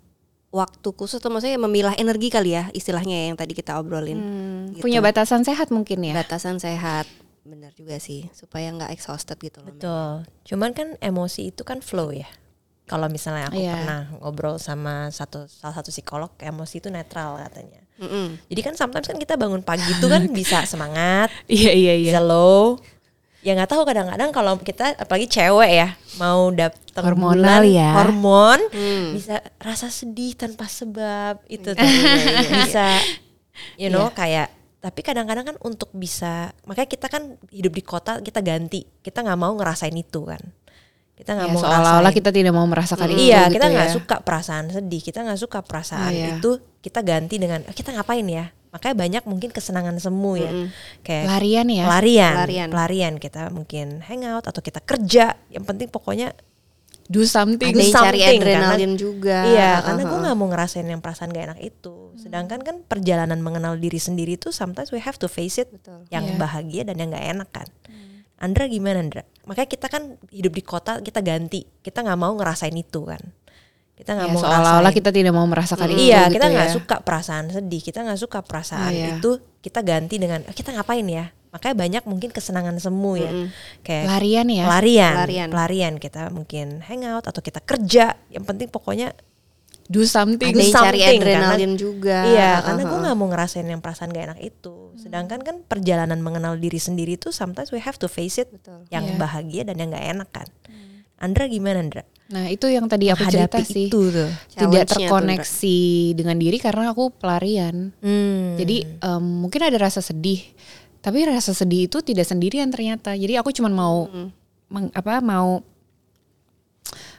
waktu 0.50 0.88
khusus 0.98 1.22
atau 1.22 1.30
maksudnya 1.30 1.62
memilah 1.62 1.94
energi 1.94 2.26
kali 2.26 2.58
ya 2.58 2.72
istilahnya 2.74 3.14
ya, 3.14 3.24
yang 3.30 3.38
tadi 3.38 3.54
kita 3.54 3.78
obrolin. 3.78 4.18
Gitu. 4.74 4.82
Punya 4.82 4.98
batasan 4.98 5.46
sehat 5.46 5.70
mungkin 5.70 6.02
ya. 6.02 6.14
batasan 6.18 6.58
sehat. 6.58 7.06
Benar 7.46 7.70
juga 7.72 7.96
sih, 7.96 8.26
supaya 8.30 8.68
nggak 8.68 8.90
exhausted 8.90 9.38
gitu 9.38 9.62
loh. 9.62 9.70
Betul. 9.70 10.26
Cuman 10.44 10.70
kan 10.70 10.98
emosi 10.98 11.48
itu 11.48 11.62
kan 11.62 11.78
flow 11.78 12.10
ya. 12.10 12.26
Kalau 12.84 13.06
misalnya 13.06 13.46
aku 13.46 13.58
Iya. 13.58 13.72
pernah 13.72 14.00
ngobrol 14.18 14.58
sama 14.58 15.10
satu 15.10 15.46
salah 15.46 15.74
satu 15.74 15.90
psikolog, 15.90 16.30
emosi 16.36 16.78
itu 16.78 16.86
netral 16.86 17.38
katanya. 17.40 17.82
Mm-mm. 17.96 18.36
Jadi 18.46 18.60
kan 18.60 18.74
sometimes 18.74 19.06
kan 19.06 19.16
kita 19.16 19.34
bangun 19.34 19.62
pagi 19.62 19.86
itu 19.86 20.06
kan 20.06 20.22
bisa 20.38 20.62
semangat, 20.62 21.30
Iya 21.46 21.72
iya 21.72 21.94
iya. 21.94 22.10
bisa 22.10 22.20
low. 22.20 22.78
Ya 23.40 23.54
nggak 23.54 23.70
tahu 23.70 23.82
kadang-kadang 23.82 24.30
kalau 24.30 24.58
kita 24.58 24.98
apalagi 24.98 25.26
cewek 25.26 25.70
ya 25.72 25.88
mau 26.18 26.50
dapet 26.50 26.82
Hormonal 26.98 27.62
bulan, 27.62 27.62
ya. 27.64 27.90
hormon 27.94 28.58
Hmm. 28.70 29.14
bisa 29.14 29.38
rasa 29.56 29.86
sedih 29.86 30.34
tanpa 30.34 30.66
sebab 30.66 31.46
itu 31.46 31.70
tuh 31.78 31.86
bisa 32.50 32.98
you 33.74 33.86
know 33.86 34.10
kayak 34.10 34.50
tapi 34.86 35.02
kadang-kadang 35.02 35.42
kan 35.44 35.56
untuk 35.60 35.90
bisa 35.90 36.54
makanya 36.62 36.86
kita 36.86 37.06
kan 37.10 37.22
hidup 37.50 37.74
di 37.74 37.82
kota 37.82 38.22
kita 38.22 38.38
ganti. 38.38 38.86
Kita 39.02 39.20
nggak 39.20 39.34
mau 39.34 39.50
ngerasain 39.52 39.90
itu 39.92 40.22
kan. 40.22 40.38
Kita 41.16 41.32
nggak 41.32 41.48
Ya, 41.48 41.52
mau 41.52 41.62
seolah-olah 41.64 42.12
kita 42.12 42.30
tidak 42.30 42.52
mau 42.52 42.68
merasakan 42.68 43.08
itu 43.10 43.26
iya 43.26 43.48
gitu 43.48 43.56
kita 43.56 43.66
nggak 43.66 43.88
ya. 43.88 43.94
suka 43.98 44.16
perasaan 44.22 44.64
sedih. 44.68 45.02
Kita 45.02 45.18
nggak 45.20 45.40
suka 45.40 45.58
perasaan 45.60 46.06
Ah, 46.06 46.14
iya. 46.14 46.36
itu 46.38 46.50
kita 46.78 47.00
ganti 47.02 47.40
dengan 47.40 47.66
"Ah, 47.66 47.74
kita 47.74 47.90
ngapain 47.90 48.22
ya? 48.22 48.52
Makanya 48.70 48.94
banyak 48.94 49.22
mungkin 49.24 49.50
kesenangan 49.50 49.96
semu 49.96 50.36
ya. 50.36 50.50
Kayak 51.00 51.24
Larian 51.32 51.66
ya. 51.72 51.84
Pelarian. 51.88 52.68
pelarian 52.68 53.14
kita 53.16 53.48
mungkin 53.48 54.04
hangout 54.04 54.44
atau 54.44 54.60
kita 54.60 54.84
kerja. 54.84 55.34
Yang 55.48 55.64
penting 55.64 55.88
pokoknya 55.88 56.36
Do 57.06 57.22
something. 57.22 57.70
Ada 57.70 57.80
yang 57.80 57.94
cari 57.94 58.20
adrenalin 58.20 58.92
juga. 58.94 59.46
iya 59.46 59.70
Uh-huh. 59.72 59.84
karena 59.86 60.02
gue 60.04 60.18
nggak 60.20 60.36
mau 60.36 60.48
ngerasain 60.48 60.84
yang 60.84 60.98
perasaan 60.98 61.30
gak 61.30 61.44
enak 61.46 61.60
itu 61.60 61.94
sedangkan 62.16 62.60
kan 62.60 62.76
perjalanan 62.82 63.38
mengenal 63.38 63.76
diri 63.76 63.96
sendiri 63.96 64.34
tuh 64.34 64.50
sometimes 64.50 64.88
we 64.88 64.98
have 64.98 65.14
to 65.14 65.26
face 65.26 65.56
it 65.56 65.68
yang 66.08 66.24
Iya. 66.26 66.36
bahagia 66.36 66.82
dan 66.82 66.96
yang 66.96 67.10
gak 67.10 67.26
enak 67.30 67.48
kan 67.52 67.68
Andra 68.36 68.66
gimana 68.66 69.00
Andra 69.00 69.22
makanya 69.44 69.68
kita 69.68 69.86
kan 69.86 70.02
hidup 70.28 70.50
di 70.50 70.60
kota 70.60 70.98
kita 70.98 71.20
ganti 71.20 71.64
kita 71.80 72.00
nggak 72.00 72.16
mau 72.16 72.32
ngerasain 72.32 72.74
itu 72.74 73.04
kan 73.04 73.20
kita 73.96 74.12
nggak 74.12 74.28
Ya, 74.28 74.32
mau 74.32 74.42
seolah-olah 74.42 74.92
kita 74.92 75.08
tidak 75.08 75.32
mau 75.32 75.44
merasakan 75.44 75.88
itu 75.88 76.04
iya 76.04 76.28
gitu 76.28 76.36
kita 76.36 76.46
nggak 76.48 76.68
ya. 76.68 76.74
suka 76.76 76.96
perasaan 77.00 77.44
sedih 77.48 77.80
kita 77.80 77.98
nggak 78.00 78.20
suka 78.20 78.38
perasaan 78.40 78.86
Ah, 78.86 78.92
iya. 78.92 79.16
itu 79.16 79.30
kita 79.58 79.80
ganti 79.80 80.16
dengan 80.16 80.44
"Ah, 80.44 80.52
kita 80.52 80.70
ngapain 80.70 81.04
ya 81.04 81.32
makanya 81.48 81.74
banyak 81.74 82.02
mungkin 82.04 82.28
kesenangan 82.28 82.76
semu 82.76 83.16
ya 83.16 83.30
kayak 83.80 84.04
Larian 84.06 84.46
ya. 84.46 84.64
pelarian, 84.66 85.12
Pelarian. 85.16 85.48
pelarian 85.48 85.94
kita 85.96 86.28
mungkin 86.28 86.84
hangout 86.84 87.24
atau 87.24 87.40
kita 87.40 87.58
kerja 87.60 88.12
yang 88.28 88.44
penting 88.44 88.68
pokoknya 88.68 89.16
Do 89.86 90.02
something. 90.02 90.50
Ada 90.50 90.58
yang 90.58 90.74
cari 90.74 90.98
something, 90.98 91.20
adrenalin 91.22 91.72
juga. 91.78 92.26
iya 92.26 92.58
Uh-huh. 92.58 92.66
karena 92.66 92.82
gue 92.84 92.98
nggak 93.00 93.16
mau 93.16 93.28
ngerasain 93.28 93.62
yang 93.64 93.78
perasaan 93.78 94.10
gak 94.10 94.24
enak 94.26 94.40
itu 94.42 94.90
sedangkan 94.96 95.38
kan 95.40 95.62
perjalanan 95.62 96.18
mengenal 96.18 96.56
diri 96.56 96.76
sendiri 96.76 97.14
tuh 97.14 97.30
sometimes 97.30 97.70
we 97.70 97.78
have 97.78 97.94
to 97.94 98.06
face 98.06 98.34
it 98.36 98.50
yang 98.88 99.06
Iya. 99.06 99.14
bahagia 99.16 99.62
dan 99.62 99.78
yang 99.78 99.88
gak 99.88 100.06
enak 100.10 100.28
kan 100.28 100.48
Andra 101.16 101.46
gimana 101.46 101.80
Andra 101.80 102.02
Nah 102.26 102.50
itu 102.50 102.66
yang 102.66 102.90
tadi 102.90 103.06
aku 103.06 103.22
cerita 103.30 103.62
sih. 103.62 103.86
itu 103.86 104.10
tuh. 104.10 104.26
Tidak 104.26 104.50
Challenge-nya 104.58 104.82
tuh, 104.82 104.90
terkoneksi 104.98 105.78
dengan 106.18 106.36
diri 106.42 106.58
karena 106.58 106.90
aku 106.90 107.14
pelarian. 107.14 107.94
Hmm. 108.02 108.58
Jadi 108.58 108.82
em, 108.98 109.24
mungkin 109.46 109.60
ada 109.62 109.78
rasa 109.78 110.02
sedih, 110.02 110.42
tapi 110.98 111.22
rasa 111.22 111.54
sedih 111.54 111.86
itu 111.86 112.02
tidak 112.02 112.26
sendirian 112.26 112.66
ternyata. 112.66 113.14
Jadi 113.14 113.38
aku 113.38 113.54
cuma 113.54 113.70
mau 113.70 114.10
meng- 114.66 114.90
apa 114.90 115.22
mau 115.22 115.62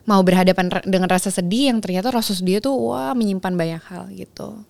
mau 0.07 0.21
berhadapan 0.23 0.71
dengan 0.87 1.07
rasa 1.11 1.31
sedih 1.31 1.71
yang 1.71 1.79
ternyata 1.83 2.11
rasa 2.11 2.31
sedih 2.31 2.63
itu 2.63 2.71
wah 2.71 3.11
menyimpan 3.11 3.53
banyak 3.55 3.83
hal 3.87 4.07
gitu. 4.11 4.63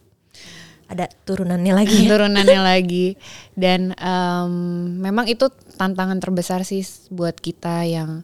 ada 0.87 1.03
turunannya 1.27 1.73
lagi. 1.75 1.97
ya. 2.07 2.15
Turunannya 2.15 2.61
lagi 2.63 3.19
dan 3.59 3.91
em, 3.97 4.51
memang 5.01 5.27
itu 5.27 5.51
tantangan 5.75 6.15
terbesar 6.21 6.63
sih 6.63 6.79
buat 7.11 7.35
kita 7.35 7.83
yang 7.83 8.23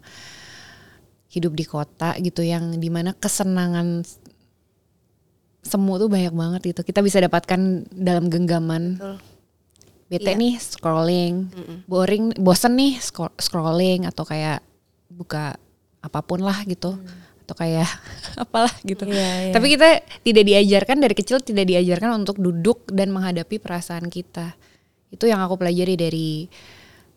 hidup 1.33 1.51
di 1.51 1.65
kota 1.65 2.13
gitu 2.17 2.39
yang 2.39 2.77
di 2.77 2.87
mana 2.87 3.11
kesenangan 3.11 4.05
semu 5.63 5.95
tuh 5.95 6.07
banyak 6.07 6.31
banget 6.31 6.61
gitu. 6.69 6.81
Kita 6.83 6.99
bisa 6.99 7.17
dapatkan 7.17 7.59
dalam 7.89 8.27
genggaman. 8.27 8.99
Bete 10.05 10.29
Iya. 10.29 10.37
nih 10.37 10.53
scrolling. 10.59 11.35
Boring 11.87 12.37
bosen 12.37 12.75
nih 12.75 12.99
scro- 12.99 13.33
scrolling 13.35 14.05
atau 14.05 14.21
kayak 14.23 14.61
buka 15.09 15.55
apa 15.99 16.19
pun 16.21 16.43
lah 16.43 16.61
gitu. 16.67 16.99
Atau 17.43 17.55
kayak 17.57 17.87
apalah 18.43 18.75
gitu. 18.83 19.07
Iya, 19.07 19.49
iya. 19.49 19.53
tapi 19.55 19.73
kita 19.73 19.89
tidak 20.21 20.43
diajarkan 20.45 20.97
dari 20.99 21.15
kecil 21.15 21.39
tidak 21.39 21.65
diajarkan 21.65 22.21
untuk 22.21 22.37
duduk 22.37 22.85
dan 22.91 23.09
menghadapi 23.09 23.57
perasaan 23.57 24.11
kita. 24.11 24.53
Itu 25.09 25.25
yang 25.25 25.39
aku 25.39 25.55
pelajari 25.55 25.95
dari 25.95 26.29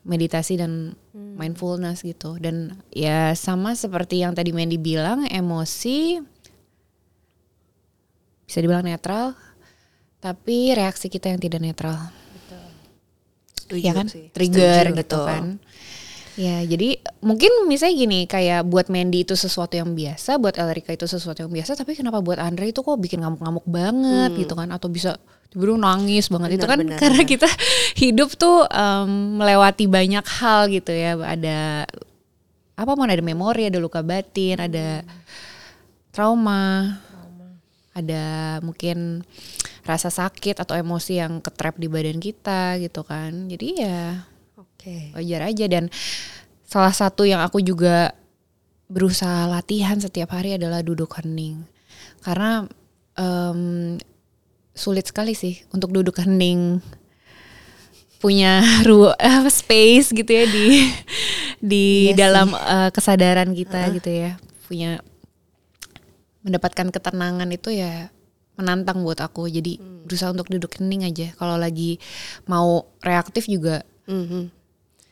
meditasi 0.06 0.56
dan 0.56 0.94
mindfulness 1.12 2.06
gitu. 2.06 2.38
Dan 2.38 2.78
ya 2.94 3.34
sama 3.34 3.74
seperti 3.74 4.22
yang 4.22 4.32
tadi 4.32 4.54
Mandy 4.54 4.78
bilang 4.78 5.26
emosi 5.26 6.22
bisa 8.46 8.62
dibilang 8.62 8.86
netral 8.86 9.34
tapi 10.22 10.72
reaksi 10.72 11.10
kita 11.10 11.34
yang 11.34 11.42
tidak 11.42 11.60
netral. 11.60 11.98
Setuju 13.54 13.82
ya 13.82 13.92
kan? 13.92 14.06
sih. 14.06 14.30
trigger 14.30 14.94
Setuju, 14.94 14.98
gitu 15.02 15.18
betul. 15.18 15.26
kan. 15.26 15.44
Ya 16.36 16.60
jadi 16.62 17.00
mungkin 17.24 17.64
misalnya 17.64 17.96
gini 17.96 18.20
kayak 18.28 18.68
buat 18.68 18.92
Mandy 18.92 19.24
itu 19.24 19.32
sesuatu 19.34 19.72
yang 19.74 19.96
biasa 19.96 20.36
buat 20.36 20.60
Elrika 20.60 20.92
itu 20.92 21.08
sesuatu 21.08 21.42
yang 21.42 21.52
biasa 21.52 21.74
tapi 21.74 21.96
kenapa 21.96 22.20
buat 22.20 22.36
Andre 22.36 22.70
itu 22.70 22.84
kok 22.84 23.00
bikin 23.00 23.24
ngamuk-ngamuk 23.24 23.66
banget 23.66 24.30
gitu 24.36 24.54
kan? 24.54 24.68
Atau 24.70 24.92
bisa 24.92 25.16
tiba-tiba 25.56 25.80
nangis 25.80 26.28
banget 26.28 26.60
itu 26.60 26.62
Hmm. 26.62 26.68
Benar, 26.68 26.68
kan 26.68 26.78
benar, 26.84 26.98
karena 27.00 27.20
benar. 27.24 27.32
kita 27.32 27.48
hidup 28.04 28.28
tuh 28.36 28.68
em, 28.68 29.10
melewati 29.40 29.88
banyak 29.88 30.26
hal 30.36 30.68
gitu 30.68 30.92
ya 30.92 31.16
ada 31.16 31.88
apa 32.76 32.90
mau 32.92 33.08
ada 33.08 33.24
memori 33.24 33.72
ada 33.72 33.80
luka 33.80 34.04
batin 34.04 34.60
ada 34.60 35.00
Hmm. 35.00 35.08
trauma 36.12 36.96
ada 37.92 38.24
mungkin 38.60 39.24
rasa 39.82 40.12
sakit 40.12 40.60
atau 40.60 40.76
emosi 40.76 41.16
yang 41.16 41.40
ketrap 41.40 41.80
di 41.80 41.88
badan 41.88 42.20
kita 42.20 42.76
gitu 42.76 43.00
kan 43.00 43.48
jadi 43.48 43.66
ya 43.72 44.00
Oke. 44.60 45.16
wajar 45.16 45.48
aja 45.48 45.64
dan 45.64 45.88
salah 46.64 46.92
satu 46.92 47.24
yang 47.24 47.40
aku 47.40 47.64
juga 47.64 48.12
berusaha 48.86 49.48
latihan 49.48 49.96
setiap 49.96 50.36
hari 50.36 50.54
adalah 50.54 50.84
duduk 50.84 51.16
hening 51.16 51.64
karena 52.20 52.68
em, 53.16 53.96
sulit 54.76 55.08
sekali 55.08 55.32
sih 55.32 55.64
untuk 55.72 55.88
duduk 55.90 56.20
hening 56.20 56.84
punya 58.16 58.60
ruang 58.88 59.16
space 59.48 60.12
gitu 60.12 60.28
ya 60.28 60.44
di 60.44 60.66
di 61.60 61.86
dalam 62.12 62.52
eh, 62.52 62.90
kesadaran 62.92 63.52
kita 63.52 63.88
gitu 63.92 64.10
ya. 64.12 64.30
Punya 64.66 65.00
mendapatkan 66.42 66.90
ketenangan 66.90 67.48
itu 67.50 67.74
ya 67.74 68.08
menantang 68.56 69.04
buat 69.04 69.20
aku. 69.20 69.48
Jadi 69.48 69.78
berusaha 70.06 70.32
untuk 70.32 70.48
duduk 70.48 70.78
hening 70.78 71.04
aja. 71.04 71.32
Kalau 71.36 71.58
lagi 71.58 71.98
mau 72.46 72.86
reaktif 73.02 73.50
juga 73.50 73.82
Mhm. 74.06 74.48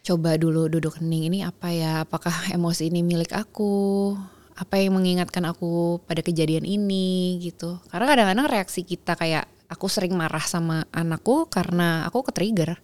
coba 0.04 0.36
dulu 0.38 0.68
duduk 0.68 1.00
hening. 1.00 1.28
Ini 1.32 1.38
apa 1.48 1.68
ya? 1.72 1.92
Apakah 2.06 2.52
emosi 2.52 2.88
ini 2.92 3.02
milik 3.02 3.34
aku? 3.34 4.14
Apa 4.54 4.78
yang 4.78 4.94
mengingatkan 4.94 5.42
aku 5.44 5.98
pada 6.06 6.22
kejadian 6.22 6.62
ini 6.62 7.42
gitu? 7.42 7.82
Karena 7.90 8.06
kadang-kadang 8.06 8.46
reaksi 8.46 8.86
kita 8.86 9.18
kayak 9.18 9.50
aku 9.74 9.86
sering 9.86 10.14
marah 10.14 10.40
sama 10.40 10.86
anakku 10.90 11.46
karena 11.46 12.06
aku 12.06 12.22
ke-trigger 12.24 12.78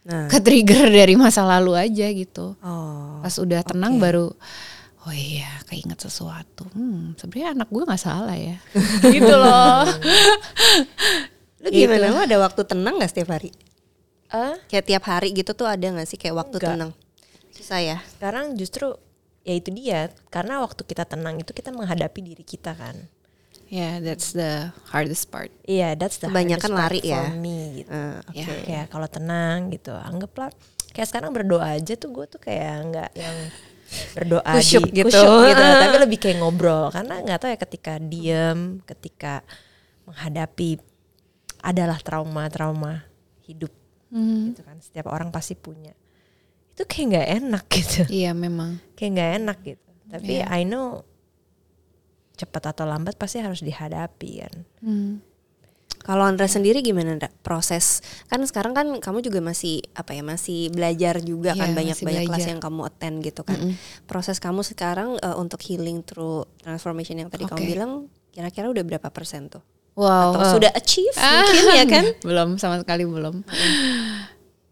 Nah. 0.00 0.32
ke-trigger 0.32 0.88
dari 0.88 1.12
masa 1.12 1.44
lalu 1.44 1.76
aja 1.76 2.08
gitu 2.08 2.56
Oh. 2.60 3.20
pas 3.20 3.36
udah 3.36 3.60
tenang 3.60 3.96
baru 3.96 4.32
oh 5.00 5.12
iya 5.12 5.60
keinget 5.64 5.96
sesuatu 5.98 6.64
hmm 6.72 7.16
sebenarnya 7.16 7.52
anak 7.52 7.68
gue 7.68 7.84
nggak 7.84 8.00
salah 8.00 8.32
ya 8.32 8.56
gitu 9.12 9.28
loh 9.28 9.84
Lu 11.60 11.68
gimana? 11.68 12.08
Lu 12.08 12.16
ada 12.16 12.36
waktu 12.40 12.64
tenang 12.64 12.96
gak 12.96 13.12
setiap 13.12 13.36
hari? 13.36 13.52
Eh, 14.32 14.56
Kayak 14.64 14.84
tiap 14.86 15.04
hari 15.04 15.36
gitu 15.36 15.52
tuh 15.52 15.68
ada 15.68 15.84
gak 15.84 16.08
sih 16.08 16.16
kayak 16.16 16.32
waktu 16.38 16.56
Enggak. 16.56 16.72
tenang? 16.72 16.90
Susah 17.52 17.80
ya? 17.84 17.98
sekarang 18.16 18.56
justru 18.56 18.96
ya 19.44 19.52
itu 19.52 19.68
dia 19.68 20.08
karena 20.28 20.60
waktu 20.60 20.80
kita 20.80 21.04
tenang 21.04 21.36
itu 21.36 21.52
kita 21.52 21.68
menghadapi 21.68 22.20
diri 22.24 22.40
kita 22.40 22.72
kan. 22.72 22.96
Yeah 23.70 24.02
that's 24.02 24.34
the 24.34 24.68
hardest 24.90 25.30
part 25.30 25.48
Iya, 25.62 25.94
that's 25.94 26.18
the 26.18 26.26
Kebanyakan 26.26 26.74
hardest 26.74 26.74
part 26.74 26.90
lari 26.90 27.00
ya. 27.06 27.22
for 27.22 27.38
me 27.38 27.58
gitu. 27.78 27.90
Eh, 27.94 28.18
Ya. 28.34 28.46
Kayak 28.66 28.86
kalau 28.90 29.06
tenang 29.06 29.70
gitu, 29.70 29.94
anggaplah 29.94 30.50
kayak 30.90 31.06
sekarang 31.06 31.30
berdoa 31.30 31.78
aja 31.78 31.94
tuh 31.94 32.10
gue 32.10 32.26
tuh 32.26 32.42
kayak 32.42 32.90
nggak 32.90 33.10
yang 33.14 33.36
berdoa 34.12 34.42
Kusyuk 34.58 34.86
di 34.86 35.02
gitu. 35.02 35.06
kusyuk 35.06 35.38
gitu, 35.46 35.62
tapi 35.62 35.96
lebih 35.98 36.18
kayak 36.18 36.36
ngobrol 36.38 36.90
karena 36.90 37.14
nggak 37.22 37.38
tahu 37.38 37.50
ya 37.50 37.58
ketika 37.58 37.92
diem, 37.98 38.60
ketika 38.82 39.42
menghadapi 40.04 40.78
adalah 41.60 41.98
trauma-trauma 41.98 43.06
hidup 43.44 43.70
gitu 44.50 44.62
kan. 44.62 44.78
Setiap 44.78 45.06
orang 45.06 45.30
pasti 45.30 45.54
punya. 45.54 45.94
Itu 46.74 46.82
kayak 46.82 47.06
nggak 47.06 47.28
enak 47.38 47.64
gitu. 47.70 48.00
iya 48.10 48.34
memang 48.34 48.82
kayak 48.94 49.10
nggak 49.14 49.30
enak 49.38 49.58
gitu. 49.62 49.88
Tapi 50.10 50.34
I 50.42 50.66
know 50.66 51.06
cepat 52.40 52.72
atau 52.72 52.84
lambat 52.84 53.14
pasti 53.14 53.38
harus 53.38 53.60
dihadapi 53.60 54.30
kan. 54.40 54.54
Hmm. 54.80 55.12
Kalau 56.00 56.24
Andra 56.24 56.48
sendiri 56.48 56.80
gimana 56.80 57.12
Andra? 57.12 57.28
Proses 57.44 58.00
kan 58.24 58.40
sekarang 58.40 58.72
kan 58.72 58.86
kamu 58.98 59.20
juga 59.20 59.44
masih 59.44 59.84
apa 59.92 60.16
ya 60.16 60.24
masih 60.24 60.72
belajar 60.72 61.20
juga 61.20 61.52
kan 61.52 61.70
Iya, 61.70 61.76
banyak 61.76 61.96
masih 62.00 62.06
banyak 62.08 62.22
kelas 62.24 62.32
belajar. 62.40 62.52
yang 62.56 62.60
kamu 62.60 62.80
attend 62.88 63.16
gitu 63.20 63.42
kan. 63.44 63.58
Proses 64.08 64.40
kamu 64.40 64.64
sekarang 64.64 65.20
eh, 65.20 65.36
untuk 65.36 65.60
healing 65.60 66.00
through 66.00 66.48
transformation 66.58 67.20
yang 67.20 67.28
tadi 67.28 67.44
kamu 67.44 67.60
Oke. 67.60 67.68
bilang 67.68 67.90
kira-kira 68.32 68.66
udah 68.66 68.80
berapa 68.80 69.08
persen 69.12 69.52
tuh? 69.52 69.60
wow 69.92 70.32
Atau 70.32 70.56
sudah 70.56 70.70
achieve 70.72 71.12
mungkin 71.12 71.64
ya 71.76 71.84
kan? 71.84 72.04
belum 72.28 72.48
sama 72.56 72.80
sekali 72.80 73.04
belum 73.04 73.44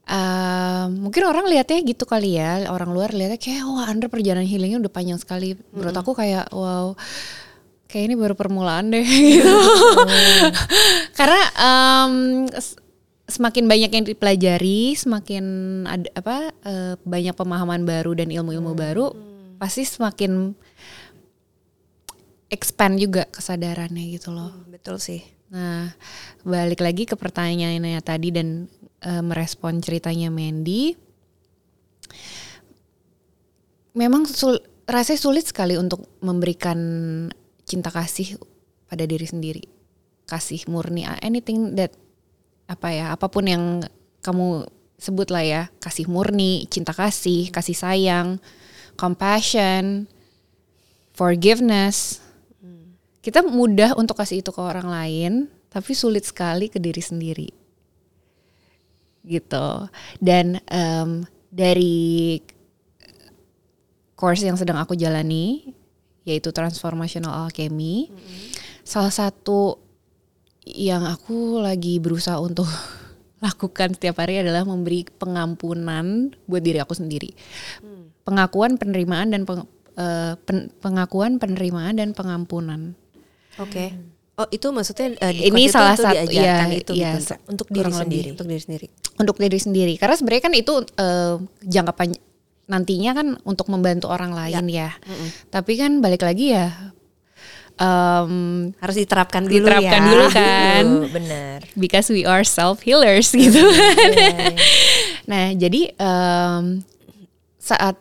Eh, 0.09 0.85
mungkin 0.89 1.21
orang 1.29 1.45
lihatnya 1.53 1.85
gitu 1.85 2.09
kali 2.09 2.41
ya 2.41 2.65
orang 2.73 2.97
luar 2.97 3.13
lihatnya 3.13 3.37
kayak 3.37 3.61
wah 3.69 3.85
Andre 3.85 4.09
perjalanan 4.09 4.49
healingnya 4.49 4.81
udah 4.81 4.89
panjang 4.89 5.21
sekali 5.21 5.53
menurut 5.69 5.93
aku 5.93 6.17
kayak 6.17 6.49
wow 6.49 6.97
kayak 7.89 8.13
ini 8.13 8.15
baru 8.15 8.37
permulaan 8.37 8.93
deh 8.93 9.01
gitu 9.03 9.49
karena 11.19 11.41
em, 11.57 12.15
s- 12.53 12.77
semakin 13.25 13.65
banyak 13.65 13.91
yang 13.91 14.05
dipelajari 14.05 14.93
semakin 14.93 15.45
ada 15.85 16.09
apa 16.13 16.37
eh, 16.63 16.95
banyak 17.01 17.33
pemahaman 17.33 17.83
baru 17.83 18.13
dan 18.13 18.29
ilmu-ilmu 18.29 18.73
baru 18.73 19.07
pasti 19.57 19.83
semakin 19.83 20.53
expand 22.49 22.97
juga 22.97 23.29
kesadarannya 23.29 24.05
gitu 24.15 24.33
loh 24.33 24.53
Betul 24.69 25.03
sih. 25.03 25.21
Nah, 25.49 25.91
balik 26.45 26.81
lagi 26.81 27.03
ke 27.03 27.17
pertanyaannya 27.17 27.99
tadi 28.01 28.29
dan 28.31 28.69
eh, 29.01 29.21
merespon 29.21 29.81
ceritanya 29.81 30.31
Mandy. 30.31 30.93
Memang 33.93 34.29
sul 34.29 34.57
rasanya 34.87 35.21
sulit 35.21 35.45
sekali 35.45 35.75
untuk 35.75 36.07
memberikan 36.23 36.79
cinta 37.69 37.93
kasih 37.93 38.41
pada 38.89 39.05
diri 39.05 39.29
sendiri. 39.29 39.65
Kasih 40.25 40.65
murni 40.67 41.05
anything 41.21 41.77
that 41.77 41.93
apa 42.69 42.89
ya, 42.93 43.07
apa 43.13 43.29
pun 43.29 43.45
yang 43.45 43.65
kamu 44.25 44.65
sebut 44.99 45.29
lah 45.29 45.45
ya, 45.45 45.63
kasih 45.79 46.09
murni, 46.11 46.67
cinta 46.69 46.97
kasih, 46.97 47.53
kasih 47.53 47.77
sayang, 47.77 48.41
compassion, 48.99 50.09
forgiveness. 51.15 52.25
Kita 53.23 53.45
mudah 53.45 53.95
untuk 53.95 54.17
kasih 54.17 54.41
itu 54.41 54.51
ke 54.51 54.61
orang 54.61 54.89
lain 54.89 55.33
tapi 55.69 55.93
sulit 55.93 56.25
sekali 56.25 56.73
ke 56.73 56.81
diri 56.81 57.03
sendiri. 57.05 57.49
Gitu. 59.23 59.69
Dan 60.19 60.59
em, 60.65 61.29
dari 61.53 62.41
course 64.19 64.43
yang 64.43 64.59
sedang 64.59 64.81
aku 64.81 64.99
jalani 64.99 65.77
yaitu 66.29 66.53
transformational 66.53 67.49
alchemy 67.49 68.13
salah 68.85 69.11
satu 69.11 69.81
yang 70.69 71.09
aku 71.09 71.65
lagi 71.65 71.97
berusaha 71.97 72.37
untuk 72.37 72.69
lakukan 73.45 73.97
setiap 73.97 74.21
hari 74.21 74.45
adalah 74.45 74.69
memberi 74.69 75.09
pengampunan 75.09 76.37
buat 76.45 76.61
diri 76.61 76.79
aku 76.85 76.93
sendiri 76.93 77.33
pengakuan 78.29 78.77
penerimaan 78.77 79.33
dan 79.33 79.49
peng- 79.49 79.65
eh, 79.97 80.37
pen- 80.45 80.69
pengakuan, 80.85 81.41
penerimaan 81.41 81.97
dan 81.97 82.13
pengampunan. 82.13 82.93
Oke. 83.57 83.97
Oh 84.39 84.47
itu 84.53 84.69
maksudnya 84.71 85.17
di 85.33 85.49
Ini 85.49 85.67
salah 85.67 85.97
itu, 85.97 86.05
satu, 86.05 86.15
itu 86.15 86.31
diajarkan 86.37 86.69
ya, 86.69 86.77
itu 86.79 86.93
iya, 86.95 87.11
gitu, 87.17 87.19
sa- 87.25 87.43
untuk 87.49 87.67
diri 87.73 87.91
sendiri. 87.91 88.29
untuk 88.37 88.47
diri 88.47 88.61
sendiri. 88.63 88.87
untuk 89.19 89.37
diri 89.41 89.59
sendiri. 89.59 89.93
Karena 89.99 90.15
sebenarnya 90.15 90.45
kan 90.45 90.55
itu 90.55 90.75
eh, 90.85 91.35
jangka 91.65 91.93
panjang 91.97 92.23
nantinya 92.69 93.17
kan 93.17 93.29
untuk 93.43 93.73
membantu 93.73 94.13
orang 94.13 94.31
lain 94.31 94.69
ya. 94.69 94.93
Tapi 95.49 95.73
kan 95.75 95.99
balik 95.99 96.21
lagi 96.21 96.53
ya 96.53 96.69
em, 97.79 98.33
Harus 98.77 98.97
diterapkan 98.99 99.47
dulu 99.47 99.65
Diterapkan 99.65 100.01
ya. 100.03 100.09
dulu 100.11 100.27
kan. 100.39 100.85
Tuh, 100.85 101.09
benar. 101.09 101.59
because 101.75 102.13
we 102.13 102.29
are 102.29 102.45
self 102.45 102.85
healers 102.85 103.33
gitu 103.33 103.59
kan. 103.63 104.53
nah 105.31 105.51
jadi 105.55 105.95
em, 105.97 106.83
saat 107.57 107.97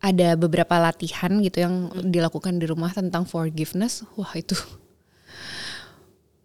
ada 0.00 0.38
beberapa 0.38 0.78
latihan 0.78 1.34
gitu 1.42 1.58
yang 1.66 1.74
dilakukan 2.06 2.62
di 2.62 2.70
rumah 2.70 2.94
tentang 2.94 3.26
forgiveness, 3.26 4.06
wah 4.14 4.30
itu 4.38 4.54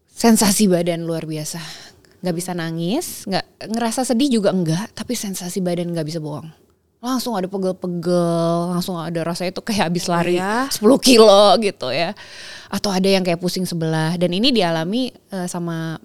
sensasi 0.09 0.65
badan 0.65 1.05
luar 1.05 1.29
biasa. 1.29 1.61
Nggak 2.21 2.35
bisa 2.37 2.51
nangis, 2.53 3.25
nggak 3.25 3.45
ngerasa 3.69 4.01
sedih 4.05 4.41
juga 4.41 4.49
enggak, 4.53 4.93
tapi 4.93 5.13
sensasi 5.13 5.61
badan 5.61 5.93
nggak 5.93 6.07
bisa 6.09 6.17
bohong. 6.17 6.49
Langsung 7.01 7.33
ada 7.33 7.49
pegel-pegel, 7.49 8.77
langsung 8.77 8.93
ada 8.93 9.25
rasa 9.25 9.49
itu 9.49 9.57
kayak 9.57 9.89
habis 9.89 10.05
lari 10.05 10.37
ya. 10.37 10.69
10 10.69 10.85
kilo 11.01 11.57
gitu 11.57 11.89
ya. 11.89 12.13
Atau 12.69 12.93
ada 12.93 13.09
yang 13.09 13.25
kayak 13.25 13.41
pusing 13.41 13.65
sebelah 13.65 14.13
dan 14.21 14.29
ini 14.29 14.53
dialami 14.53 15.09
eh, 15.09 15.47
sama 15.49 15.97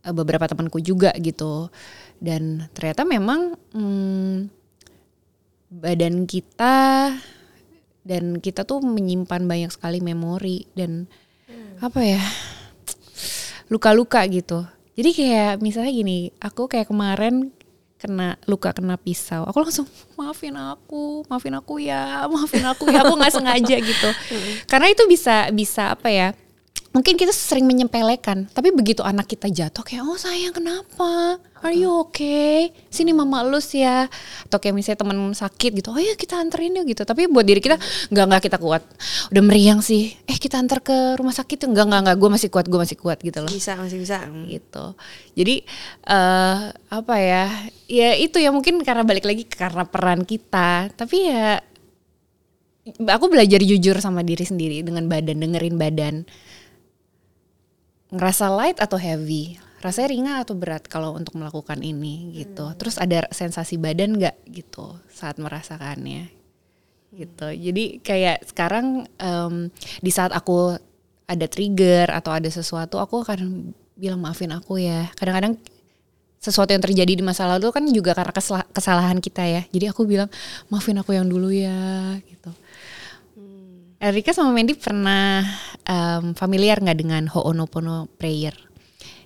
eh, 0.00 0.14
beberapa 0.16 0.48
temanku 0.48 0.80
juga 0.80 1.12
gitu. 1.20 1.68
Dan 2.16 2.64
ternyata 2.72 3.04
memang 3.04 3.52
hmm, 3.76 4.48
badan 5.68 6.24
kita 6.24 7.12
dan 8.08 8.24
kita 8.40 8.64
tuh 8.64 8.80
menyimpan 8.80 9.44
banyak 9.44 9.70
sekali 9.70 10.00
memori 10.00 10.64
dan 10.72 11.06
apa 11.82 12.00
ya 12.00 12.24
luka-luka 13.72 14.24
gitu. 14.32 14.64
Jadi 14.92 15.10
kayak 15.16 15.64
misalnya 15.64 15.92
gini, 15.92 16.28
aku 16.40 16.68
kayak 16.68 16.92
kemarin 16.92 17.48
kena 18.02 18.34
luka 18.50 18.74
kena 18.74 18.98
pisau, 18.98 19.46
aku 19.46 19.62
langsung 19.62 19.86
maafin 20.18 20.58
aku, 20.58 21.22
maafin 21.30 21.54
aku 21.54 21.78
ya, 21.78 22.26
maafin 22.26 22.66
aku 22.66 22.90
ya, 22.90 23.06
aku 23.06 23.14
nggak 23.14 23.30
sengaja 23.30 23.76
gitu. 23.78 24.08
Karena 24.70 24.90
itu 24.90 25.06
bisa 25.06 25.54
bisa 25.54 25.94
apa 25.94 26.10
ya? 26.10 26.34
Mungkin 26.92 27.16
kita 27.16 27.32
sering 27.32 27.64
menyempelekan, 27.64 28.52
tapi 28.52 28.68
begitu 28.68 29.00
anak 29.00 29.24
kita 29.24 29.48
jatuh 29.48 29.80
kayak 29.80 30.04
oh 30.04 30.20
sayang 30.20 30.52
kenapa? 30.52 31.40
Are 31.64 31.72
you 31.72 31.88
okay? 32.04 32.68
Sini 32.92 33.16
mama 33.16 33.40
elus 33.40 33.72
ya. 33.72 34.12
Atau 34.44 34.60
kayak 34.60 34.76
misalnya 34.76 35.00
teman 35.00 35.16
sakit 35.32 35.72
gitu, 35.72 35.88
oh 35.88 35.96
ya 35.96 36.12
kita 36.20 36.36
anterin 36.36 36.76
yuk 36.76 36.92
gitu. 36.92 37.08
Tapi 37.08 37.32
buat 37.32 37.48
diri 37.48 37.64
kita 37.64 37.80
nggak 38.12 38.24
nggak 38.28 38.42
kita 38.44 38.60
kuat. 38.60 38.84
Udah 39.32 39.40
meriang 39.40 39.80
sih. 39.80 40.12
Eh 40.28 40.36
kita 40.36 40.60
antar 40.60 40.84
ke 40.84 41.16
rumah 41.16 41.32
sakit 41.32 41.64
enggak 41.64 41.88
enggak 41.88 42.00
enggak. 42.04 42.16
Gue 42.20 42.28
masih 42.28 42.48
kuat, 42.52 42.68
gue 42.68 42.80
masih 42.84 42.96
kuat 43.00 43.18
gitu 43.24 43.38
loh 43.40 43.48
Bisa 43.48 43.72
masih 43.80 43.96
bisa. 43.96 44.28
gitu. 44.52 44.92
Jadi 45.32 45.64
eh 46.04 46.60
apa 46.76 47.14
ya? 47.16 47.48
Ya 47.88 48.20
itu 48.20 48.36
ya 48.36 48.52
mungkin 48.52 48.84
karena 48.84 49.00
balik 49.00 49.24
lagi 49.24 49.48
karena 49.48 49.88
peran 49.88 50.28
kita. 50.28 50.92
Tapi 50.92 51.16
ya 51.24 51.56
aku 52.84 53.32
belajar 53.32 53.64
jujur 53.64 53.96
sama 54.02 54.20
diri 54.20 54.44
sendiri 54.44 54.84
dengan 54.84 55.08
badan, 55.08 55.40
dengerin 55.40 55.80
badan. 55.80 56.16
Ngerasa 58.12 58.52
light 58.52 58.78
atau 58.78 59.00
heavy? 59.00 59.56
Rasanya 59.82 60.08
ringan 60.14 60.36
atau 60.44 60.54
berat 60.54 60.86
kalau 60.86 61.16
untuk 61.16 61.34
melakukan 61.34 61.80
ini 61.82 62.36
gitu. 62.38 62.70
Terus 62.78 63.00
ada 63.00 63.26
sensasi 63.34 63.80
badan 63.80 64.14
nggak 64.14 64.36
gitu 64.52 64.94
saat 65.10 65.40
merasakannya 65.42 66.30
gitu. 67.12 67.46
Jadi 67.52 68.00
kayak 68.00 68.48
sekarang 68.48 69.04
em, 69.20 69.68
di 70.00 70.10
saat 70.12 70.32
aku 70.32 70.76
ada 71.28 71.46
trigger 71.48 72.08
atau 72.12 72.32
ada 72.32 72.48
sesuatu, 72.48 73.00
aku 73.00 73.24
akan 73.24 73.72
bilang 73.96 74.20
maafin 74.20 74.52
aku 74.52 74.80
ya. 74.80 75.08
Kadang-kadang 75.16 75.60
sesuatu 76.42 76.74
yang 76.74 76.82
terjadi 76.82 77.12
di 77.18 77.24
masa 77.24 77.46
lalu 77.46 77.70
kan 77.70 77.86
juga 77.86 78.18
karena 78.18 78.34
kesala- 78.34 78.68
kesalahan 78.74 79.18
kita 79.22 79.44
ya. 79.46 79.62
Jadi 79.70 79.86
aku 79.92 80.08
bilang 80.08 80.26
maafin 80.72 80.98
aku 80.98 81.14
yang 81.14 81.28
dulu 81.28 81.52
ya 81.52 82.16
gitu. 82.26 82.50
Erika 84.02 84.34
sama 84.34 84.50
Mandy 84.50 84.74
pernah 84.74 85.46
em, 85.86 86.34
familiar 86.34 86.82
nggak 86.82 86.98
dengan 86.98 87.22
Ho'onopono 87.30 88.10
prayer? 88.18 88.50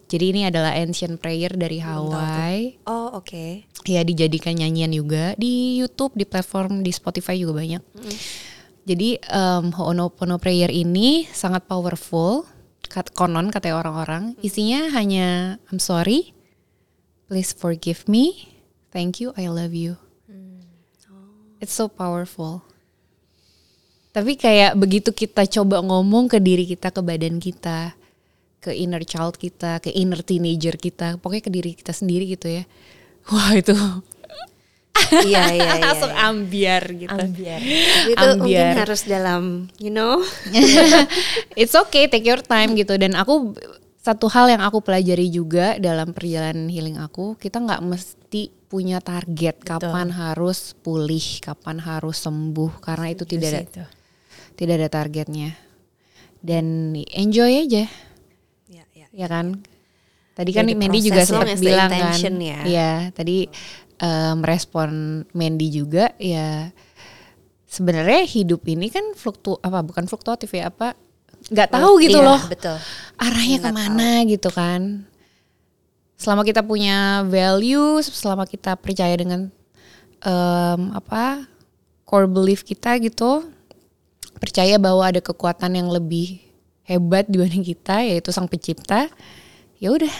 Jadi 0.04 0.36
ini 0.36 0.44
adalah 0.44 0.76
ancient 0.76 1.16
prayer 1.16 1.48
dari 1.56 1.80
Hawaii. 1.80 2.76
Oh 2.84 3.16
oke. 3.16 3.64
Ya 3.88 4.04
dijadikan 4.04 4.52
nyanyian 4.52 4.92
juga 4.92 5.32
di 5.40 5.80
YouTube, 5.80 6.12
di 6.12 6.28
platform 6.28 6.84
di 6.84 6.92
Spotify 6.92 7.40
juga 7.40 7.56
banyak. 7.56 7.80
Jadi 8.84 9.16
em, 9.16 9.72
Ho'onopono 9.72 10.36
prayer 10.36 10.68
ini 10.68 11.24
sangat 11.24 11.64
powerful. 11.64 12.44
Kat, 12.86 13.10
konon 13.16 13.48
kata 13.48 13.72
orang-orang, 13.74 14.38
isinya 14.46 14.92
hanya 14.94 15.58
I'm 15.72 15.80
sorry, 15.82 16.36
please 17.26 17.50
forgive 17.50 18.06
me, 18.06 18.52
thank 18.94 19.18
you, 19.18 19.34
I 19.34 19.50
love 19.50 19.74
you. 19.74 19.98
It's 21.58 21.74
so 21.74 21.90
powerful. 21.90 22.62
Tapi 24.16 24.32
kayak 24.40 24.80
begitu 24.80 25.12
kita 25.12 25.44
coba 25.44 25.84
ngomong 25.84 26.32
ke 26.32 26.40
diri 26.40 26.64
kita, 26.64 26.88
ke 26.88 27.04
badan 27.04 27.36
kita, 27.36 27.92
ke 28.64 28.72
inner 28.72 29.04
child 29.04 29.36
kita, 29.36 29.76
ke 29.84 29.92
inner 29.92 30.24
teenager 30.24 30.80
kita, 30.80 31.20
pokoknya 31.20 31.44
ke 31.44 31.52
diri 31.52 31.76
kita 31.76 31.92
sendiri 31.92 32.24
gitu 32.32 32.48
ya. 32.48 32.64
Wah 33.28 33.52
itu 33.52 33.76
iya 35.28 35.52
iya 35.52 35.72
iya. 35.76 35.84
langsung 35.84 36.12
ambiar 36.16 36.88
gitu. 36.96 37.12
Ambiar. 37.12 37.60
Itu 38.08 38.26
mungkin 38.40 38.72
ambiar. 38.72 38.80
harus 38.88 39.04
dalam 39.04 39.68
you 39.76 39.92
know. 39.92 40.24
It's 41.60 41.76
okay, 41.76 42.08
take 42.08 42.24
your 42.24 42.40
time 42.40 42.72
gitu. 42.72 42.96
Dan 42.96 43.12
aku 43.20 43.52
satu 44.00 44.32
hal 44.32 44.48
yang 44.48 44.62
aku 44.64 44.80
pelajari 44.80 45.28
juga 45.28 45.76
dalam 45.76 46.16
perjalanan 46.16 46.72
healing 46.72 46.96
aku, 46.96 47.36
kita 47.36 47.60
nggak 47.60 47.82
mesti 47.84 48.54
punya 48.72 49.02
target 49.02 49.60
kapan 49.60 50.08
harus 50.14 50.72
pulih, 50.80 51.42
kapan 51.42 51.82
harus 51.82 52.22
sembuh, 52.22 52.80
karena 52.80 53.12
itu 53.12 53.26
tidak 53.26 53.66
Itu. 53.66 53.95
Tidak 54.56 54.74
ada 54.82 54.88
targetnya. 54.88 55.54
Dan 56.40 56.94
enjoy 56.96 57.64
aja, 57.68 57.84
Iya 58.66 58.84
iya. 58.94 59.06
ya 59.12 59.26
kan? 59.26 59.60
Tadi 60.36 60.50
kan 60.52 60.68
Jadi 60.68 60.76
Mandy 60.76 61.00
juga 61.00 61.22
sempat 61.24 61.56
bilang 61.56 61.88
kan, 61.88 62.12
ya. 62.36 62.60
Iya, 62.64 62.92
tadi 63.16 63.48
merespon 64.36 65.24
Mandy 65.32 65.72
juga 65.72 66.12
ya 66.20 66.68
sebenarnya 67.64 68.28
hidup 68.28 68.60
ini 68.68 68.92
kan 68.92 69.16
fluktu 69.16 69.56
apa 69.64 69.80
bukan 69.80 70.04
fluktuatif 70.04 70.52
ya 70.52 70.68
apa 70.68 70.92
nggak 71.48 71.72
tahu 71.72 72.04
gitu 72.04 72.20
Iya, 72.20 72.28
loh 72.28 72.40
Betul. 72.44 72.76
arahnya 73.16 73.58
ke 73.64 73.70
mana 73.72 74.10
gitu 74.28 74.52
kan 74.52 75.08
selama 76.16 76.44
kita 76.44 76.60
punya 76.60 77.24
value 77.24 78.04
selama 78.04 78.44
kita 78.44 78.76
percaya 78.76 79.16
dengan 79.16 79.48
em, 80.20 80.80
apa 80.92 81.44
core 82.04 82.28
belief 82.28 82.64
kita 82.64 82.96
gitu 83.00 83.44
percaya 84.38 84.76
bahwa 84.76 85.02
ada 85.04 85.20
kekuatan 85.20 85.76
yang 85.76 85.88
lebih 85.88 86.40
hebat 86.86 87.26
dibanding 87.26 87.66
kita 87.66 88.04
yaitu 88.06 88.30
sang 88.30 88.46
pencipta 88.46 89.10
ya 89.80 89.90
udah. 89.92 90.12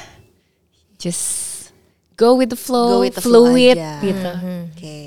Just 0.96 1.70
go 2.16 2.34
with 2.40 2.48
the 2.50 2.58
flow, 2.58 2.98
Go 2.98 3.04
with 3.04 3.14
the 3.14 3.24
flow 3.24 3.52
fluid 3.52 3.76
aja. 3.76 4.00
gitu. 4.00 4.32
Oke. 4.72 4.98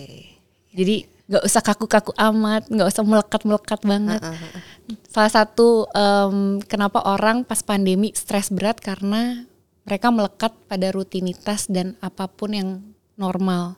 jadi 0.70 0.96
nggak 1.30 1.44
usah 1.46 1.62
kaku-kaku 1.62 2.14
amat 2.18 2.70
nggak 2.70 2.90
usah 2.90 3.04
melekat-melekat 3.06 3.80
banget. 3.86 4.22
Salah 5.10 5.30
satu 5.34 5.86
em, 5.94 6.62
kenapa 6.66 7.02
orang 7.06 7.46
pas 7.46 7.62
pandemi 7.62 8.14
stres 8.14 8.50
berat 8.50 8.78
karena 8.82 9.46
mereka 9.86 10.14
melekat 10.14 10.54
pada 10.70 10.94
rutinitas 10.94 11.66
dan 11.70 11.98
apa 12.02 12.30
pun 12.30 12.54
yang 12.54 12.70
normal 13.18 13.78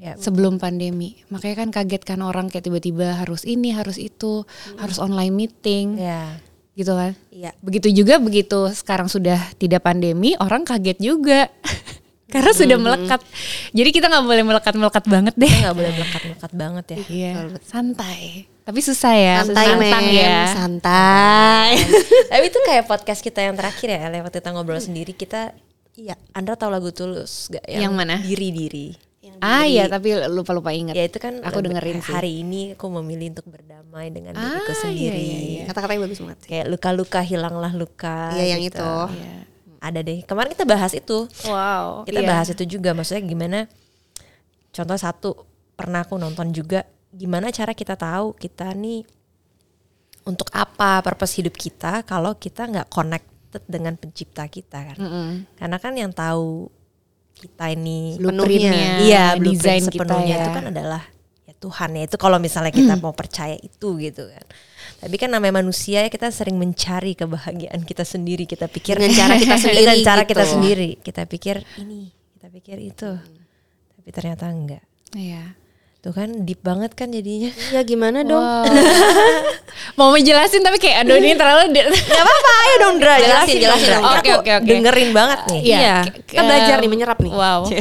Ya. 0.00 0.16
sebelum 0.16 0.56
pandemi 0.56 1.20
makanya 1.28 1.60
kan 1.60 1.70
kaget 1.70 2.02
kan 2.08 2.24
orang 2.24 2.48
kayak 2.48 2.64
tiba-tiba 2.64 3.20
harus 3.20 3.44
ini 3.44 3.68
harus 3.70 4.00
itu 4.00 4.48
harus 4.80 4.96
online 4.96 5.28
meeting 5.30 6.00
Ya. 6.00 6.40
gitu 6.72 6.96
kan 6.96 7.12
Iya. 7.28 7.52
begitu 7.60 7.92
juga 7.92 8.16
begitu 8.16 8.72
sekarang 8.72 9.12
sudah 9.12 9.36
tidak 9.60 9.84
pandemi 9.84 10.32
orang 10.40 10.64
kaget 10.64 10.96
juga 10.96 11.52
karena 12.32 12.52
sudah 12.56 12.78
melekat 12.80 13.20
jadi 13.76 13.90
kita 13.92 14.06
nggak 14.08 14.24
boleh 14.24 14.44
melekat-melekat 14.46 15.04
banget 15.04 15.34
deh 15.36 15.52
nggak 15.52 15.74
boleh 15.76 15.92
melekat-melekat 15.92 16.52
banget 16.56 16.84
ya. 16.88 16.98
Iya, 17.10 17.32
santai. 17.60 18.46
Tapi 18.60 18.78
susah 18.86 19.12
ya, 19.18 19.36
Santai 19.42 19.74
men, 19.74 20.04
ya. 20.14 20.46
santai. 20.54 21.74
Tapi 22.30 22.44
itu 22.46 22.58
kayak 22.62 22.86
podcast 22.86 23.18
kita 23.18 23.42
yang 23.42 23.58
terakhir 23.58 23.98
ya, 23.98 24.06
lewat 24.08 24.30
kita 24.30 24.54
ngobrol 24.54 24.78
sendiri 24.78 25.10
kita 25.10 25.52
Iya. 25.98 26.14
Andra 26.32 26.54
tahu 26.54 26.70
lagu 26.70 26.94
Tulus 26.94 27.50
gak? 27.50 27.66
Yang 27.66 27.92
mana? 27.92 28.22
Diri-diri. 28.22 29.09
Ah 29.38 29.64
iya, 29.64 29.86
tapi 29.86 30.12
lupa-lupa 30.28 30.74
inget. 30.74 30.98
Ya 30.98 31.06
itu 31.06 31.22
kan 31.22 31.38
Aku 31.46 31.62
dengerin 31.62 32.02
sih. 32.02 32.10
Hari 32.10 32.42
ini 32.42 32.74
aku 32.74 32.90
memilih 33.00 33.32
untuk 33.38 33.46
berdamai 33.54 34.10
dengan 34.10 34.34
Ah, 34.34 34.58
diriku 34.58 34.72
iya, 34.74 34.80
sendiri. 34.82 35.22
iya, 35.22 35.38
iya. 35.38 35.62
Kata-katanya 35.70 36.00
bagus 36.10 36.18
banget. 36.18 36.38
Kayak 36.44 36.66
luka-luka 36.68 37.20
hilanglah 37.22 37.72
luka. 37.72 38.34
Iya, 38.36 38.58
yang 38.58 38.60
gitu. 38.66 38.82
itu. 38.82 38.92
Iya. 39.16 39.34
Ada 39.80 40.00
deh. 40.04 40.18
Kemarin 40.28 40.50
kita 40.52 40.66
bahas 40.68 40.92
itu. 40.92 41.18
Wow. 41.48 42.04
Kita 42.04 42.20
iya. 42.20 42.28
bahas 42.28 42.48
itu 42.52 42.64
juga. 42.68 42.92
Maksudnya 42.92 43.22
gimana? 43.24 43.58
Contoh 44.74 44.98
satu, 45.00 45.30
pernah 45.78 46.04
aku 46.04 46.20
nonton 46.20 46.52
juga 46.52 46.84
gimana 47.10 47.50
cara 47.50 47.74
kita 47.74 47.98
tahu 47.98 48.38
kita 48.38 48.70
nih 48.76 49.02
untuk 50.28 50.46
apa 50.54 51.02
purpose 51.02 51.42
hidup 51.42 51.56
kita 51.58 52.04
kalau 52.06 52.38
kita 52.38 52.70
nggak 52.70 52.86
connected 52.86 53.62
dengan 53.66 53.98
pencipta 53.98 54.46
kita 54.46 54.94
kan 54.94 54.96
karena 55.58 55.76
kan 55.82 55.92
yang 55.98 56.12
tahu 56.14 56.70
kita 57.40 57.72
ini 57.72 58.20
Blueprintnya, 58.20 59.00
iya 59.00 59.24
desain 59.40 59.80
blueprint 59.80 59.84
kita 59.88 60.04
sepenuhnya 60.04 60.36
ya. 60.36 60.42
itu 60.44 60.50
kan 60.52 60.64
adalah 60.68 61.02
ya 61.48 61.54
Tuhan 61.56 61.90
ya. 61.96 62.02
Itu 62.04 62.16
kalau 62.20 62.36
misalnya 62.36 62.68
kita 62.68 62.94
mau 63.00 63.16
percaya 63.16 63.56
itu 63.56 63.88
gitu 63.96 64.28
kan. 64.28 64.44
Tapi 65.00 65.16
kan 65.16 65.32
namanya 65.32 65.64
manusia 65.64 66.04
ya 66.04 66.10
kita 66.12 66.28
sering 66.28 66.60
mencari 66.60 67.16
kebahagiaan 67.16 67.80
kita 67.88 68.04
sendiri. 68.04 68.44
Kita 68.44 68.68
pikir 68.68 69.00
Dengan 69.00 69.16
cara 69.16 69.34
kita 69.40 69.56
sendiri 69.64 69.80
dengan 69.80 69.98
cara 70.04 70.22
gitu. 70.22 70.30
kita 70.36 70.44
sendiri. 70.44 70.90
Kita 71.00 71.22
pikir 71.24 71.56
ini 71.80 72.12
kita 72.36 72.46
pikir 72.52 72.76
itu. 72.84 73.10
Tapi 73.96 74.08
ternyata 74.12 74.44
enggak. 74.52 74.84
Iya. 75.16 75.59
Tuh 76.00 76.16
kan 76.16 76.48
deep 76.48 76.64
banget 76.64 76.96
kan 76.96 77.12
jadinya 77.12 77.52
Ya 77.70 77.84
gimana 77.84 78.24
dong? 78.24 78.40
Wow. 78.40 78.64
Mau 80.00 80.08
menjelasin 80.16 80.64
tapi 80.64 80.80
kayak 80.80 81.04
aduh 81.04 81.20
ini 81.20 81.36
terlalu 81.36 81.68
Gak 81.76 82.24
apa-apa, 82.24 82.52
ayo 82.64 82.74
dong 82.80 82.96
Dra, 82.96 83.14
Jelasin, 83.20 83.56
jelasin. 83.60 83.88
Dra. 84.00 84.16
Oke, 84.16 84.30
oke, 84.32 84.50
oke. 84.60 84.66
Dengerin 84.66 85.10
banget 85.12 85.40
nih. 85.52 85.60
Iya. 85.60 85.96
K- 86.24 86.40
Kan 86.40 86.44
belajar 86.48 86.76
nih, 86.80 86.90
menyerap 86.90 87.18
nih. 87.20 87.32
Wow. 87.32 87.68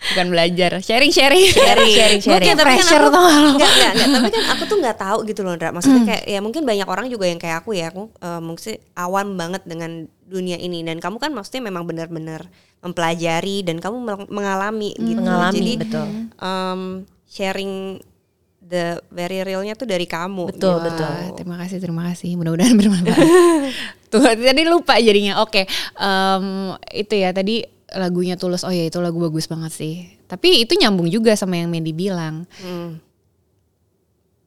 Bukan 0.00 0.32
belajar, 0.32 0.80
sharing 0.80 1.12
sharing. 1.12 1.44
Sharing, 1.52 1.92
sharing, 1.92 2.20
sharing. 2.24 2.40
Mungkin 2.40 2.56
tapi 2.56 2.72
kan 2.72 2.76
Pressure 2.80 3.04
aku, 3.04 3.20
enggak, 3.20 3.52
enggak, 3.52 3.92
enggak, 3.92 4.08
tapi 4.16 4.28
kan 4.32 4.44
aku 4.56 4.62
tuh 4.64 4.76
nggak 4.80 4.96
tahu 4.96 5.18
gitu 5.28 5.40
loh, 5.44 5.52
Ndra. 5.60 5.70
Maksudnya 5.76 6.02
kayak 6.08 6.24
ya 6.24 6.38
mungkin 6.40 6.62
banyak 6.64 6.88
orang 6.88 7.06
juga 7.12 7.28
yang 7.28 7.36
kayak 7.36 7.60
aku 7.60 7.76
ya, 7.76 7.92
aku 7.92 8.08
eh, 8.08 8.40
mungkin 8.40 8.80
awam 8.96 9.36
banget 9.36 9.62
dengan 9.68 10.08
dunia 10.24 10.56
ini 10.56 10.80
dan 10.88 11.04
kamu 11.04 11.20
kan 11.20 11.36
maksudnya 11.36 11.68
memang 11.68 11.84
benar-benar 11.84 12.48
mempelajari 12.80 13.60
dan 13.62 13.76
kamu 13.76 13.96
mengalami 14.28 14.96
gitu. 14.96 15.20
Mengalami, 15.20 15.56
Jadi 15.56 15.72
betul. 15.84 16.06
em, 16.40 16.80
sharing 17.28 18.00
the 18.60 18.96
very 19.10 19.42
realnya 19.42 19.74
tuh 19.74 19.84
dari 19.84 20.08
kamu. 20.08 20.48
Betul, 20.48 20.80
gitu. 20.80 20.86
betul. 20.88 21.12
Terima 21.36 21.56
kasih, 21.60 21.76
terima 21.76 22.02
kasih. 22.08 22.38
Mudah-mudahan 22.40 22.74
bermanfaat. 22.76 23.28
Tuh, 24.10 24.18
tadi 24.26 24.66
lupa 24.66 24.98
jadinya. 24.98 25.38
Oke, 25.38 25.70
em, 25.94 26.44
itu 26.90 27.14
ya 27.14 27.30
tadi 27.30 27.62
lagunya 27.94 28.34
tulus. 28.34 28.66
Oh 28.66 28.74
ya 28.74 28.86
itu 28.86 28.98
lagu 28.98 29.22
bagus 29.22 29.46
banget 29.46 29.70
sih. 29.70 29.94
Tapi 30.26 30.62
itu 30.62 30.74
nyambung 30.74 31.06
juga 31.06 31.34
sama 31.34 31.58
yang 31.58 31.70
Mandy 31.70 31.94
bilang 31.94 32.46
Hmm. 32.58 32.98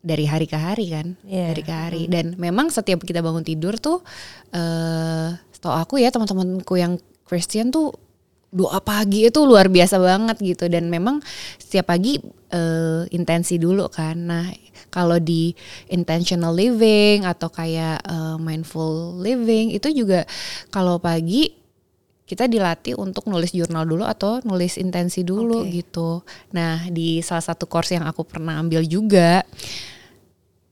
dari 0.03 0.27
hari 0.27 0.51
ke 0.51 0.59
hari 0.59 0.91
kan, 0.91 1.15
Iya. 1.23 1.55
dari 1.55 1.61
ke 1.63 1.71
hari. 1.71 2.01
Dan 2.11 2.35
memang 2.35 2.67
setiap 2.67 3.03
kita 3.03 3.23
bangun 3.23 3.43
tidur 3.43 3.79
tuh, 3.79 4.03
eh, 4.51 5.31
setahu 5.51 5.75
aku 5.79 5.95
ya 5.99 6.11
teman-temanku 6.11 6.75
yang 6.75 6.99
Christian 7.23 7.71
tuh 7.71 7.95
doa 8.53 8.77
pagi 8.79 9.25
itu 9.25 9.41
luar 9.43 9.67
biasa 9.67 9.97
banget 9.97 10.37
gitu. 10.39 10.69
Dan 10.69 10.93
memang 10.93 11.19
setiap 11.57 11.89
pagi 11.89 12.21
eh, 12.53 13.03
intensi 13.09 13.57
dulu 13.57 13.89
kan. 13.89 14.15
Nah 14.29 14.45
kalau 14.93 15.17
di 15.17 15.57
intentional 15.89 16.53
living 16.53 17.25
atau 17.25 17.49
kayak 17.49 18.05
eh, 18.05 18.37
mindful 18.37 19.17
living 19.17 19.73
itu 19.73 19.89
juga 19.89 20.23
kalau 20.69 21.01
pagi 21.01 21.63
kita 22.23 22.47
dilatih 22.47 22.95
untuk 22.95 23.27
nulis 23.27 23.51
jurnal 23.51 23.83
dulu 23.83 24.07
atau 24.07 24.39
nulis 24.47 24.79
intensi 24.79 25.27
dulu 25.27 25.67
gitu. 25.67 26.23
Nah, 26.55 26.87
di 26.87 27.19
salah 27.19 27.43
satu 27.43 27.67
course 27.67 27.93
yang 27.93 28.07
aku 28.07 28.23
pernah 28.23 28.57
ambil 28.63 28.81
juga 28.87 29.43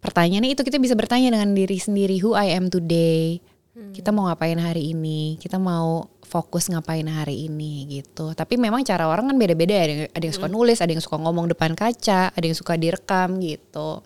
pertanyaannya 0.01 0.57
itu 0.57 0.63
kita 0.65 0.81
bisa 0.81 0.97
bertanya 0.97 1.35
dengan 1.35 1.53
diri 1.53 1.77
sendiri 1.77 2.17
who 2.23 2.33
I 2.33 2.55
am 2.55 2.71
today. 2.71 3.43
Kita 3.71 4.11
mau 4.11 4.27
ngapain 4.27 4.59
hari 4.59 4.91
ini? 4.91 5.39
Kita 5.39 5.55
mau 5.55 6.03
fokus 6.27 6.67
ngapain 6.67 7.07
hari 7.07 7.47
ini 7.47 7.87
gitu. 7.87 8.35
Tapi 8.35 8.59
memang 8.59 8.83
cara 8.83 9.07
orang 9.07 9.31
kan 9.31 9.37
beda-beda. 9.39 9.79
Ada, 9.79 9.91
yang- 9.91 10.11
ada 10.11 10.23
yang 10.27 10.35
suka 10.35 10.49
nulis, 10.51 10.83
ada 10.83 10.91
yang 10.91 11.03
suka 11.03 11.15
ngomong 11.15 11.47
depan 11.47 11.71
kaca, 11.71 12.35
ada 12.35 12.45
yang 12.45 12.55
suka 12.55 12.75
direkam 12.75 13.39
gitu. 13.39 14.03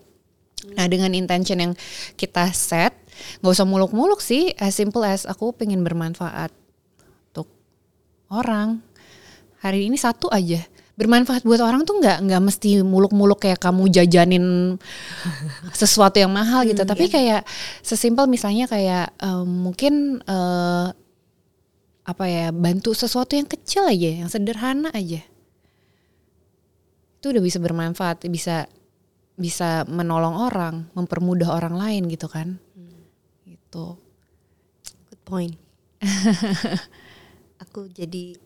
Nah 0.74 0.86
dengan 0.86 1.10
intention 1.14 1.58
yang 1.58 1.72
kita 2.14 2.50
set, 2.54 2.94
nggak 3.42 3.54
usah 3.54 3.66
muluk-muluk 3.66 4.22
sih. 4.22 4.54
As 4.58 4.78
simple 4.78 5.02
as 5.02 5.26
aku 5.26 5.50
pengen 5.50 5.82
bermanfaat 5.82 6.54
untuk 7.30 7.50
orang. 8.30 8.82
Hari 9.66 9.90
ini 9.90 9.98
satu 9.98 10.30
aja. 10.30 10.62
Bermanfaat 10.96 11.44
buat 11.44 11.60
orang 11.60 11.84
tuh 11.84 12.00
nggak 12.00 12.24
nggak 12.24 12.42
mesti 12.42 12.80
muluk-muluk 12.80 13.44
kayak 13.44 13.60
kamu 13.60 13.92
jajanin 13.92 14.76
sesuatu 15.76 16.16
yang 16.16 16.32
mahal 16.32 16.64
gitu. 16.64 16.82
Tapi 16.88 17.12
kayak 17.12 17.44
sesimpel 17.84 18.24
misalnya 18.24 18.64
kayak 18.64 19.12
em, 19.20 19.44
mungkin 19.44 20.24
eh, 20.24 20.88
apa 22.06 22.24
ya 22.30 22.48
bantu 22.48 22.96
sesuatu 22.96 23.36
yang 23.36 23.44
kecil 23.44 23.84
aja, 23.84 24.24
yang 24.24 24.30
sederhana 24.32 24.88
aja. 24.96 25.20
Itu 27.20 27.28
udah 27.28 27.42
bisa 27.44 27.60
bermanfaat, 27.60 28.24
bisa 28.32 28.64
bisa 29.36 29.84
menolong 29.84 30.48
orang, 30.48 30.88
mempermudah 30.96 31.52
orang 31.52 31.76
lain 31.76 32.08
gitu 32.08 32.24
kan. 32.30 32.56
Gitu. 33.44 33.86
Good 35.12 35.22
point. 35.28 35.54
aku 37.62 37.92
jadi 37.92 38.36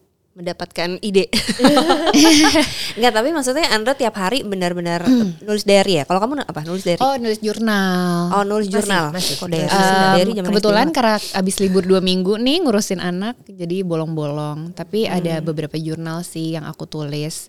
mendapatkan 0.41 0.97
ide. 1.05 1.29
Enggak, 2.97 3.13
tapi 3.13 3.29
maksudnya 3.31 3.71
Andra 3.71 3.93
tiap 3.95 4.17
hari 4.17 4.43
benar-benar 4.43 5.05
nulis 5.45 5.65
diary 5.65 6.01
ya. 6.01 6.05
Kalau 6.09 6.19
kamu 6.19 6.43
apa? 6.45 6.65
Nulis 6.65 6.83
diary? 6.83 7.01
Oh 7.01 7.15
nulis 7.21 7.39
jurnal. 7.39 8.33
Oh, 8.35 8.43
nulis 8.43 8.67
jurnal. 8.67 9.13
masih. 9.13 9.37
Diary? 9.41 9.69
Um, 9.69 10.11
Diary 10.17 10.33
zaman 10.37 10.49
kebetulan 10.53 10.87
karena 10.91 11.17
abis 11.37 11.57
libur 11.61 11.85
dua 11.85 12.01
minggu 12.01 12.37
nih 12.37 12.65
ngurusin 12.65 13.01
anak 13.01 13.37
jadi 13.47 13.83
bolong-bolong 13.85 14.73
tapi 14.73 15.07
Hmm. 15.11 15.17
ada 15.17 15.41
beberapa 15.41 15.75
jurnal 15.81 16.23
sih 16.23 16.55
yang 16.55 16.69
aku 16.69 16.85
tulis 16.87 17.49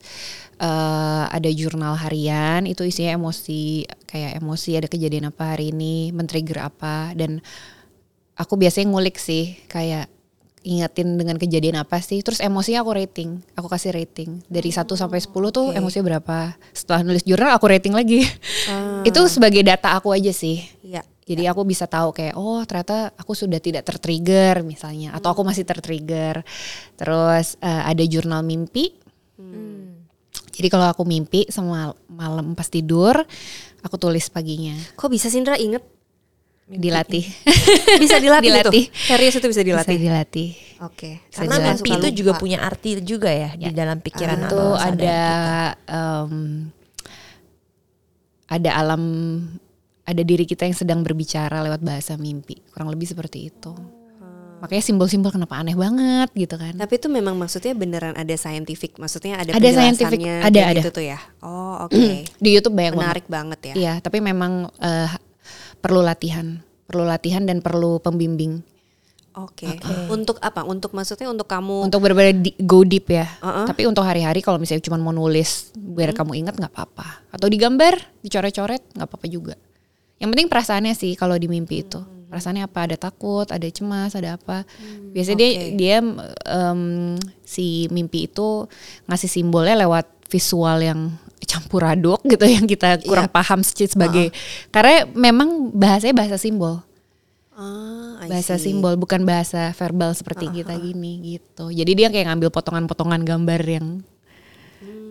Eh, 0.61 1.23
ada 1.25 1.49
jurnal 1.49 1.97
harian 1.97 2.69
itu 2.69 2.85
isinya 2.85 3.17
emosi 3.17 3.81
kayak 4.05 4.37
emosi 4.37 4.77
ada 4.77 4.85
kejadian 4.85 5.33
apa 5.33 5.57
hari 5.57 5.73
ini 5.73 6.13
men-trigger 6.13 6.61
apa 6.61 7.17
dan 7.17 7.41
aku 8.37 8.61
biasanya 8.61 8.93
ngulik 8.93 9.17
sih 9.17 9.57
kayak 9.65 10.05
ingetin 10.61 11.17
dengan 11.17 11.35
kejadian 11.37 11.81
apa 11.81 11.99
sih? 12.01 12.21
Terus 12.21 12.41
emosinya 12.41 12.85
aku 12.85 12.91
rating 12.93 13.29
aku 13.57 13.67
kasih 13.69 13.91
rating. 13.93 14.41
Dari 14.47 14.69
1 14.69 14.85
sampai 14.85 15.19
10 15.21 15.31
tuh 15.49 15.73
emosinya 15.73 16.17
berapa? 16.17 16.55
Setelah 16.73 17.01
nulis 17.05 17.25
jurnal 17.25 17.53
aku 17.53 17.65
rating 17.69 17.93
lagi. 17.93 18.25
Itu 19.07 19.25
sebagai 19.27 19.61
data 19.65 19.97
aku 19.97 20.13
aja 20.13 20.31
sih. 20.33 20.61
Iya. 20.81 21.05
jadi 21.21 21.47
aku 21.53 21.63
bisa 21.63 21.87
tahu 21.87 22.11
kayak 22.11 22.35
oh 22.35 22.59
ternyata 22.67 23.15
aku 23.15 23.31
sudah 23.31 23.61
tidak 23.63 23.87
tertrigger 23.87 24.65
misalnya. 24.67 25.15
Atau 25.15 25.31
aku 25.31 25.41
masih 25.47 25.63
tertrigger. 25.63 26.43
Terus 26.99 27.55
eh, 27.63 27.83
ada 27.87 28.03
jurnal 28.03 28.43
mimpi. 28.43 28.97
Jadi 30.51 30.67
kalau 30.67 30.91
aku 30.91 31.07
mimpi 31.07 31.47
sama 31.47 31.95
malam 32.11 32.53
pas 32.53 32.67
tidur 32.67 33.17
aku 33.81 33.95
tulis 33.97 34.29
paginya. 34.29 34.77
Kok 34.93 35.09
bisa 35.09 35.27
Sindra 35.31 35.57
inget? 35.57 35.81
Dilatih. 36.71 37.25
Bisa 37.99 38.15
dilatih, 38.17 38.47
Dilatih. 38.47 38.83
itu? 38.87 38.95
Serius 39.03 39.35
itu 39.35 39.47
bisa 39.47 39.59
Bisa 39.59 39.69
dilatih? 39.83 39.97
dilatih. 39.99 40.49
Oke. 40.81 41.19
Karena 41.29 41.55
Saya 41.55 41.65
mimpi 41.75 41.89
itu 41.91 42.07
lupa. 42.07 42.17
juga 42.17 42.31
punya 42.35 42.57
arti 42.63 42.89
juga 43.03 43.29
ya, 43.29 43.51
di 43.53 43.69
dalam 43.69 43.99
pikiran 43.99 44.47
Itu 44.47 44.61
ada 44.73 45.19
em, 45.85 46.33
ada 48.47 48.69
alam 48.73 49.03
ada 50.01 50.21
diri 50.25 50.43
kita 50.43 50.65
yang 50.65 50.75
sedang 50.75 50.99
berbicara 51.01 51.61
lewat 51.61 51.79
bahasa 51.79 52.15
mimpi. 52.15 52.59
Kurang 52.71 52.89
lebih 52.89 53.05
seperti 53.05 53.47
itu. 53.47 53.71
Makanya 54.61 54.83
simbol-simbol 54.83 55.33
kenapa 55.33 55.57
aneh 55.57 55.73
banget 55.73 56.29
gitu 56.37 56.53
kan. 56.53 56.77
Tapi 56.77 56.93
itu 56.95 57.09
memang 57.09 57.33
maksudnya 57.33 57.73
beneran 57.73 58.13
ada 58.13 58.35
scientific, 58.37 58.93
maksudnya 58.95 59.41
ada 59.41 59.57
Ada 59.57 59.69
scientific, 59.73 60.21
penjelasannya 60.21 60.45
ada, 60.45 60.61
ada. 60.69 60.77
gitu 60.77 60.89
tuh 60.93 61.05
ya. 61.05 61.17
Oh, 61.41 61.89
oke. 61.89 61.97
Di 62.43 62.49
YouTube 62.53 62.77
banyak 62.77 62.93
banget. 62.93 63.05
Menarik 63.09 63.25
banget 63.25 63.59
ya. 63.65 63.73
Iya, 63.73 63.93
tapi 64.05 64.21
memang 64.21 64.69
eh, 64.77 65.09
perlu 65.81 66.05
latihan, 66.05 66.61
perlu 66.85 67.03
latihan 67.03 67.43
dan 67.43 67.59
perlu 67.59 67.97
pembimbing 67.99 68.61
Oke. 69.31 69.79
Untuk 70.11 70.43
apa? 70.43 70.67
Untuk 70.67 70.91
maksudnya 70.91 71.31
untuk 71.31 71.47
kamu 71.47 71.87
untuk 71.87 72.03
benar-benar 72.03 72.35
di- 72.35 72.57
go 72.59 72.83
deep 72.83 73.07
ya. 73.07 73.23
Uh-uh. 73.39 73.63
Tapi 73.63 73.87
untuk 73.87 74.03
hari-hari 74.03 74.43
kalau 74.43 74.59
misalnya 74.59 74.83
cuma 74.83 74.99
mau 74.99 75.15
nulis 75.15 75.71
biar 75.75 76.11
kamu 76.11 76.43
ingat 76.43 76.59
nggak 76.59 76.71
apa-apa. 76.75 77.31
Atau 77.31 77.47
digambar, 77.47 77.95
dicoret-coret 78.19 78.83
nggak 78.91 79.07
apa-apa 79.07 79.27
juga. 79.31 79.55
Yang 80.19 80.29
penting 80.35 80.47
perasaannya 80.51 80.93
sih 80.99 81.15
kalau 81.15 81.39
di 81.39 81.47
mimpi 81.47 81.87
itu. 81.87 82.03
Perasaannya 82.27 82.63
apa? 82.67 82.79
Ada 82.91 82.97
takut, 82.99 83.47
ada 83.47 83.67
cemas, 83.71 84.15
ada 84.19 84.35
apa. 84.35 84.67
Biasanya 85.15 85.37
dia 85.39 85.51
oke. 85.51 85.67
dia 85.79 85.97
em, 86.51 86.81
si 87.43 87.87
mimpi 87.87 88.27
itu 88.27 88.67
ngasih 89.07 89.31
simbolnya 89.31 89.79
lewat 89.79 90.27
visual 90.27 90.79
yang 90.83 90.99
campur 91.45 91.83
aduk 91.83 92.21
gitu 92.25 92.45
yang 92.45 92.65
kita 92.69 93.01
kurang 93.03 93.27
paham 93.29 93.65
sih 93.65 93.89
sebagai 93.89 94.29
karena 94.69 95.09
memang 95.13 95.73
bahasanya 95.73 96.15
bahasa 96.15 96.37
simbol. 96.37 96.81
Ah, 97.51 98.17
bahasa 98.25 98.55
simbol 98.57 98.95
bukan 98.97 99.21
bahasa 99.27 99.75
verbal 99.75 100.15
seperti 100.15 100.49
kita 100.49 100.73
gini 100.79 101.37
gitu. 101.37 101.69
Jadi 101.69 101.91
dia 101.93 102.07
kayak 102.09 102.31
ngambil 102.31 102.49
potongan-potongan 102.49 103.21
gambar 103.21 103.61
yang 103.61 103.87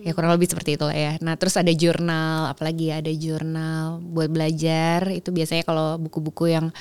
ya 0.01 0.16
kurang 0.16 0.33
lebih 0.33 0.49
seperti 0.49 0.81
itu 0.81 0.85
lah 0.89 0.97
ya. 0.97 1.12
Nah 1.20 1.37
terus 1.37 1.61
ada 1.61 1.70
jurnal 1.70 2.49
apalagi 2.49 2.91
ya 2.91 3.05
ada 3.05 3.12
jurnal 3.12 4.01
buat 4.01 4.33
belajar. 4.33 5.12
Itu 5.12 5.31
biasanya 5.31 5.62
kalau 5.68 6.01
buku-buku 6.01 6.51
yang 6.51 6.72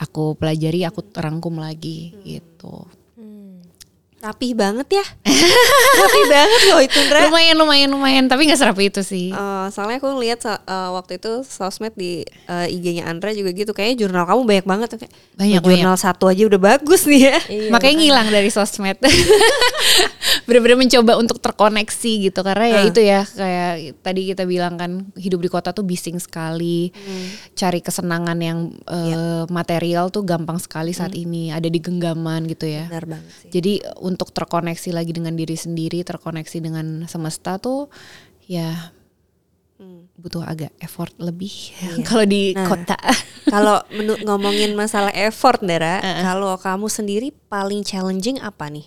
aku 0.00 0.34
pelajari 0.34 0.88
aku 0.88 1.04
rangkum 1.14 1.60
lagi 1.60 2.16
gitu 2.24 3.01
Rapih 4.22 4.54
banget 4.54 4.86
ya. 4.86 5.02
Rapi 5.98 6.22
banget 6.30 6.60
loh 6.70 6.78
itu 6.78 6.94
Ndra. 6.96 7.26
lumayan 7.26 7.58
lumayan 7.58 7.90
lumayan. 7.90 8.24
Tapi 8.30 8.46
nggak 8.46 8.54
serapi 8.56 8.86
itu 8.86 9.02
sih. 9.02 9.34
Eh, 9.34 9.66
soalnya 9.68 9.98
aku 9.98 10.14
ngeliat 10.14 10.38
sa- 10.38 10.62
eh, 10.62 10.90
waktu 10.94 11.18
itu 11.18 11.42
sosmed 11.42 11.90
di 11.92 12.22
eh, 12.46 12.66
IG-nya 12.70 13.10
Andra 13.10 13.34
juga 13.34 13.50
gitu. 13.50 13.74
Kayaknya 13.74 14.06
jurnal 14.06 14.22
kamu 14.24 14.40
banyak 14.46 14.66
banget 14.66 14.88
tuh 14.88 14.98
kayak 15.02 15.12
Banyak, 15.34 15.58
"Oh, 15.58 15.66
jurnal 15.66 15.96
satu 15.96 16.30
aja 16.30 16.42
udah 16.46 16.60
bagus 16.60 17.02
nih 17.02 17.22
ya. 17.26 17.36
makanya 17.68 17.94
ngilang 17.98 18.28
dari 18.30 18.46
sosmed. 18.46 18.94
Bener-bener 20.46 20.78
mencoba 20.78 21.18
untuk 21.18 21.38
terkoneksi 21.38 22.12
gitu. 22.22 22.40
Karena 22.40 22.66
ya 22.68 22.80
itu 22.86 23.00
ya 23.00 23.20
kayak 23.26 23.72
tadi 24.00 24.30
kita 24.30 24.46
bilang 24.46 24.78
kan 24.78 24.90
hidup 25.14 25.40
di 25.40 25.50
kota 25.50 25.70
tuh 25.70 25.82
bising 25.82 26.16
sekali. 26.16 26.94
Cari 27.54 27.82
kesenangan 27.82 28.38
yang 28.38 28.58
eh, 28.86 29.44
material 29.48 30.08
tuh 30.08 30.22
gampang 30.22 30.62
sekali 30.62 30.94
saat 30.94 31.10
ini. 31.12 31.50
Ada 31.50 31.66
di 31.66 31.78
genggaman 31.78 32.46
gitu 32.46 32.70
ya. 32.70 32.86
Benar 32.86 33.06
banget 33.08 33.30
sih. 33.34 33.50
jadi 33.50 33.72
untuk 34.12 34.28
terkoneksi 34.28 34.92
lagi 34.92 35.10
dengan 35.10 35.32
diri 35.32 35.56
sendiri 35.56 36.04
terkoneksi 36.04 36.58
dengan 36.60 36.86
semesta 37.06 37.56
tuh 37.56 37.88
ya 38.44 38.92
butuh 40.14 40.46
agak 40.46 40.70
effort 40.78 41.10
lebih 41.18 41.50
kalau 42.06 42.22
di 42.22 42.54
Nah. 42.54 42.62
kota 42.64 42.94
Kalau 43.42 43.82
menu- 43.90 44.22
ngomongin 44.22 44.72
masalah 44.72 45.10
effort 45.10 45.58
Ndra, 45.58 45.98
kalau 46.22 46.54
kamu 46.54 46.86
sendiri 46.86 47.28
paling 47.50 47.82
challenging 47.82 48.38
apa 48.38 48.70
nih? 48.70 48.86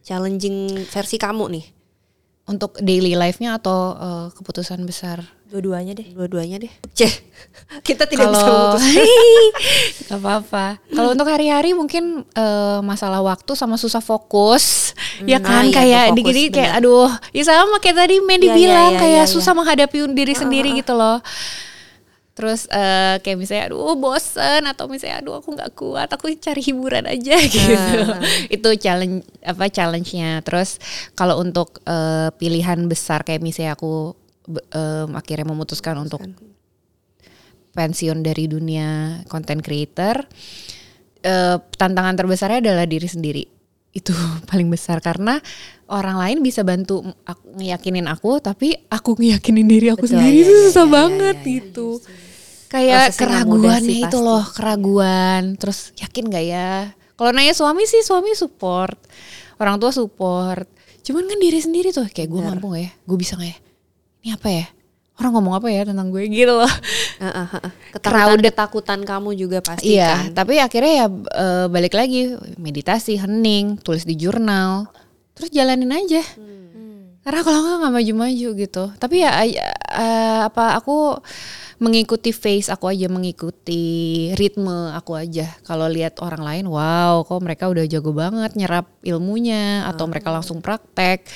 Challenging 0.00 0.86
versi 0.86 1.18
kamu 1.18 1.44
nih. 1.52 1.66
untuk 2.46 2.78
daily 2.78 3.12
life-nya 3.12 3.58
atau 3.58 3.78
eh, 3.92 4.26
keputusan 4.32 4.86
besar 4.86 5.18
Dua-duanya 5.46 5.94
deh. 5.94 6.10
Dua-duanya 6.10 6.56
deh. 6.58 6.72
Ceh, 6.90 7.12
kita 7.86 8.10
tidak 8.10 8.34
bisa 8.34 8.42
kalau 8.42 8.74
memutuskan. 8.74 9.06
apa-apa. 10.18 10.66
Kalau 10.90 11.08
untuk 11.14 11.28
hari-hari 11.30 11.70
mungkin 11.70 12.26
eh, 12.34 12.80
masalah 12.82 13.22
waktu 13.22 13.54
sama 13.54 13.78
susah 13.78 14.02
fokus. 14.02 14.90
Ya 15.22 15.38
ah, 15.38 15.42
kan? 15.42 15.70
iya, 15.70 15.74
kayak 15.74 16.04
di 16.18 16.22
gini 16.26 16.42
kayak 16.50 16.82
aduh 16.82 17.08
ya 17.30 17.46
sama 17.46 17.78
kayak 17.78 17.96
tadi 18.04 18.20
Mandy 18.20 18.50
iya, 18.50 18.56
bilang 18.58 18.92
iya, 18.94 19.00
kayak 19.00 19.24
iya, 19.24 19.32
susah 19.32 19.54
menghadapi 19.54 19.96
diri 20.18 20.34
sendiri 20.34 20.74
gitu 20.74 20.98
loh. 20.98 21.22
Terus 22.36 22.66
eh, 22.68 23.16
kayak 23.22 23.38
misalnya 23.38 23.64
aduh 23.70 23.94
bosen 23.94 24.66
atau 24.66 24.90
misalnya 24.90 25.22
aduh 25.22 25.38
aku 25.38 25.54
nggak 25.54 25.72
kuat 25.78 26.10
aku 26.10 26.34
cari 26.42 26.58
hiburan 26.58 27.06
aja 27.06 27.38
gitu. 27.54 28.02
Itu 28.50 28.74
challenge 28.82 29.22
apa 29.46 29.70
challenge-nya. 29.70 30.42
Terus 30.42 30.82
kalau 31.14 31.38
untuk 31.38 31.78
eh, 31.86 32.34
pilihan 32.34 32.82
besar 32.90 33.22
kayak 33.22 33.46
misalnya 33.46 33.78
aku 33.78 34.25
em, 34.48 35.10
akhirnya 35.12 35.46
memutuskan 35.46 35.98
untuk 35.98 36.22
pensiun 37.76 38.24
dari 38.24 38.48
dunia 38.48 39.20
content 39.28 39.60
creator. 39.60 40.24
Eh, 41.20 41.56
tantangan 41.76 42.16
terbesarnya 42.16 42.64
adalah 42.64 42.88
diri 42.88 43.04
sendiri. 43.04 43.44
Itu 43.92 44.16
paling 44.50 44.72
besar 44.72 45.04
karena 45.04 45.36
orang 45.92 46.16
lain 46.16 46.38
bisa 46.40 46.64
bantu 46.64 47.04
aku, 47.28 47.44
ngeyakinin 47.60 48.08
aku 48.08 48.40
tapi 48.40 48.74
aku 48.88 49.20
ngeyakinin 49.20 49.68
diri 49.68 49.92
aku 49.92 50.08
Betul, 50.08 50.22
sendiri. 50.22 50.32
iya, 50.32 50.42
itu 50.46 50.52
iya, 50.54 50.64
susah 50.70 50.86
iya, 50.86 50.94
banget 50.94 51.36
iya, 51.36 51.44
iya, 51.44 51.56
gitu. 51.60 51.88
kayak 52.66 53.14
Prosesnya 53.14 53.26
nggak 53.30 53.46
mudah 53.46 53.62
keraguannya 53.78 53.86
sih, 53.86 53.98
itu 54.02 54.18
pasti. 54.18 54.26
loh 54.26 54.44
keraguan. 54.54 55.42
Terus 55.54 55.78
yakin 55.98 56.24
gak 56.32 56.46
ya? 56.46 56.72
Kalau 57.16 57.30
nanya 57.32 57.54
suami 57.54 57.84
sih 57.86 58.02
suami 58.02 58.30
support. 58.34 58.98
Orang 59.56 59.78
tua 59.80 59.94
support. 59.94 60.66
Cuman 61.06 61.30
kan 61.30 61.38
diri 61.38 61.62
sendiri 61.62 61.94
tuh 61.94 62.10
kayak 62.10 62.28
gue 62.28 62.40
mampu 62.42 62.66
gak 62.74 62.82
ya? 62.82 62.90
Gue 63.06 63.16
bisa 63.16 63.38
gak 63.38 63.50
ya 63.54 63.56
ini 64.26 64.34
apa 64.34 64.50
ya? 64.50 64.66
Orang 65.16 65.38
ngomong 65.38 65.54
apa 65.62 65.70
ya 65.70 65.86
tentang 65.86 66.10
gue? 66.10 66.26
Gitu 66.26 66.50
loh. 66.50 66.66
Ketakutan, 67.94 68.42
ketakutan 68.42 69.00
kamu 69.06 69.30
juga 69.38 69.62
pasti 69.62 69.94
Iya, 69.94 70.28
kan. 70.28 70.34
tapi 70.34 70.58
akhirnya 70.58 70.92
ya 70.92 71.06
eh, 71.14 71.66
balik 71.70 71.94
lagi. 71.94 72.34
Meditasi, 72.58 73.16
hening, 73.22 73.78
tulis 73.80 74.02
di 74.02 74.18
jurnal, 74.18 74.90
terus 75.32 75.54
jalanin 75.54 75.94
aja. 75.94 76.20
Karena 77.26 77.42
kalau 77.42 77.58
nggak 77.58 77.76
nggak 77.82 77.94
maju-maju 77.98 78.48
gitu. 78.54 78.84
Tapi 79.02 79.16
ya 79.18 79.42
eh, 79.42 80.40
apa 80.46 80.78
aku 80.78 81.18
mengikuti 81.76 82.32
face 82.32 82.72
aku 82.72 82.88
aja, 82.88 83.10
mengikuti 83.10 83.82
ritme 84.38 84.94
aku 84.94 85.18
aja. 85.18 85.50
Kalau 85.60 85.90
lihat 85.90 86.22
orang 86.22 86.40
lain, 86.40 86.64
wow, 86.70 87.20
kok 87.26 87.42
mereka 87.42 87.68
udah 87.68 87.84
jago 87.84 88.14
banget 88.16 88.56
nyerap 88.56 88.88
ilmunya, 89.04 89.84
atau 89.84 90.08
mereka 90.08 90.32
langsung 90.32 90.64
praktek, 90.64 91.26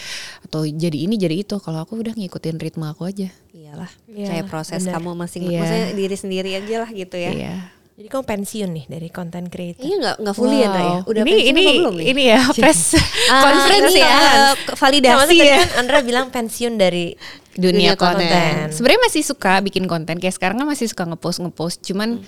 atau 0.47 0.64
jadi 0.64 0.97
ini 0.97 1.20
jadi 1.20 1.43
itu. 1.45 1.61
Kalau 1.61 1.84
aku 1.84 2.01
udah 2.01 2.16
ngikutin 2.16 2.57
ritme 2.57 2.88
aku 2.88 3.05
aja. 3.05 3.28
Iyalah, 3.53 3.91
Iya, 4.09 4.26
kayak 4.32 4.47
proses 4.49 4.80
benar. 4.80 4.97
kamu 4.97 5.11
masing 5.18 5.43
Iya. 5.45 5.59
maksudnya 5.61 5.86
diri 5.93 6.16
sendiri 6.16 6.51
aja 6.57 6.74
lah 6.86 6.91
gitu 6.95 7.16
ya. 7.20 7.30
Iya. 7.34 7.55
Jadi 8.01 8.09
kamu 8.09 8.24
pensiun 8.24 8.70
nih 8.72 8.84
dari 8.88 9.09
content 9.12 9.44
creator. 9.44 9.84
Ini 9.84 9.94
nggak 10.01 10.16
nggak 10.24 10.32
fully 10.32 10.59
ya, 10.59 10.72
ya? 10.72 10.80
Wow. 11.05 11.05
Udah 11.05 11.20
ini 11.20 11.28
pensiun 11.28 11.53
ini 11.53 11.61
apa 11.61 11.72
belum 11.76 11.94
nih? 12.01 12.07
ini 12.09 12.22
ya 12.24 12.40
press 12.64 12.80
Ah, 13.28 13.42
conference 13.44 13.92
ini, 13.92 14.01
ya. 14.01 14.09
eh, 14.09 14.16
Nah, 14.16 14.53
validasi 14.72 15.16
maksudnya 15.20 15.44
ya. 15.44 15.59
kan 15.61 15.70
Andra 15.76 15.98
bilang 16.01 16.26
pensiun 16.32 16.74
dari 16.80 17.12
dunia, 17.53 17.92
Dunia 17.92 17.92
konten. 18.01 18.24
konten. 18.24 18.72
Sebenarnya 18.72 19.01
masih 19.05 19.20
suka 19.20 19.61
bikin 19.61 19.84
konten 19.84 20.16
kayak 20.16 20.32
sekarang 20.32 20.57
kan 20.57 20.64
masih 20.64 20.88
suka 20.88 21.05
ngepost 21.05 21.44
ngepost, 21.44 21.84
cuman 21.84 22.24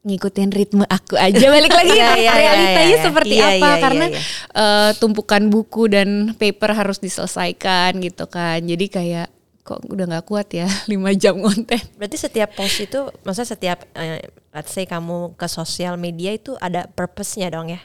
ngikutin 0.00 0.50
ritme 0.54 0.86
aku 0.86 1.18
aja 1.18 1.46
balik 1.58 1.74
lagi 1.74 1.90
Iya, 1.90 2.14
iya, 2.14 2.30
realitanya 2.32 2.86
iya, 2.86 2.94
iya. 2.94 3.02
seperti 3.02 3.34
Iya, 3.36 3.48
apa 3.50 3.66
iya, 3.66 3.82
karena 3.82 4.04
iya, 4.06 4.14
iya. 4.14 4.22
eh, 4.54 4.90
tumpukan 4.96 5.42
buku 5.50 5.82
dan 5.90 6.08
paper 6.38 6.70
harus 6.72 7.02
diselesaikan 7.02 7.98
gitu 7.98 8.30
kan 8.30 8.62
jadi 8.62 8.86
kayak 8.86 9.28
kok 9.60 9.84
udah 9.84 10.04
nggak 10.06 10.24
kuat 10.24 10.48
ya 10.50 10.66
lima 10.92 11.12
jam 11.12 11.36
konten 11.36 11.78
Berarti 11.94 12.16
setiap 12.16 12.52
post 12.52 12.78
itu, 12.78 12.96
maksudnya 13.22 13.48
setiap 13.48 13.78
eh, 13.92 14.20
let's 14.50 14.70
say 14.70 14.84
kamu 14.84 15.34
ke 15.34 15.46
sosial 15.46 15.94
media 15.94 16.30
itu 16.30 16.56
ada 16.56 16.86
purpose-nya 16.86 17.48
dong 17.48 17.68
ya. 17.68 17.78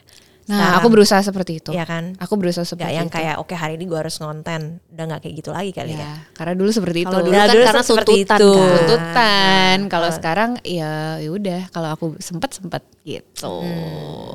nah 0.46 0.56
Sekarang. 0.56 0.76
aku 0.78 0.88
berusaha 0.88 1.20
seperti 1.20 1.52
itu 1.58 1.70
Iya 1.70 1.84
kan? 1.84 2.04
aku 2.16 2.34
berusaha 2.34 2.62
Gak 2.62 2.70
seperti 2.70 2.94
yang 2.94 3.06
itu 3.06 3.14
kayak 3.14 3.34
oke 3.36 3.50
hari 3.50 3.74
ini 3.74 3.84
gue 3.84 3.98
harus 3.98 4.14
ngonten, 4.16 4.78
udah 4.88 5.04
nggak 5.04 5.20
kayak 5.20 5.34
gitu 5.36 5.50
lagi 5.50 5.70
kali 5.70 5.90
ya. 5.90 5.98
ya 6.00 6.12
karena 6.32 6.54
dulu 6.54 6.70
seperti 6.70 6.98
itu 7.02 7.10
Kalau 7.10 7.22
dulu 7.22 7.34
kan 7.34 7.48
dulu 7.50 7.64
karena 7.66 7.82
seperti 7.82 8.12
tuntutan 8.14 8.38
itu. 8.38 8.50
kan. 8.54 8.70
tuntutan 8.70 9.78
kalau 9.90 10.08
sekarang 10.10 10.50
ya 10.62 10.90
ya 11.18 11.30
udah 11.30 11.60
kalau 11.70 11.88
aku 11.90 12.06
sempat 12.18 12.54
sempat 12.54 12.82
gitu 13.02 13.52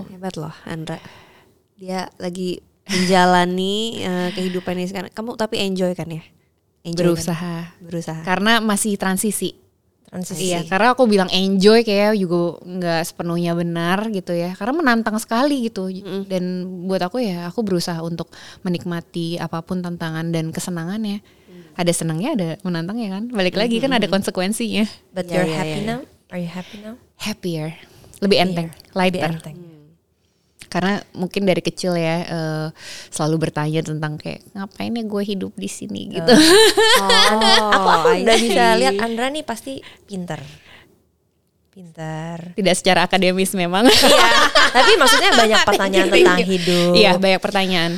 Hebat 0.07 0.35
loh 0.35 0.51
Andra. 0.63 0.99
Dia 1.75 2.05
lagi 2.15 2.59
menjalani 2.85 3.75
eh, 3.97 4.29
kehidupan 4.31 4.75
ini 4.75 4.85
sekarang. 4.85 5.09
Kamu 5.09 5.33
tapi 5.33 5.57
enjoy 5.57 5.95
kan 5.95 6.05
ya? 6.07 6.21
Enjoy 6.81 7.13
berusaha 7.13 7.71
Kan? 7.71 7.83
Berusaha. 7.85 8.21
karena 8.25 8.57
masih 8.59 8.97
transisi 8.97 9.57
Transisi. 10.11 10.51
Iya, 10.51 10.67
karena 10.67 10.91
aku 10.91 11.07
bilang 11.07 11.31
enjoy 11.31 11.87
kayak 11.87 12.19
juga 12.19 12.59
nggak 12.67 13.01
sepenuhnya 13.07 13.55
benar 13.55 14.11
gitu 14.11 14.35
ya. 14.35 14.51
Karena 14.59 14.75
menantang 14.75 15.15
sekali 15.23 15.71
gitu. 15.71 15.87
Dan 16.27 16.67
buat 16.83 16.99
aku 16.99 17.23
ya, 17.23 17.47
aku 17.47 17.63
berusaha 17.63 17.95
untuk 18.03 18.27
menikmati 18.59 19.39
apa 19.39 19.63
pun 19.63 19.79
tantangan 19.79 20.27
dan 20.35 20.51
kesenangannya. 20.51 21.23
Ada 21.79 21.95
senangnya, 21.95 22.35
ada 22.35 22.49
menantangnya 22.59 23.07
kan. 23.07 23.23
Balik 23.31 23.55
lagi 23.55 23.79
kan 23.79 23.95
ada 23.95 24.03
konsekuensinya. 24.11 24.83
But 25.15 25.31
Iya, 25.31 25.35
you're 25.39 25.47
iya, 25.47 25.55
happy 25.55 25.79
iya, 25.79 25.87
now? 25.87 25.99
Are 26.27 26.41
you 26.43 26.51
happy 26.51 26.77
now? 26.83 26.95
Happier, 27.15 27.67
lebih 28.19 28.37
enteng, 28.43 28.67
Lebih 28.67 28.91
lighter. 28.91 29.31
enteng. 29.31 29.57
Karena 30.71 31.03
mungkin 31.11 31.43
dari 31.43 31.59
kecil 31.59 31.99
ya 31.99 32.15
eh, 32.23 32.67
selalu 33.11 33.51
bertanya 33.51 33.83
tentang 33.83 34.15
kayak 34.15 34.47
ngapain 34.55 34.95
ya 34.95 35.03
gue 35.03 35.23
hidup 35.27 35.51
di 35.59 35.67
sini 35.67 36.15
gitu. 36.15 36.31
Oh, 36.31 37.69
aku 37.75 37.87
aku 37.91 38.07
udah 38.23 38.37
bisa 38.39 38.63
lihat 38.79 38.95
Andra 39.03 39.27
nih 39.27 39.43
pasti 39.43 39.83
pinter. 40.07 40.39
Pinter. 41.71 42.55
Tidak 42.55 42.75
secara 42.75 43.07
akademis 43.07 43.51
memang. 43.55 43.87
Iya, 43.87 44.31
tapi 44.71 44.91
maksudnya 44.95 45.31
banyak 45.35 45.59
pertanyaan 45.67 46.07
tentang 46.11 46.39
hidup. 46.43 46.91
Iya, 46.95 47.11
banyak 47.15 47.41
pertanyaan. 47.43 47.91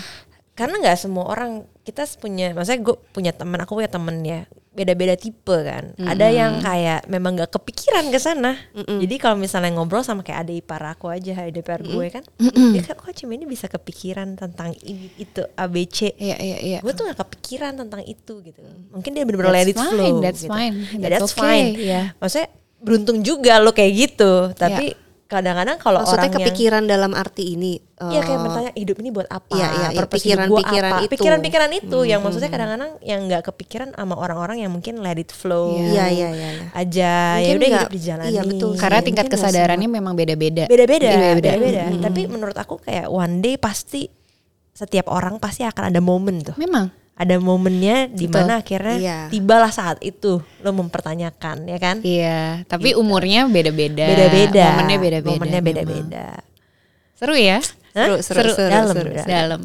Karena 0.54 0.76
nggak 0.78 0.98
semua 0.98 1.26
orang 1.26 1.66
kita 1.82 2.06
punya, 2.22 2.54
maksudnya 2.54 2.82
gue 2.86 2.96
punya 3.14 3.34
teman, 3.34 3.58
aku 3.66 3.74
punya 3.78 3.90
temen 3.90 4.22
ya, 4.22 4.46
beda-beda 4.74 5.14
tipe 5.14 5.54
kan. 5.54 5.94
Ada 5.96 6.28
yang 6.28 6.58
kayak 6.60 7.06
memang 7.06 7.38
nggak 7.38 7.54
kepikiran 7.54 8.10
ke 8.10 8.18
sana. 8.18 8.58
Jadi 8.74 9.16
kalau 9.18 9.38
misalnya 9.38 9.70
ngobrol 9.72 10.02
sama 10.02 10.26
kayak 10.26 10.50
ada 10.50 10.54
ipar 10.54 10.82
aku 10.84 11.08
aja, 11.08 11.38
ada 11.38 11.54
ipar 11.54 11.80
gue 11.80 12.06
kan, 12.10 12.26
dia 12.74 12.82
kayak 12.82 12.98
kok 12.98 13.14
cuma 13.14 13.34
ini 13.34 13.46
bisa 13.46 13.70
kepikiran 13.70 14.34
tentang 14.34 14.74
ini 14.82 15.14
itu 15.16 15.46
ABC. 15.54 16.18
Iya, 16.18 16.38
iya, 16.42 16.58
iya. 16.60 16.80
Gue 16.82 16.92
tuh 16.92 17.06
gak 17.06 17.22
kepikiran 17.22 17.78
tentang 17.78 18.02
itu 18.02 18.42
gitu. 18.42 18.60
Mungkin 18.90 19.14
dia 19.14 19.24
bener-bener 19.24 19.54
let 19.54 19.64
That's 19.64 19.72
it 19.72 19.78
fine, 19.78 19.94
flow. 19.94 20.16
that's 20.20 20.42
gitu. 20.42 20.52
fine, 20.52 20.76
Ya, 20.76 21.08
that's 21.08 21.22
that's 21.22 21.34
okay, 21.34 21.46
fine. 21.46 21.70
ya. 21.78 22.02
Maksudnya 22.18 22.48
beruntung 22.82 23.18
juga 23.22 23.54
lo 23.62 23.72
kayak 23.72 23.94
gitu. 23.94 24.34
Tapi 24.52 24.98
kadang-kadang 25.26 25.78
kalau 25.78 26.04
Maksudnya 26.04 26.20
orang 26.20 26.30
yang 26.30 26.38
kepikiran 26.46 26.84
dalam 26.86 27.12
arti 27.12 27.44
ini. 27.56 27.74
Iya 27.98 28.20
kayak 28.22 28.36
eh, 28.36 28.44
bertanya 28.44 28.72
hidup 28.76 28.98
ini 29.00 29.10
buat 29.10 29.28
apa? 29.28 29.54
Hidup 29.56 30.06
gua 30.06 30.08
pikiran-pikiran 30.12 30.92
itu. 30.92 31.02
Hmm, 31.02 31.12
Pikiran-pikiran 31.16 31.72
itu 31.74 32.00
yang 32.04 32.20
maksudnya 32.22 32.50
kadang-kadang 32.50 32.92
yang 33.02 33.20
nggak 33.26 33.42
kepikiran 33.44 33.90
sama 33.92 34.16
orang-orang 34.16 34.58
yang 34.62 34.72
mungkin 34.72 35.00
let 35.00 35.18
it 35.18 35.32
flow. 35.32 35.74
Iya, 35.74 36.06
iya, 36.12 36.28
iya. 36.30 36.50
iya. 36.54 36.66
Aja 36.72 37.14
Mungkin 37.34 37.42
ya 37.42 37.54
udah 37.54 37.68
nggak- 37.68 37.82
hidup 37.82 37.94
dijalani. 37.96 38.30
iya, 38.30 38.42
betul. 38.44 38.72
Karena 38.76 39.00
Iya, 39.00 39.08
tingkat 39.08 39.26
mungkin 39.26 39.40
kesadarannya 39.40 39.90
memang 39.90 40.14
beda-beda. 40.14 40.64
Beda-beda, 40.68 41.08
Iya, 41.08 41.18
beda-beda. 41.34 41.52
beda-beda. 41.58 41.84
Tapi 42.04 42.22
menurut 42.28 42.58
aku 42.58 42.76
kayak 42.80 43.08
one 43.08 43.36
day 43.40 43.56
pasti 43.58 44.06
setiap 44.70 45.08
orang 45.08 45.38
pasti 45.38 45.64
akan 45.64 45.84
ada 45.90 46.02
momen 46.02 46.42
tuh. 46.42 46.56
Memang. 46.58 47.03
Ada 47.14 47.38
momennya 47.38 48.09
di 48.09 48.26
mana 48.26 48.57
akhirnya 48.57 48.97
Iya. 48.97 49.18
tibalah 49.30 49.70
saat 49.70 50.01
itu 50.01 50.41
lo 50.59 50.72
mempertanyakan 50.74 51.66
ya 51.66 51.78
kan? 51.78 52.01
Iya, 52.01 52.66
tapi 52.66 52.93
umurnya 52.93 53.45
beda-beda. 53.45 54.01
Beda-beda. 54.03 54.66
Momennya 54.74 54.97
beda-beda. 54.99 55.32
Momennya 55.32 55.61
beda-beda. 55.61 56.28
Seru 57.14 57.36
ya? 57.36 57.61
Seru, 57.93 58.18
seru, 58.20 58.49
seru, 58.49 58.66
Dalam, 58.68 58.95
seru. 58.97 59.09
dalam. 59.14 59.26
Dalam. 59.28 59.61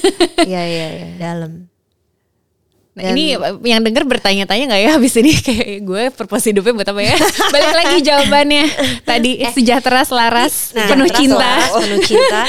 Iya, 0.48 0.62
iya, 0.64 0.86
iya. 0.92 1.08
Dalam. 1.18 1.52
Nah, 2.92 3.08
ini 3.08 3.32
yang 3.64 3.80
denger 3.80 4.04
bertanya-tanya 4.04 4.68
nggak 4.68 4.82
ya 4.82 4.90
habis 4.92 5.16
ini 5.16 5.32
kayak 5.48 5.80
gue 5.80 6.02
purpose 6.12 6.44
hidupnya 6.46 6.72
buat 6.72 6.86
apa 6.86 7.00
ya? 7.00 7.16
Balik 7.48 7.72
lagi 7.74 7.96
jawabannya 8.04 8.64
tadi 9.10 9.40
sejahtera 9.48 10.04
selaras 10.04 10.70
Nah, 10.70 10.86
penuh 10.86 11.08
cinta 11.08 11.40
Selaras, 11.58 11.70
penuh 11.80 12.00
cinta, 12.00 12.40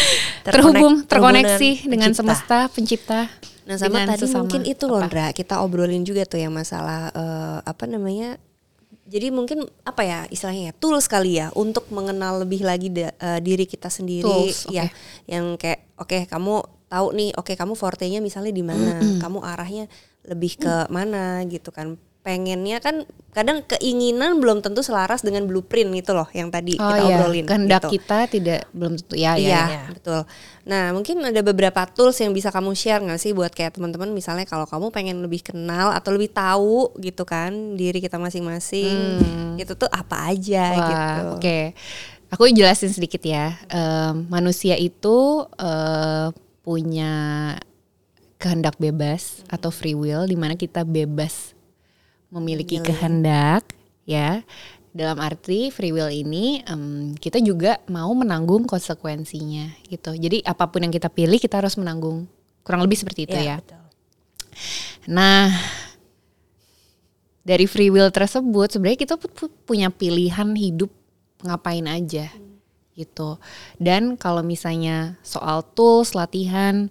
terhubung 0.44 0.94
terkonek- 1.02 1.10
terkoneksi 1.48 1.70
dengan 1.88 2.12
pencipta. 2.12 2.20
semesta 2.20 2.58
pencipta 2.68 3.20
Nah 3.64 3.76
sama 3.80 4.04
dengan 4.04 4.08
tadi 4.12 4.24
sesama. 4.28 4.40
mungkin 4.44 4.62
itu 4.64 4.84
Apa? 4.86 4.92
loh 4.92 5.02
Ndra, 5.08 5.28
kita 5.32 5.56
obrolin 5.64 6.04
juga 6.04 6.24
tuh 6.24 6.40
yang 6.40 6.52
masalah 6.52 7.12
eh, 7.12 7.58
apa 7.64 7.84
namanya 7.88 8.36
jadi 9.04 9.36
mungkin 9.36 9.68
apa 9.84 10.02
ya 10.04 10.20
istilahnya 10.28 10.72
ya 10.72 10.74
tools 10.76 11.12
kali 11.12 11.36
ya 11.36 11.52
untuk 11.56 11.88
mengenal 11.92 12.44
lebih 12.48 12.64
lagi 12.64 12.88
da- 12.88 13.12
eh, 13.14 13.40
diri 13.40 13.68
kita 13.68 13.92
sendiri. 13.92 14.24
Tools, 14.24 14.68
ya 14.68 14.88
yang 15.28 15.60
kayak 15.60 15.92
oke 16.00 16.28
kamu 16.28 16.64
tahu 16.88 17.08
nih 17.12 17.30
oke 17.36 17.54
kamu 17.56 17.74
fortenya 17.74 18.20
misalnya 18.22 18.54
di 18.54 18.64
mana 18.64 19.00
kamu 19.24 19.40
arahnya 19.44 19.86
lebih 20.24 20.56
ke 20.56 20.88
mana 20.88 21.44
gitu 21.48 21.74
kan 21.74 22.00
pengennya 22.24 22.80
kan 22.80 23.04
kadang 23.36 23.60
keinginan 23.68 24.40
belum 24.40 24.64
tentu 24.64 24.80
selaras 24.80 25.28
dengan 25.28 25.44
blueprint 25.44 25.92
itu 25.92 26.16
loh 26.16 26.24
yang 26.32 26.48
tadi 26.48 26.80
Oh 26.80 26.88
kita 26.88 27.04
iya, 27.04 27.16
obrolin 27.20 27.44
kehendak 27.44 27.82
gitu. 27.84 28.00
kita 28.00 28.18
tidak 28.32 28.60
belum 28.72 28.96
tentu 28.96 29.16
ya 29.20 29.36
ya, 29.36 29.44
Iya, 29.44 29.64
ya. 29.68 29.84
betul. 29.92 30.22
Nah, 30.64 30.96
mungkin 30.96 31.20
ada 31.20 31.42
beberapa 31.44 31.84
tools 31.92 32.16
yang 32.24 32.32
bisa 32.32 32.48
kamu 32.48 32.72
share 32.80 33.04
nggak 33.04 33.20
sih 33.20 33.36
buat 33.36 33.52
kayak 33.52 33.76
teman-teman 33.76 34.16
misalnya 34.16 34.48
kalau 34.48 34.64
kamu 34.64 34.88
pengen 34.96 35.20
lebih 35.20 35.44
kenal 35.44 35.92
atau 35.92 36.16
lebih 36.16 36.32
tahu 36.32 36.96
gitu 37.04 37.28
kan 37.28 37.76
diri 37.76 38.00
kita 38.00 38.16
masing-masing. 38.16 39.20
Itu 39.60 39.76
tuh 39.76 39.92
apa 39.92 40.32
aja 40.32 40.64
Wah, 40.72 40.88
gitu. 40.88 41.22
Oke, 41.44 41.60
aku 42.32 42.48
jelasin 42.56 42.96
sedikit 42.96 43.20
ya. 43.20 43.60
Em, 43.68 44.32
manusia 44.32 44.80
itu 44.80 45.44
eh, 45.60 46.32
punya 46.64 47.12
kehendak 48.40 48.76
bebas 48.80 49.44
atau 49.48 49.72
free 49.72 49.96
will, 49.96 50.24
di 50.24 50.36
mana 50.36 50.56
kita 50.56 50.84
bebas 50.84 51.53
memiliki 52.34 52.82
kehendak, 52.82 53.62
ya. 54.10 54.42
Dalam 54.94 55.18
arti 55.22 55.70
free 55.74 55.94
will 55.94 56.10
ini 56.10 56.62
em, 56.66 57.14
kita 57.18 57.38
juga 57.42 57.82
mau 57.90 58.10
menanggung 58.14 58.66
konsekuensinya, 58.66 59.74
gitu. 59.90 60.18
Jadi 60.18 60.42
apa 60.42 60.66
pun 60.70 60.86
yang 60.86 60.94
kita 60.94 61.10
pilih 61.14 61.38
kita 61.38 61.62
harus 61.62 61.78
menanggung. 61.78 62.26
Kurang 62.66 62.82
lebih 62.82 62.98
seperti 62.98 63.30
itu 63.30 63.38
ya. 63.38 63.62
betul. 63.62 63.82
Nah, 65.10 65.50
dari 67.44 67.66
free 67.68 67.92
will 67.92 68.10
tersebut 68.14 68.72
sebenarnya 68.72 69.00
kita 69.02 69.16
pu- 69.20 69.34
pu- 69.34 69.56
punya 69.68 69.92
pilihan 69.92 70.48
hidup 70.56 70.90
ngapain 71.44 71.84
aja 71.90 72.32
gitu. 72.94 73.42
Dan 73.82 74.16
kalau 74.16 74.46
misalnya 74.46 75.18
soal 75.26 75.66
tools, 75.74 76.14
latihan, 76.14 76.88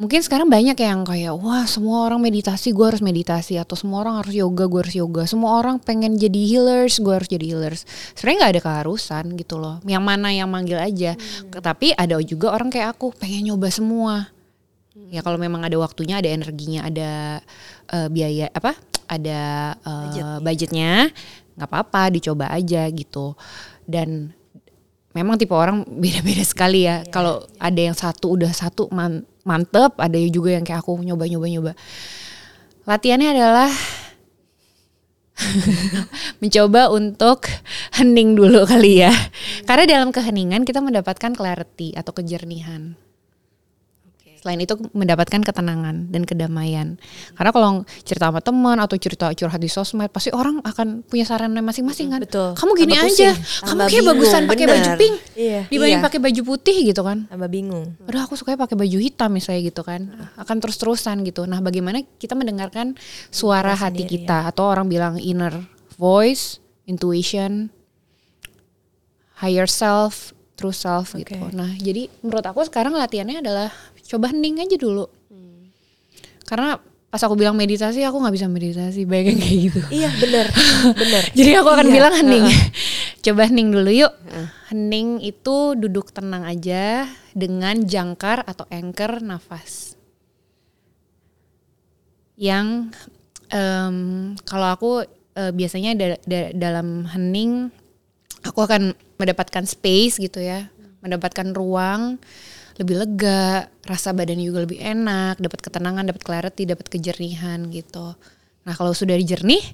mungkin 0.00 0.24
sekarang 0.24 0.48
banyak 0.48 0.80
yang 0.80 1.04
kayak 1.04 1.36
wah 1.36 1.68
semua 1.68 2.08
orang 2.08 2.24
meditasi 2.24 2.72
gue 2.72 2.86
harus 2.88 3.04
meditasi. 3.04 3.60
Atau 3.60 3.76
semua 3.76 4.00
orang 4.00 4.24
harus 4.24 4.32
yoga 4.32 4.64
gue 4.64 4.80
harus 4.80 4.96
yoga. 4.96 5.22
Semua 5.28 5.60
orang 5.60 5.76
pengen 5.76 6.16
jadi 6.16 6.40
healers 6.40 6.96
gue 6.98 7.12
harus 7.12 7.28
jadi 7.28 7.44
healers. 7.44 7.84
Sebenarnya 8.16 8.36
nggak 8.40 8.52
ada 8.56 8.62
keharusan 8.64 9.24
gitu 9.36 9.60
loh. 9.60 9.76
Yang 9.84 10.04
mana 10.08 10.32
yang 10.32 10.48
manggil 10.48 10.80
aja. 10.80 11.14
Tapi 11.52 11.92
ada 11.92 12.16
juga 12.24 12.56
orang 12.56 12.72
kayak 12.72 12.96
aku 12.96 13.12
pengen 13.12 13.52
nyoba 13.52 13.68
semua. 13.68 14.32
Ya 15.12 15.20
kalau 15.20 15.36
memang 15.36 15.62
ada 15.62 15.76
waktunya 15.76 16.18
ada 16.18 16.32
energinya 16.32 16.88
ada 16.88 17.10
eh, 17.92 18.08
biaya 18.08 18.48
apa? 18.56 18.72
Ada 19.04 19.40
eh, 19.84 20.38
budgetnya 20.40 21.12
nggak 21.60 21.68
apa-apa 21.68 22.08
dicoba 22.16 22.48
aja 22.48 22.88
gitu. 22.88 23.36
Dan 23.84 24.32
memang 25.12 25.36
tipe 25.36 25.52
orang 25.52 25.84
beda-beda 26.02 26.40
sekali 26.40 26.88
ya. 26.88 27.04
Kalau 27.12 27.44
ada 27.60 27.80
yang 27.84 27.92
satu 27.92 28.40
udah 28.40 28.48
satu 28.56 28.88
man- 28.88 29.28
mantep 29.44 29.96
ada 29.96 30.16
juga 30.28 30.54
yang 30.54 30.64
kayak 30.64 30.84
aku 30.84 31.00
nyoba 31.00 31.24
nyoba 31.26 31.46
nyoba 31.48 31.72
latihannya 32.84 33.28
adalah 33.32 33.70
mencoba 36.42 36.92
untuk 36.92 37.48
hening 37.96 38.36
dulu 38.36 38.68
kali 38.68 39.00
ya. 39.00 39.12
Karena 39.64 39.88
dalam 39.88 40.12
keheningan 40.12 40.68
kita 40.68 40.84
mendapatkan 40.84 41.32
clarity 41.32 41.96
atau 41.96 42.12
kejernihan 42.12 42.92
Selain 44.40 44.56
itu 44.56 44.72
mendapatkan 44.96 45.44
ketenangan 45.44 46.08
dan 46.08 46.24
kedamaian. 46.24 46.96
Karena 47.36 47.52
kalau 47.52 47.84
cerita 48.08 48.32
sama 48.32 48.40
teman 48.40 48.80
atau 48.80 48.96
cerita 48.96 49.28
curhat 49.36 49.60
di 49.60 49.68
sosmed, 49.68 50.08
pasti 50.08 50.32
orang 50.32 50.64
akan 50.64 51.04
punya 51.04 51.28
sarannya 51.28 51.60
masing-masing 51.60 52.08
kan. 52.08 52.24
Betul. 52.24 52.56
Kamu 52.56 52.72
gini 52.72 52.96
Tambah 52.96 53.04
aja, 53.12 53.28
pusing. 53.36 53.68
kamu 53.68 53.80
kayak 53.84 54.04
bagusan 54.08 54.42
pakai 54.48 54.64
baju 54.64 54.90
pink 54.96 55.14
Iya. 55.36 55.60
dibanding 55.68 56.00
Iya. 56.00 56.06
pakai 56.08 56.20
baju 56.24 56.40
putih 56.42 56.76
gitu 56.88 57.04
kan. 57.04 57.28
Tambah 57.28 57.50
bingung. 57.52 57.92
Aduh 58.08 58.20
aku 58.24 58.32
sukanya 58.32 58.64
pakai 58.64 58.80
baju 58.80 58.96
hitam 58.96 59.28
misalnya 59.28 59.60
gitu 59.60 59.84
kan. 59.84 60.08
Akan 60.40 60.56
terus-terusan 60.56 61.20
gitu. 61.22 61.44
Nah, 61.44 61.60
bagaimana 61.60 62.00
kita 62.16 62.32
mendengarkan 62.32 62.96
suara 63.28 63.76
hati 63.76 64.08
kita 64.08 64.48
atau 64.48 64.72
orang 64.72 64.88
bilang 64.88 65.20
inner 65.20 65.52
voice, 66.00 66.56
intuition, 66.88 67.68
higher 69.36 69.68
self, 69.68 70.32
true 70.56 70.72
self 70.72 71.16
gitu. 71.16 71.36
Nah, 71.52 71.72
jadi 71.76 72.12
menurut 72.20 72.44
aku 72.44 72.60
sekarang 72.64 72.92
latihannya 72.92 73.40
adalah 73.40 73.68
coba 74.10 74.34
hening 74.34 74.58
aja 74.58 74.74
dulu. 74.74 75.06
Karena 76.42 76.82
pas 77.06 77.22
aku 77.22 77.34
bilang 77.34 77.54
meditasi 77.54 78.02
aku 78.02 78.18
nggak 78.18 78.34
bisa 78.34 78.46
meditasi 78.46 79.06
bayangin 79.06 79.38
kayak 79.38 79.58
gitu. 79.70 79.80
Iya 79.90 80.10
benar, 80.18 80.46
benar. 80.94 81.22
Jadi 81.38 81.50
aku 81.54 81.68
akan 81.70 81.86
Iya, 81.86 81.94
bilang 81.94 82.14
hening. 82.18 82.46
Coba 83.24 83.40
hening 83.46 83.68
dulu 83.70 83.90
yuk. 83.92 84.12
Hening 84.70 85.20
itu 85.20 85.56
duduk 85.78 86.10
tenang 86.10 86.42
aja 86.42 87.06
dengan 87.30 87.86
jangkar 87.86 88.42
atau 88.42 88.66
anchor 88.66 89.22
nafas. 89.22 89.94
Yang 92.34 92.94
em, 93.52 93.96
kalau 94.42 94.68
aku 94.72 94.90
eh, 95.36 95.52
biasanya 95.52 95.92
da- 95.94 96.22
da- 96.24 96.52
dalam 96.56 97.04
hening 97.06 97.68
aku 98.40 98.64
akan 98.64 98.96
mendapatkan 99.20 99.68
space 99.68 100.16
gitu 100.16 100.40
ya, 100.40 100.72
mendapatkan 101.04 101.52
ruang 101.52 102.16
lebih 102.78 103.00
lega, 103.00 103.66
rasa 103.82 104.14
badan 104.14 104.38
juga 104.38 104.62
lebih 104.62 104.78
enak, 104.78 105.40
dapat 105.42 105.60
ketenangan, 105.64 106.04
dapat 106.12 106.22
clarity, 106.22 106.62
dapat 106.68 106.86
kejernihan 106.86 107.66
gitu. 107.72 108.14
Nah 108.62 108.74
kalau 108.76 108.92
sudah 108.92 109.16
jernih, 109.16 109.64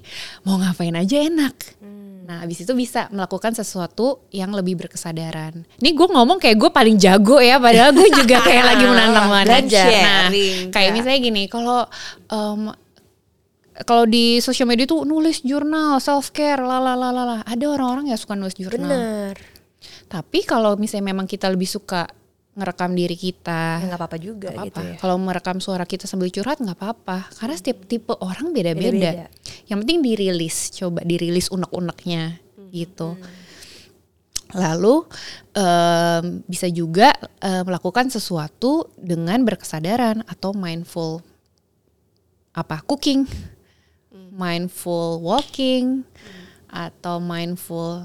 mau 0.47 0.57
ngapain 0.57 0.95
aja 0.95 1.21
enak. 1.21 1.55
Nah 2.27 2.43
abis 2.43 2.67
itu 2.67 2.73
bisa 2.75 3.07
melakukan 3.11 3.55
sesuatu 3.55 4.27
yang 4.35 4.51
lebih 4.51 4.75
berkesadaran. 4.75 5.63
Ini 5.79 5.89
gue 5.95 6.07
ngomong 6.11 6.43
kayak 6.43 6.57
gue 6.59 6.71
paling 6.71 6.97
jago 6.99 7.39
ya, 7.39 7.55
padahal 7.55 7.95
gue 7.95 8.09
juga 8.11 8.41
kayak 8.47 8.63
lagi 8.67 8.85
menantang. 8.87 9.27
Belajar. 9.47 9.87
Nah 9.87 10.27
kayak 10.71 10.89
ya. 10.91 10.95
misalnya 10.95 11.19
gini, 11.23 11.43
kalau 11.47 11.87
em, 12.27 12.75
kalau 13.85 14.03
di 14.09 14.41
sosial 14.41 14.65
media 14.65 14.89
tuh 14.89 15.05
nulis 15.05 15.45
jurnal 15.45 16.01
self 16.01 16.33
care, 16.33 16.59
lalalala. 16.59 17.45
Ada 17.45 17.65
orang-orang 17.69 18.09
yang 18.09 18.19
suka 18.19 18.33
nulis 18.33 18.57
jurnal. 18.57 18.89
Benar. 18.89 19.35
Tapi 20.07 20.39
kalau 20.47 20.73
misalnya 20.79 21.13
memang 21.13 21.27
kita 21.29 21.51
lebih 21.51 21.67
suka 21.67 22.07
ngerekam 22.57 22.97
diri 22.97 23.13
kita, 23.13 23.77
Ya 23.77 23.85
nggak 23.85 23.99
apa-apa 24.01 24.17
juga 24.17 24.49
nggak 24.49 24.65
gitu 24.73 24.79
apa-apa. 24.81 24.95
ya. 24.97 24.99
Kalau 24.99 25.15
merekam 25.21 25.57
suara 25.61 25.85
kita 25.85 26.09
sambil 26.09 26.33
curhat 26.33 26.57
nggak 26.57 26.73
apa-apa. 26.73 27.29
Karena 27.37 27.53
setiap 27.53 27.85
tipe 27.85 28.17
orang 28.17 28.49
beda-beda. 28.49 29.29
Yang 29.69 29.77
penting 29.85 29.99
dirilis, 30.01 30.57
coba 30.73 31.05
dirilis 31.05 31.53
unek-uneknya 31.53 32.41
gitu. 32.73 33.13
Lalu 34.57 35.05
em, 35.53 36.41
bisa 36.49 36.65
juga 36.71 37.13
em, 37.39 37.61
melakukan 37.61 38.09
sesuatu 38.09 38.89
dengan 38.97 39.43
berkesadaran 39.45 40.25
atau 40.25 40.55
mindful. 40.57 41.21
Apa? 42.57 42.81
Cooking, 42.81 43.29
mindful 44.33 45.21
walking, 45.21 46.01
atau 46.67 47.21
mindful 47.21 48.01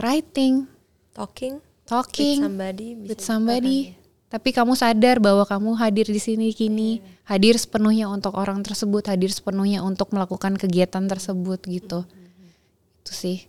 writing, 0.00 0.66
Talking, 1.14 1.58
talking 1.88 2.44
with 2.44 2.52
somebody, 2.52 2.88
bisa 2.94 3.08
with 3.08 3.22
somebody. 3.24 3.78
juga 3.80 3.90
kan 3.90 3.96
ya. 3.96 4.06
Tapi 4.28 4.52
kamu 4.52 4.76
sadar 4.76 5.16
bahwa 5.24 5.48
kamu 5.48 5.72
hadir 5.80 6.04
di 6.04 6.20
sini 6.20 6.52
kini, 6.52 7.00
hadir 7.24 7.56
sepenuhnya 7.56 8.12
untuk 8.12 8.36
orang 8.36 8.60
tersebut, 8.60 9.08
hadir 9.08 9.32
sepenuhnya 9.32 9.80
untuk 9.80 10.12
melakukan 10.12 10.52
kegiatan 10.60 11.08
tersebut 11.08 11.64
gitu. 11.64 12.04
Itu 13.00 13.12
sih. 13.16 13.48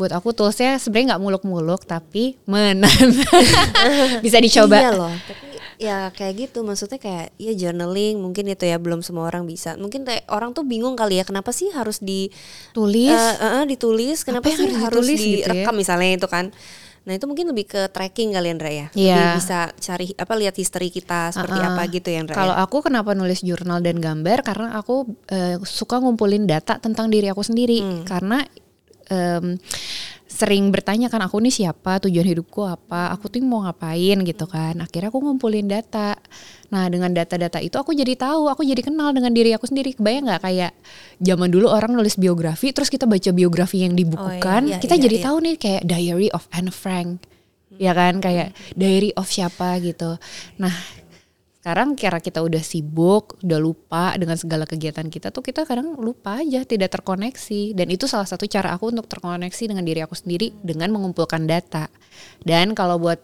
Buat 0.00 0.16
aku 0.16 0.32
toolsnya 0.32 0.80
sebenarnya 0.80 1.12
nggak 1.12 1.22
muluk-muluk 1.28 1.84
tapi 1.84 2.40
menan. 2.48 2.88
Bisa 4.24 4.40
dicoba. 4.40 4.80
Iya 4.80 4.90
loh, 4.96 5.12
tapi 5.28 5.44
ya 5.74 6.08
kayak 6.14 6.48
gitu 6.48 6.62
maksudnya 6.62 7.02
kayak 7.02 7.34
ya 7.34 7.52
journaling 7.52 8.22
mungkin 8.22 8.46
itu 8.46 8.64
ya 8.64 8.78
belum 8.78 9.02
semua 9.02 9.28
orang 9.28 9.44
bisa. 9.44 9.74
Mungkin 9.74 10.06
kayak 10.06 10.24
orang 10.30 10.54
tuh 10.54 10.62
bingung 10.62 10.94
kali 10.94 11.20
ya 11.20 11.24
kenapa 11.26 11.50
sih 11.50 11.68
harus 11.74 11.98
di 11.98 12.30
Tulis. 12.72 13.12
eh, 13.12 13.34
eh, 13.42 13.52
eh, 13.60 13.64
ditulis, 13.68 14.22
kenapa 14.22 14.48
yang 14.50 14.58
sih 14.58 14.66
harus 14.70 14.80
harus 14.80 15.04
ditulis 15.04 15.20
gitu 15.20 15.28
ya? 15.42 15.46
direkam 15.50 15.74
misalnya 15.76 16.10
itu 16.16 16.28
kan. 16.30 16.54
Nah, 17.04 17.12
itu 17.12 17.24
mungkin 17.24 17.46
lebih 17.46 17.68
ke 17.68 17.82
tracking 17.88 18.32
kali 18.32 18.48
Andra 18.48 18.68
ya. 18.68 18.86
Iya. 18.90 19.12
Lebih 19.12 19.30
bisa 19.38 19.58
cari 19.74 20.06
apa 20.10 20.34
lihat 20.34 20.54
history 20.54 20.88
kita 20.88 21.30
seperti 21.30 21.58
Uh-uh. 21.58 21.70
apa 21.70 21.82
gitu 21.86 22.08
ya 22.08 22.18
Andra. 22.18 22.32
ya? 22.32 22.38
Kalau 22.38 22.54
aku 22.56 22.76
kenapa 22.80 23.12
nulis 23.12 23.40
jurnal 23.40 23.78
dan 23.78 24.00
gambar 24.00 24.40
karena 24.40 24.72
aku 24.72 25.04
eh, 25.28 25.60
suka 25.60 26.00
ngumpulin 26.00 26.44
data 26.44 26.76
tentang 26.76 27.08
diri 27.08 27.28
aku 27.28 27.40
sendiri 27.40 27.76
Hmm. 27.76 28.02
karena 28.04 28.40
em, 29.06 29.60
sering 30.34 30.74
bertanya 30.74 31.06
kan 31.06 31.22
aku 31.22 31.38
nih 31.38 31.54
siapa, 31.54 32.02
tujuan 32.02 32.26
hidupku 32.26 32.66
apa, 32.66 33.14
aku 33.14 33.30
tuh 33.30 33.38
mau 33.46 33.62
ngapain 33.62 34.18
gitu 34.26 34.50
kan. 34.50 34.74
Akhirnya 34.82 35.14
aku 35.14 35.22
ngumpulin 35.22 35.70
data. 35.70 36.18
Nah 36.74 36.90
dengan 36.90 37.14
data-data 37.14 37.62
itu 37.62 37.78
aku 37.78 37.94
jadi 37.94 38.18
tahu, 38.18 38.50
aku 38.50 38.66
jadi 38.66 38.82
kenal 38.82 39.14
dengan 39.14 39.30
diri 39.30 39.54
aku 39.54 39.70
sendiri. 39.70 39.94
Kebayang 39.94 40.26
nggak 40.26 40.42
kayak 40.42 40.72
zaman 41.22 41.54
dulu 41.54 41.70
orang 41.70 41.94
nulis 41.94 42.18
biografi, 42.18 42.74
terus 42.74 42.90
kita 42.90 43.06
baca 43.06 43.30
biografi 43.30 43.86
yang 43.86 43.94
dibukukan, 43.94 44.74
iya, 44.74 44.82
kita 44.82 44.98
iya, 44.98 45.02
jadi 45.06 45.16
iya. 45.22 45.24
tahu 45.30 45.36
nih 45.38 45.54
kayak 45.54 45.82
Diary 45.86 46.28
of 46.34 46.44
Anne 46.50 46.74
Frank, 46.74 47.22
ya 47.78 47.94
kan 47.94 48.18
kayak 48.18 48.58
Diary 48.74 49.14
of 49.14 49.30
siapa 49.30 49.78
gitu. 49.78 50.18
Nah 50.58 50.74
sekarang 51.64 51.96
kira 51.96 52.20
kita 52.20 52.44
udah 52.44 52.60
sibuk, 52.60 53.40
udah 53.40 53.56
lupa 53.56 54.12
dengan 54.20 54.36
segala 54.36 54.68
kegiatan 54.68 55.08
kita 55.08 55.32
tuh 55.32 55.40
kita 55.40 55.64
kadang 55.64 55.96
lupa 55.96 56.44
aja, 56.44 56.60
tidak 56.60 56.92
terkoneksi. 56.92 57.72
Dan 57.72 57.88
itu 57.88 58.04
salah 58.04 58.28
satu 58.28 58.44
cara 58.44 58.76
aku 58.76 58.92
untuk 58.92 59.08
terkoneksi 59.08 59.72
dengan 59.72 59.80
diri 59.80 60.04
aku 60.04 60.12
sendiri 60.12 60.52
dengan 60.60 60.92
mengumpulkan 60.92 61.48
data. 61.48 61.88
Dan 62.44 62.76
kalau 62.76 63.00
buat 63.00 63.16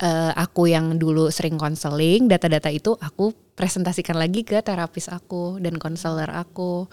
eh, 0.00 0.32
aku 0.32 0.72
yang 0.72 0.96
dulu 0.96 1.28
sering 1.28 1.60
konseling, 1.60 2.24
data-data 2.24 2.72
itu 2.72 2.96
aku 2.96 3.36
presentasikan 3.52 4.16
lagi 4.16 4.48
ke 4.48 4.64
terapis 4.64 5.12
aku 5.12 5.60
dan 5.60 5.76
konselor 5.76 6.32
aku 6.32 6.88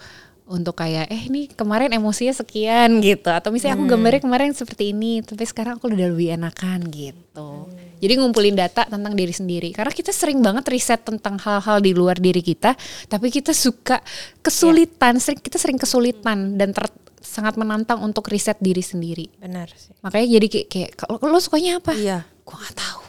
untuk 0.52 0.76
kayak 0.76 1.08
eh 1.08 1.32
ini 1.32 1.48
kemarin 1.48 1.88
emosinya 1.96 2.36
sekian 2.36 3.00
gitu. 3.00 3.32
Atau 3.32 3.48
misalnya 3.48 3.80
aku 3.80 3.88
gambarnya 3.88 4.20
kemarin 4.20 4.52
seperti 4.52 4.92
ini 4.92 5.24
tapi 5.24 5.48
sekarang 5.48 5.80
aku 5.80 5.88
udah 5.88 6.12
lebih 6.12 6.36
enakan 6.36 6.84
gitu. 6.92 7.72
Jadi 8.02 8.12
ngumpulin 8.20 8.52
data 8.52 8.84
tentang 8.84 9.16
diri 9.16 9.32
sendiri. 9.32 9.72
Karena 9.72 9.88
kita 9.88 10.12
sering 10.12 10.44
banget 10.44 10.68
riset 10.68 11.00
tentang 11.00 11.40
hal-hal 11.40 11.80
di 11.80 11.96
luar 11.96 12.20
diri 12.20 12.44
kita 12.44 12.76
tapi 13.08 13.32
kita 13.32 13.56
suka 13.56 14.04
kesulitan 14.44 15.16
sering 15.16 15.40
kita 15.40 15.56
sering 15.56 15.80
kesulitan 15.80 16.60
dan 16.60 16.76
ter- 16.76 16.92
sangat 17.22 17.56
menantang 17.56 18.02
untuk 18.04 18.28
riset 18.28 18.60
diri 18.60 18.84
sendiri. 18.84 19.30
Benar 19.40 19.72
sih. 19.72 19.94
makanya 20.04 20.26
jadi 20.36 20.46
kayak, 20.50 20.66
kayak 20.68 20.90
kalau 21.00 21.32
lo 21.32 21.40
sukanya 21.40 21.80
apa? 21.80 21.96
Iya. 21.96 22.18
gua 22.42 22.58
nggak 22.58 22.74
tahu 22.74 23.01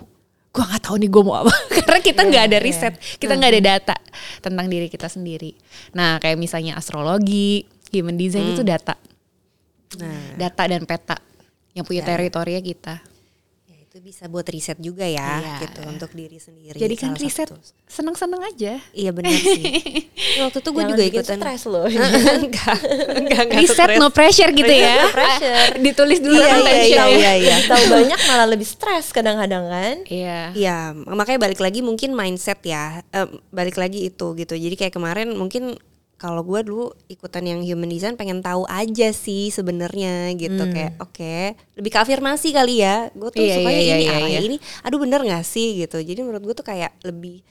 gua 0.53 0.69
nggak 0.69 0.83
tahu 0.85 0.95
nih 1.01 1.09
gue 1.09 1.23
mau 1.25 1.35
apa. 1.41 1.53
Karena 1.81 1.99
kita 1.99 2.21
nggak 2.29 2.43
ada 2.53 2.57
riset 2.61 2.93
kita 3.17 3.33
nggak 3.33 3.51
ada 3.57 3.61
data 3.61 3.95
tentang 4.39 4.69
diri 4.69 4.87
kita 4.87 5.09
sendiri. 5.09 5.57
Nah 5.97 6.21
kayak 6.21 6.37
misalnya 6.37 6.77
astrologi 6.77 7.65
human 7.89 8.15
design 8.15 8.53
itu 8.53 8.61
data. 8.61 8.93
Nah, 9.93 10.37
data 10.37 10.63
dan 10.65 10.85
peta 10.89 11.17
yang 11.77 11.85
punya 11.85 12.01
teritorinya 12.01 12.61
kita 12.61 13.12
itu 13.93 14.01
bisa 14.01 14.25
buat 14.25 14.41
riset 14.49 14.81
juga 14.81 15.05
ya, 15.05 15.37
Iya. 15.37 15.69
gitu 15.69 15.85
untuk 15.85 16.09
diri 16.11 16.41
sendiri. 16.41 16.73
jadi 16.73 16.95
kan 16.97 17.13
riset 17.13 17.45
seneng-seneng 17.85 18.41
aja 18.41 18.81
Iya 18.89 19.13
benar 19.13 19.29
sih. 19.29 19.61
Waktu 20.41 20.57
itu 20.57 20.69
gue 20.73 20.83
juga 20.89 21.03
ikutan. 21.05 21.37
stres 21.37 21.69
loh. 21.69 21.85
enggak, 22.41 22.73
enggak, 23.13 23.41
enggak 23.45 23.45
riset 23.53 24.01
no 24.01 24.09
pressure 24.09 24.49
gitu 24.49 24.73
ya 24.73 24.97
No 24.97 25.13
pressure. 25.13 25.77
ditulis 25.85 26.19
dulu 26.19 26.33
Iya, 26.33 26.47
kan 26.47 26.57
iya, 26.57 26.65
tension 26.65 27.05
iya, 27.05 27.13
iya, 27.13 27.33
iya. 27.37 27.55
Tahu 27.69 27.83
banyak 27.93 28.19
malah 28.25 28.47
lebih 28.49 28.65
stres 28.65 29.13
kadang-kadang 29.13 29.69
kan. 29.69 29.95
iya 30.09 30.49
Iya, 30.57 30.77
makanya 30.97 31.39
balik 31.45 31.61
lagi 31.61 31.85
mungkin 31.85 32.17
mindset 32.17 32.65
ya, 32.65 33.05
Eh, 33.07 33.29
balik 33.53 33.77
lagi 33.77 34.09
itu 34.09 34.33
gitu. 34.33 34.57
Jadi 34.57 34.73
kayak 34.73 34.89
kemarin 34.91 35.37
mungkin 35.37 35.77
kalau 36.23 36.39
gue 36.39 36.63
dulu 36.63 36.95
ikutan 37.11 37.43
yang 37.43 37.59
human 37.59 37.91
design 37.91 38.15
pengen 38.15 38.39
tahu 38.39 38.63
aja 38.63 39.11
sih 39.11 39.51
sebenarnya 39.51 40.31
gitu. 40.39 40.63
Kayak 40.71 40.95
oke 41.03 41.35
lebih 41.75 41.91
ke 41.91 41.99
afirmasi 41.99 42.55
kali 42.55 42.79
ya. 42.79 43.11
Gue 43.11 43.27
tuh 43.27 43.43
Iya, 43.43 43.59
sukanya 43.59 43.81
iya, 43.83 43.95
ini 43.99 44.05
arahnya 44.07 44.29
iya. 44.31 44.47
ini. 44.47 44.57
Aduh 44.87 45.03
bener 45.03 45.19
gak 45.19 45.43
sih 45.43 45.83
gitu. 45.83 45.99
Jadi 45.99 46.23
menurut 46.23 46.39
gue 46.39 46.55
tuh 46.55 46.63
kayak 46.63 46.95
lebih 47.03 47.43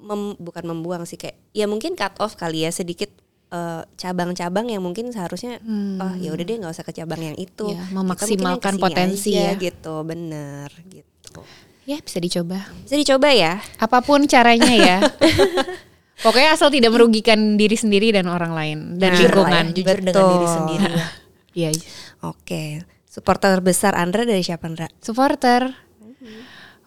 mem- 0.00 0.40
bukan 0.40 0.64
membuang 0.64 1.04
sih 1.04 1.20
kayak 1.20 1.36
ya 1.52 1.68
mungkin 1.68 1.92
cut 1.92 2.16
off 2.16 2.32
kali 2.32 2.64
ya 2.64 2.72
sedikit 2.72 3.12
eh, 3.52 3.82
cabang-cabang 3.94 4.72
yang 4.72 4.80
mungkin 4.80 5.12
seharusnya 5.12 5.60
oh 6.00 6.14
ya 6.16 6.32
udah 6.32 6.44
deh 6.44 6.56
nggak 6.56 6.72
usah 6.72 6.86
ke 6.88 6.96
cabang 6.96 7.20
yang 7.20 7.36
itu. 7.36 7.68
Yang 7.68 7.92
memaksimalkan 7.92 8.80
potensi 8.80 9.36
aja 9.36 9.52
ya. 9.52 9.60
gitu. 9.60 10.00
Bener 10.00 10.72
gitu. 10.88 11.44
Ya 11.84 12.00
bisa 12.00 12.16
dicoba. 12.20 12.64
Bisa 12.88 12.96
dicoba 12.96 13.28
ya. 13.32 13.60
Apa 13.76 14.00
pun 14.00 14.24
caranya 14.24 14.72
ya 14.72 14.96
pokoknya 16.18 16.50
asal 16.52 16.68
tidak 16.68 16.90
merugikan 16.90 17.54
diri 17.54 17.74
sendiri 17.74 18.10
dan 18.10 18.26
orang 18.26 18.52
lain 18.52 18.78
dan 18.96 19.12
Nah, 19.12 19.20
lingkungan 19.20 19.50
lah 19.50 19.62
ya, 19.64 19.72
jujur 19.72 19.96
dengan 19.98 20.14
Betul. 20.14 20.30
diri 20.32 20.48
sendiri. 20.48 20.86
ya. 20.88 21.06
Iya, 21.54 21.70
Oke, 22.30 22.64
supporter 23.04 23.54
terbesar 23.54 23.94
Andra 23.94 24.22
dari 24.22 24.42
siapa 24.42 24.66
Andra? 24.66 24.86
supporter. 24.98 25.74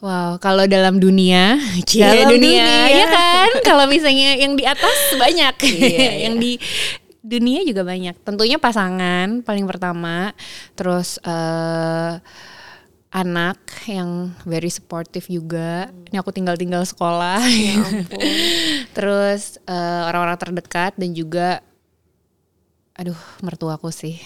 Wow, 0.02 0.42
kalau 0.42 0.66
dalam 0.66 0.98
dunia, 0.98 1.62
cie 1.90 2.02
Dalam 2.02 2.34
dunia, 2.34 2.66
dunia. 2.66 2.90
ya 2.90 3.06
kan? 3.08 3.50
Kalau 3.62 3.86
misalnya 3.86 4.34
yang 4.36 4.58
di 4.58 4.66
atas 4.66 5.14
banyak, 5.14 5.54
Iya, 5.62 6.26
yang 6.26 6.36
di 6.36 6.58
dunia 7.22 7.62
juga 7.62 7.86
banyak. 7.86 8.18
Tentunya 8.26 8.58
pasangan 8.58 9.46
paling 9.46 9.70
pertama, 9.70 10.34
terus 10.74 11.22
eh 11.22 12.18
anak 13.12 13.59
yang 13.86 14.32
very 14.47 14.72
supportive 14.72 15.28
juga. 15.28 15.91
Ini 16.09 16.24
aku 16.24 16.32
tinggal-tinggal 16.32 16.88
sekolah. 16.88 17.43
terus 18.95 19.59
eh, 19.68 20.01
orang-orang 20.07 20.39
terdekat 20.39 20.95
dan 20.95 21.12
juga, 21.12 21.59
aduh, 22.95 23.20
mertuaku 23.43 23.91
sih. 23.91 24.18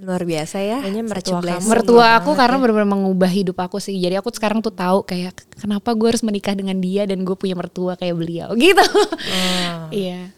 Luar 0.00 0.22
biasa 0.22 0.62
ya. 0.62 0.78
Kayaknya 0.78 1.04
mertua 1.04 1.40
kamu 1.40 1.66
mertua 1.66 2.06
aku 2.20 2.30
karena 2.38 2.56
benar-benar 2.60 2.88
mengubah 2.88 3.30
hidup 3.32 3.56
aku 3.64 3.80
sih 3.80 3.96
jadi 3.96 4.20
aku 4.20 4.28
sekarang 4.32 4.60
tuh 4.60 4.72
tahu 4.72 5.02
kayak 5.08 5.32
kenapa 5.56 5.96
gue 5.96 6.08
harus 6.12 6.20
menikah 6.20 6.52
dengan 6.52 6.76
dia 6.78 7.08
dan 7.08 7.24
gue 7.24 7.32
punya 7.32 7.56
mertua 7.56 7.96
kayak 7.96 8.12
beliau 8.12 8.52
gitu 8.60 8.84
iya 9.88 10.28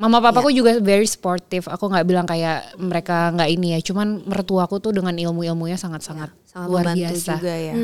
mama 0.00 0.18
papaku 0.18 0.48
juga 0.50 0.80
very 0.80 1.04
supportive 1.04 1.68
aku 1.68 1.84
nggak 1.86 2.02
bilang 2.02 2.24
kayak 2.24 2.72
mereka 2.74 3.28
nggak 3.30 3.50
ini 3.50 3.76
ya 3.76 3.80
cuman 3.82 4.24
mertuaku 4.24 4.80
tuh 4.80 4.90
dengan 4.90 5.12
ilmu-ilmunya 5.12 5.76
sangat-sangat 5.76 6.32
Sangat 6.42 6.66
luar 6.66 6.84
biasa 6.90 7.36
juga 7.36 7.52
ya. 7.52 7.74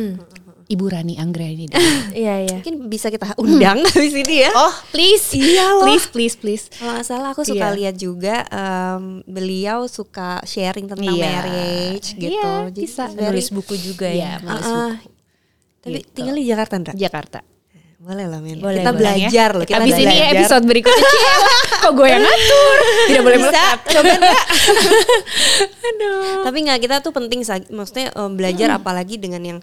ibu 0.67 0.83
Rani 0.83 1.15
Anggreni 1.15 1.71
Iya 2.17 2.35
iya. 2.43 2.57
Mungkin 2.59 2.89
bisa 2.89 3.07
kita 3.07 3.37
undang 3.37 3.85
habis 3.93 4.11
ini 4.11 4.43
ya. 4.43 4.51
oh 4.51 4.75
please 4.91 5.31
Iya 5.31 5.67
loh. 5.71 5.85
please 5.85 6.07
please 6.09 6.35
please 6.35 6.65
Kalau 6.73 6.97
nggak 6.97 7.07
salah 7.07 7.31
aku 7.31 7.45
suka 7.45 7.69
Iya. 7.69 7.77
lihat 7.77 7.95
juga 7.95 8.43
em, 8.49 9.23
beliau 9.23 9.85
suka 9.87 10.41
sharing 10.43 10.89
tentang 10.89 11.07
Iya. 11.07 11.23
marriage 11.23 12.17
gitu. 12.17 12.33
Iya, 12.33 12.67
Jadi 12.67 12.81
bisa. 12.83 13.05
Nulis 13.13 13.49
buku 13.53 13.75
juga 13.77 14.09
Iya, 14.09 14.41
ya. 14.41 14.43
menulis 14.43 14.65
Ah, 14.65 14.73
ah. 14.73 14.91
buku. 14.97 15.09
Tapi 15.79 15.99
Gitu. 16.01 16.09
tinggal 16.11 16.35
di 16.35 16.45
Jakarta 16.45 16.73
Andra. 16.75 16.93
Jakarta 16.97 17.39
Boleh 18.07 18.27
lah 18.31 18.39
men. 18.39 18.63
Boleh, 18.63 18.87
kita 18.87 18.93
boleh. 18.95 19.01
belajar 19.03 19.49
loh. 19.51 19.67
Kita 19.67 19.83
Abis 19.83 19.99
ini 19.99 20.07
belajar. 20.07 20.31
episode 20.39 20.65
berikutnya 20.71 21.09
Cie, 21.11 21.33
kok 21.83 21.93
gue 21.93 22.07
yang 22.07 22.23
ngatur 22.23 22.77
tidak 23.11 23.23
boleh 23.27 23.39
Bisa, 23.39 23.51
melekat 23.51 23.79
coba 23.91 24.13
enggak? 24.15 24.45
aduh 25.91 26.43
Tapi 26.47 26.59
nggak 26.63 26.79
kita 26.81 26.97
tuh 27.03 27.13
penting 27.13 27.41
maksudnya 27.75 28.07
em, 28.15 28.31
belajar 28.33 28.69
apalagi 28.73 29.19
dengan 29.19 29.43
yang 29.43 29.59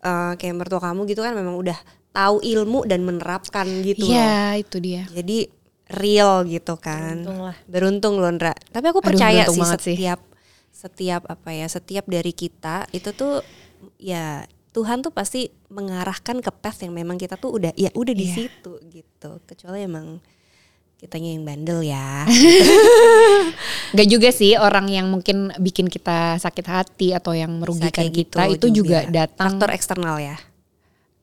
eh, 0.00 0.32
kayak 0.40 0.54
mertua 0.56 0.80
kamu 0.80 1.04
gitu 1.04 1.20
kan 1.20 1.36
memang 1.36 1.52
udah 1.52 1.76
tahu 2.12 2.40
ilmu 2.40 2.84
dan 2.84 3.04
menerapkan 3.04 3.68
gitu 3.84 4.08
loh. 4.08 4.16
Iya, 4.16 4.60
itu 4.60 4.76
dia. 4.80 5.02
Jadi 5.08 5.48
real 5.92 6.48
gitu 6.48 6.74
kan. 6.76 7.20
Beruntung 7.20 7.40
lah. 7.44 7.56
Beruntung 7.68 8.14
loh 8.16 8.32
Ndra. 8.32 8.52
Tapi 8.72 8.86
aku 8.88 9.00
Aduh, 9.00 9.08
percaya 9.12 9.44
beruntung 9.44 9.56
sih 9.56 9.62
banget 9.64 9.80
sih. 9.80 9.96
setiap 9.96 10.20
setiap 10.72 11.22
apa 11.28 11.50
ya, 11.52 11.66
setiap 11.68 12.04
dari 12.08 12.32
kita 12.32 12.88
itu 12.90 13.12
tuh 13.12 13.44
ya 14.00 14.44
Tuhan 14.72 15.04
tuh 15.04 15.12
pasti 15.12 15.52
mengarahkan 15.68 16.40
ke 16.40 16.48
path 16.48 16.80
yang 16.80 16.96
memang 16.96 17.20
kita 17.20 17.36
tuh 17.36 17.60
udah 17.60 17.72
ya 17.76 17.92
udah 17.92 18.14
di 18.16 18.24
Iya. 18.24 18.34
situ 18.48 18.72
gitu. 18.88 19.30
Kecuali 19.44 19.84
emang 19.84 20.16
kitanya 20.96 21.34
yang 21.34 21.44
bandel 21.44 21.84
ya. 21.84 22.24
Gak 23.92 24.08
juga 24.08 24.32
sih 24.32 24.56
orang 24.56 24.88
yang 24.88 25.12
mungkin 25.12 25.52
bikin 25.60 25.92
kita 25.92 26.40
sakit 26.40 26.66
hati 26.66 27.12
atau 27.12 27.36
yang 27.36 27.52
merugikan 27.60 28.08
kayak 28.08 28.14
kita 28.16 28.40
gitu 28.48 28.56
itu 28.56 28.66
juga, 28.82 29.04
datang 29.10 29.60
faktor 29.60 29.70
eksternal 29.76 30.16
ya. 30.16 30.36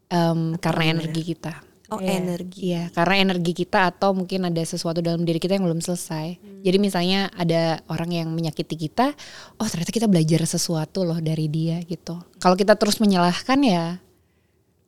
em, 0.10 0.58
karena 0.58 0.98
energi 0.98 1.22
kita. 1.22 1.54
Oh, 1.90 1.98
Iya. 1.98 2.22
energi. 2.22 2.60
Iya, 2.70 2.84
karena 2.94 3.16
energi 3.18 3.54
kita 3.56 3.90
atau 3.90 4.14
mungkin 4.14 4.46
ada 4.46 4.62
sesuatu 4.62 5.02
dalam 5.02 5.26
diri 5.26 5.38
kita 5.38 5.58
yang 5.58 5.66
belum 5.66 5.82
selesai. 5.82 6.38
Jadi 6.62 6.78
misalnya 6.78 7.34
ada 7.34 7.82
orang 7.90 8.14
yang 8.14 8.30
menyakiti 8.30 8.78
kita, 8.78 9.18
oh 9.58 9.66
ternyata 9.66 9.90
kita 9.90 10.06
belajar 10.06 10.46
sesuatu 10.46 11.02
loh 11.02 11.18
dari 11.18 11.50
dia 11.50 11.82
gitu. 11.82 12.22
Kalau 12.40 12.56
kita 12.56 12.74
terus 12.74 12.98
menyalahkan 12.98 13.60
ya 13.62 14.00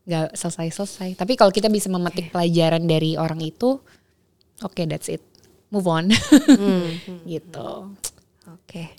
nggak 0.02 0.34
selesai-selesai. 0.34 1.14
Tapi 1.14 1.36
kalau 1.36 1.52
kita 1.52 1.68
bisa 1.68 1.88
memetik 1.88 2.32
pelajaran 2.32 2.84
dari 2.84 3.16
orang 3.16 3.38
itu, 3.40 3.78
oke 4.60 4.82
that's 4.88 5.08
it, 5.08 5.22
move 5.70 5.86
on, 5.86 6.10
gitu. 7.30 7.92
Oke. 8.50 8.96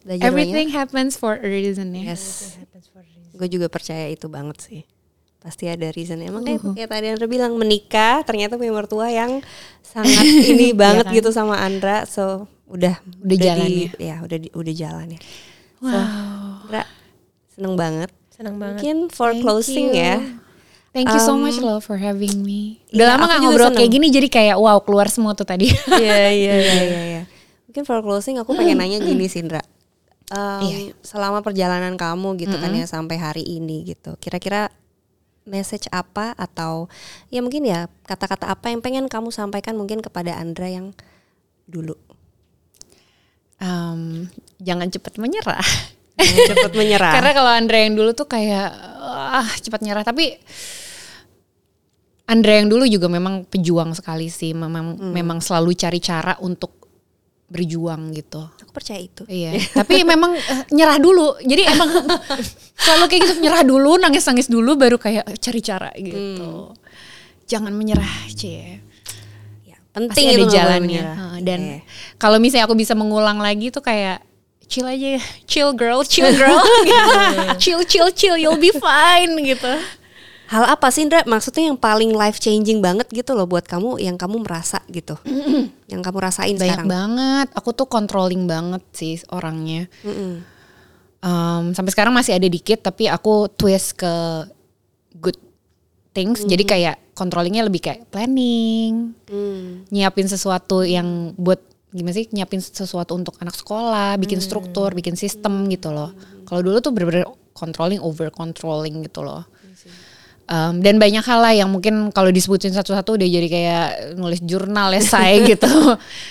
Belajar 0.00 0.30
Everything 0.30 0.70
happens 0.70 1.18
for 1.18 1.34
a 1.34 1.44
reason 1.44 1.90
ya. 1.92 2.14
Yes. 2.14 2.54
Gue 3.34 3.50
juga 3.50 3.66
percaya 3.66 4.06
itu 4.06 4.30
banget 4.30 4.62
sih. 4.62 4.80
Pasti 5.36 5.66
ada 5.66 5.90
reason. 5.90 6.22
Emang 6.22 6.42
kayak, 6.42 6.62
Uh-huh. 6.62 6.74
kayak 6.74 6.90
tadi 6.90 7.06
Andra 7.10 7.26
bilang 7.26 7.54
menikah 7.54 8.22
ternyata 8.22 8.54
punya 8.54 8.72
mertua 8.72 9.10
yang 9.10 9.42
sangat 9.82 10.22
ini 10.50 10.70
banget 10.78 11.10
kan? 11.10 11.14
gitu 11.14 11.30
sama 11.30 11.58
Andra. 11.58 12.06
So 12.06 12.46
udah 12.66 12.98
Udah 13.22 13.36
jalan 13.36 13.66
di, 13.68 13.86
ya 13.98 14.22
udah 14.22 14.38
di, 14.40 14.48
udah 14.50 14.74
jalan 14.74 15.06
ya. 15.14 15.20
So, 15.76 15.90
Wow. 15.92 16.70
Andra 16.70 16.82
seneng 17.56 17.74
banget. 17.74 18.10
Senang 18.28 18.56
banget. 18.56 18.78
Mungkin 18.78 18.96
for 19.08 19.32
Thank 19.32 19.42
closing 19.42 19.88
you. 19.90 19.98
ya. 19.98 20.20
Thank 20.92 21.08
you 21.08 21.18
so 21.18 21.32
Um, 21.32 21.42
much 21.42 21.56
loh 21.58 21.76
for 21.76 21.96
having 21.96 22.40
me. 22.40 22.80
iya, 22.86 22.94
Udah 22.94 23.06
lama 23.10 23.22
aku 23.22 23.28
gak 23.28 23.40
ngobrol 23.42 23.60
seneng. 23.66 23.76
kayak 23.78 23.90
gini 23.90 24.06
jadi 24.08 24.28
kayak 24.30 24.56
wow 24.56 24.78
keluar 24.78 25.08
semua 25.08 25.32
tuh 25.32 25.44
tadi. 25.44 25.68
Iya 25.92 26.20
iya 26.26 26.54
iya 26.54 26.54
iya. 26.88 27.00
iya. 27.02 27.22
Mungkin 27.66 27.82
for 27.82 28.00
closing 28.00 28.36
aku 28.36 28.52
pengen 28.52 28.76
nanya 28.76 28.96
gini 28.98 29.24
sih 29.26 29.40
Indra. 29.40 29.60
em, 30.26 30.60
Iya, 30.62 30.76
iya. 30.82 30.92
selama 31.00 31.40
perjalanan 31.40 31.94
kamu 31.94 32.36
gitu 32.38 32.56
kan 32.56 32.72
ya 32.72 32.84
sampai 32.84 33.16
hari 33.16 33.44
ini 33.44 33.84
gitu. 33.86 34.16
Kira-kira 34.16 34.72
message 35.44 35.86
apa 35.90 36.32
atau 36.34 36.88
ya 37.28 37.38
mungkin 37.38 37.62
ya 37.62 37.86
kata-kata 38.02 38.48
apa 38.48 38.66
yang 38.66 38.80
pengen 38.80 39.06
kamu 39.06 39.28
sampaikan 39.30 39.76
mungkin 39.76 40.00
kepada 40.00 40.34
Andra 40.34 40.66
yang 40.66 40.96
dulu 41.66 41.94
Em, 43.56 44.28
jangan 44.58 44.88
cepat 44.88 45.16
menyerah. 45.16 45.60
cepat 46.20 46.72
menyerah. 46.72 47.12
Karena 47.12 47.30
kalau 47.36 47.50
Andra 47.52 47.78
yang 47.78 47.94
dulu 47.94 48.10
tuh 48.12 48.24
kayak 48.24 48.68
ah 49.06 49.48
cepat 49.60 49.84
nyerah 49.84 50.02
tapi 50.02 50.36
Andra 52.26 52.58
yang 52.58 52.66
dulu 52.66 52.82
juga 52.90 53.06
memang 53.06 53.46
pejuang 53.46 53.94
sekali 53.94 54.26
sih, 54.26 54.50
memang 54.50 54.98
memang 54.98 55.38
selalu 55.38 55.78
cari 55.78 56.02
cara 56.02 56.34
untuk 56.42 56.74
berjuang 57.46 58.10
gitu. 58.10 58.42
Aku 58.42 58.74
percaya 58.74 58.98
itu. 58.98 59.22
Iya, 59.30 59.54
tapi 59.70 60.02
memang 60.02 60.34
eh, 60.34 60.66
nyerah 60.74 60.98
dulu. 60.98 61.38
Jadi 61.38 61.62
emang 61.62 61.86
selalu 62.82 63.04
kayak 63.06 63.20
gitu 63.22 63.34
nyerah 63.38 63.62
dulu, 63.62 63.94
nangis-nangis 64.02 64.50
dulu 64.50 64.74
baru 64.74 64.98
kayak 64.98 65.38
cari 65.38 65.60
cara 65.62 65.94
gitu. 65.94 66.74
Jangan 67.46 67.70
menyerah, 67.70 68.26
Cie. 68.34 68.82
Ya, 69.62 69.78
Pasti 69.78 69.94
penting 69.94 70.24
ada 70.26 70.34
itu 70.34 70.42
nggak 70.42 70.50
boleh 70.50 70.58
jalannya. 70.58 70.82
menyerah. 70.82 71.18
Dan 71.46 71.60
Oke. 71.62 71.78
kalau 72.18 72.42
misalnya 72.42 72.66
aku 72.66 72.74
bisa 72.74 72.98
mengulang 72.98 73.38
lagi 73.38 73.70
tuh 73.70 73.86
kayak 73.86 74.18
chill 74.66 74.84
aja, 74.84 75.16
chill 75.44 75.70
girl, 75.72 76.02
chill 76.02 76.30
girl, 76.32 76.58
chill 77.62 77.82
chill 77.82 78.10
chill, 78.10 78.34
you'll 78.34 78.56
be 78.56 78.70
fine 78.70 79.38
gitu. 79.40 79.72
Hal 80.46 80.62
apa 80.62 80.94
sih 80.94 81.02
Indra 81.02 81.26
maksudnya 81.26 81.66
yang 81.66 81.74
paling 81.74 82.14
life 82.14 82.38
changing 82.38 82.78
banget 82.78 83.10
gitu 83.10 83.34
loh 83.34 83.50
buat 83.50 83.66
kamu 83.66 83.98
yang 83.98 84.14
kamu 84.14 84.46
merasa 84.46 84.78
gitu. 84.86 85.18
yang 85.86 86.02
kamu 86.02 86.18
rasain 86.22 86.54
Banyak 86.54 86.86
sekarang. 86.86 86.86
banget. 86.86 87.48
Aku 87.50 87.74
tuh 87.74 87.86
controlling 87.86 88.46
banget 88.46 88.82
sih 88.94 89.18
orangnya. 89.26 89.90
Um, 91.18 91.74
sampai 91.74 91.90
sekarang 91.90 92.14
masih 92.14 92.38
ada 92.38 92.46
dikit, 92.46 92.78
tapi 92.78 93.10
aku 93.10 93.50
twist 93.50 93.98
ke 93.98 94.46
good 95.18 95.34
things. 96.14 96.46
Jadi 96.46 96.62
kayak 96.62 97.02
controllingnya 97.18 97.66
lebih 97.66 97.82
kayak 97.82 98.06
planning, 98.06 99.18
Hmm. 99.26 99.82
nyiapin 99.90 100.30
sesuatu 100.30 100.86
yang 100.86 101.34
buat 101.34 101.58
gimana 101.94 102.14
sih 102.14 102.26
nyiapin 102.34 102.60
sesuatu 102.60 103.14
untuk 103.14 103.38
anak 103.38 103.54
sekolah, 103.54 104.18
bikin 104.18 104.42
struktur, 104.42 104.92
bikin 104.92 105.14
sistem 105.14 105.70
gitu 105.70 105.94
loh. 105.94 106.12
Kalau 106.44 106.60
dulu 106.62 106.78
tuh 106.82 106.92
bener-bener 106.92 107.26
controlling 107.56 108.02
over 108.02 108.28
controlling 108.28 109.00
gitu 109.06 109.24
loh. 109.24 109.46
Um, 110.46 110.78
dan 110.78 111.02
banyak 111.02 111.26
hal 111.26 111.42
lah 111.42 111.50
yang 111.50 111.66
mungkin 111.74 112.14
kalau 112.14 112.30
disebutin 112.30 112.70
satu-satu 112.70 113.18
udah 113.18 113.26
jadi 113.26 113.48
kayak 113.50 113.86
nulis 114.14 114.38
jurnal 114.46 114.94
esai 114.94 115.42
gitu. 115.50 115.66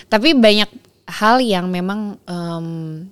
Tapi 0.08 0.32
banyak 0.32 0.72
hal 1.06 1.44
yang 1.44 1.68
memang 1.68 2.16
um, 2.24 2.68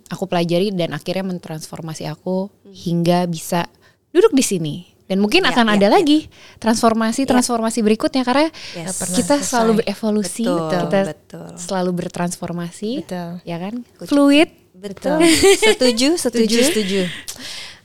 aku 0.08 0.24
pelajari 0.26 0.72
dan 0.72 0.96
akhirnya 0.96 1.28
mentransformasi 1.28 2.08
aku 2.08 2.48
hingga 2.72 3.28
bisa 3.28 3.68
duduk 4.16 4.32
di 4.32 4.44
sini. 4.46 4.76
Dan 5.04 5.20
mungkin 5.20 5.44
Ya, 5.44 5.52
akan 5.52 5.68
ya, 5.68 5.74
ada 5.76 5.88
ya. 5.88 5.92
lagi 6.00 6.32
transformasi 6.58 7.28
transformasi 7.28 7.84
berikutnya 7.84 8.24
karena 8.24 8.48
Yes. 8.72 8.98
pernah 9.04 9.18
kita 9.20 9.36
selesai. 9.38 9.50
selalu 9.52 9.72
berevolusi, 9.84 10.48
Betul, 10.48 10.80
kita 10.80 11.00
betul. 11.06 11.48
selalu 11.60 11.92
bertransformasi, 11.94 12.92
Betul. 13.04 13.32
ya 13.44 13.58
kan? 13.60 13.74
Fluid. 14.08 14.50
Betul. 14.74 15.20
setuju, 15.76 16.16
setuju. 16.16 16.60
setuju. 16.64 17.02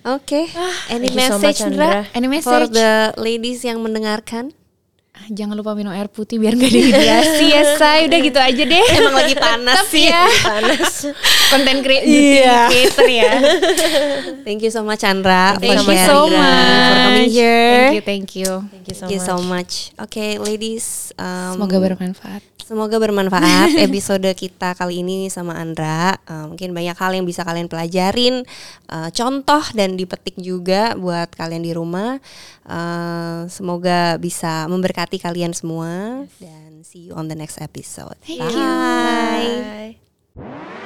Oke. 0.08 0.46
Any 0.88 1.10
thank 1.10 1.18
you 1.18 1.26
so 1.26 1.36
message 1.36 1.58
much, 1.58 1.68
Indra? 1.68 1.86
Andra. 1.86 2.00
Any 2.14 2.26
For 2.40 2.62
message? 2.64 2.72
the 2.72 2.90
ladies 3.18 3.60
yang 3.62 3.78
mendengarkan. 3.82 4.54
Jangan 5.28 5.54
lupa 5.54 5.72
minum 5.72 5.90
air 5.90 6.06
putih 6.06 6.36
biar 6.36 6.52
gak 6.52 6.68
dehidrasi 6.68 7.46
ya 7.48 7.62
say. 7.74 8.06
Udah 8.06 8.18
gitu 8.18 8.38
aja 8.38 8.62
deh. 8.62 8.84
Emang 8.96 9.14
lagi 9.14 9.34
panas 9.34 9.84
sih 9.86 10.06
ya. 10.06 10.24
Panas. 10.40 10.94
Konten 11.52 11.82
cre- 11.82 12.02
Iya. 12.02 12.68
creator 12.68 13.06
ya. 13.06 13.32
Thank 14.46 14.62
you 14.62 14.70
so 14.70 14.80
much 14.80 15.00
Chandra 15.00 15.56
Thank 15.56 15.82
for 15.82 15.92
you 15.92 15.96
sharing, 15.96 16.06
so 16.06 16.18
for 16.24 16.34
much. 16.34 16.98
coming 16.98 17.30
here. 17.30 17.70
Thank 17.70 17.94
you, 17.94 18.02
thank 18.04 18.28
you. 18.34 18.50
Thank 18.68 18.86
you 18.86 18.94
so 18.94 19.00
Thank 19.00 19.12
you 19.12 19.22
so 19.22 19.36
much. 19.40 19.72
Oke, 19.96 20.38
ladies. 20.38 21.12
um, 21.16 21.56
Semoga 21.56 21.76
bermanfaat. 21.78 22.42
Semoga 22.60 23.00
bermanfaat 23.00 23.80
episode 23.80 24.28
kita 24.36 24.76
kali 24.76 25.00
ini 25.00 25.32
sama 25.32 25.56
Andra. 25.56 26.20
Eh, 26.20 26.44
mungkin 26.44 26.76
banyak 26.76 26.92
hal 26.94 27.16
yang 27.16 27.24
bisa 27.24 27.40
kalian 27.40 27.64
pelajarin, 27.64 28.44
eh, 28.84 29.08
contoh 29.08 29.64
dan 29.72 29.96
dipetik 29.96 30.36
juga 30.36 30.92
buat 30.92 31.32
kalian 31.32 31.64
di 31.64 31.72
rumah. 31.72 32.20
Eh, 32.68 33.48
semoga 33.48 34.20
bisa 34.20 34.68
memberkati 34.68 35.07
memberkati 35.08 35.24
kalian 35.24 35.56
semua 35.56 36.28
dan 36.36 36.84
see 36.84 37.08
you 37.08 37.16
on 37.16 37.32
the 37.32 37.34
next 37.34 37.56
episode. 37.64 38.20
Thank 38.20 38.44
Bye. 38.44 39.96
You. 40.36 40.44
Bye. 40.44 40.76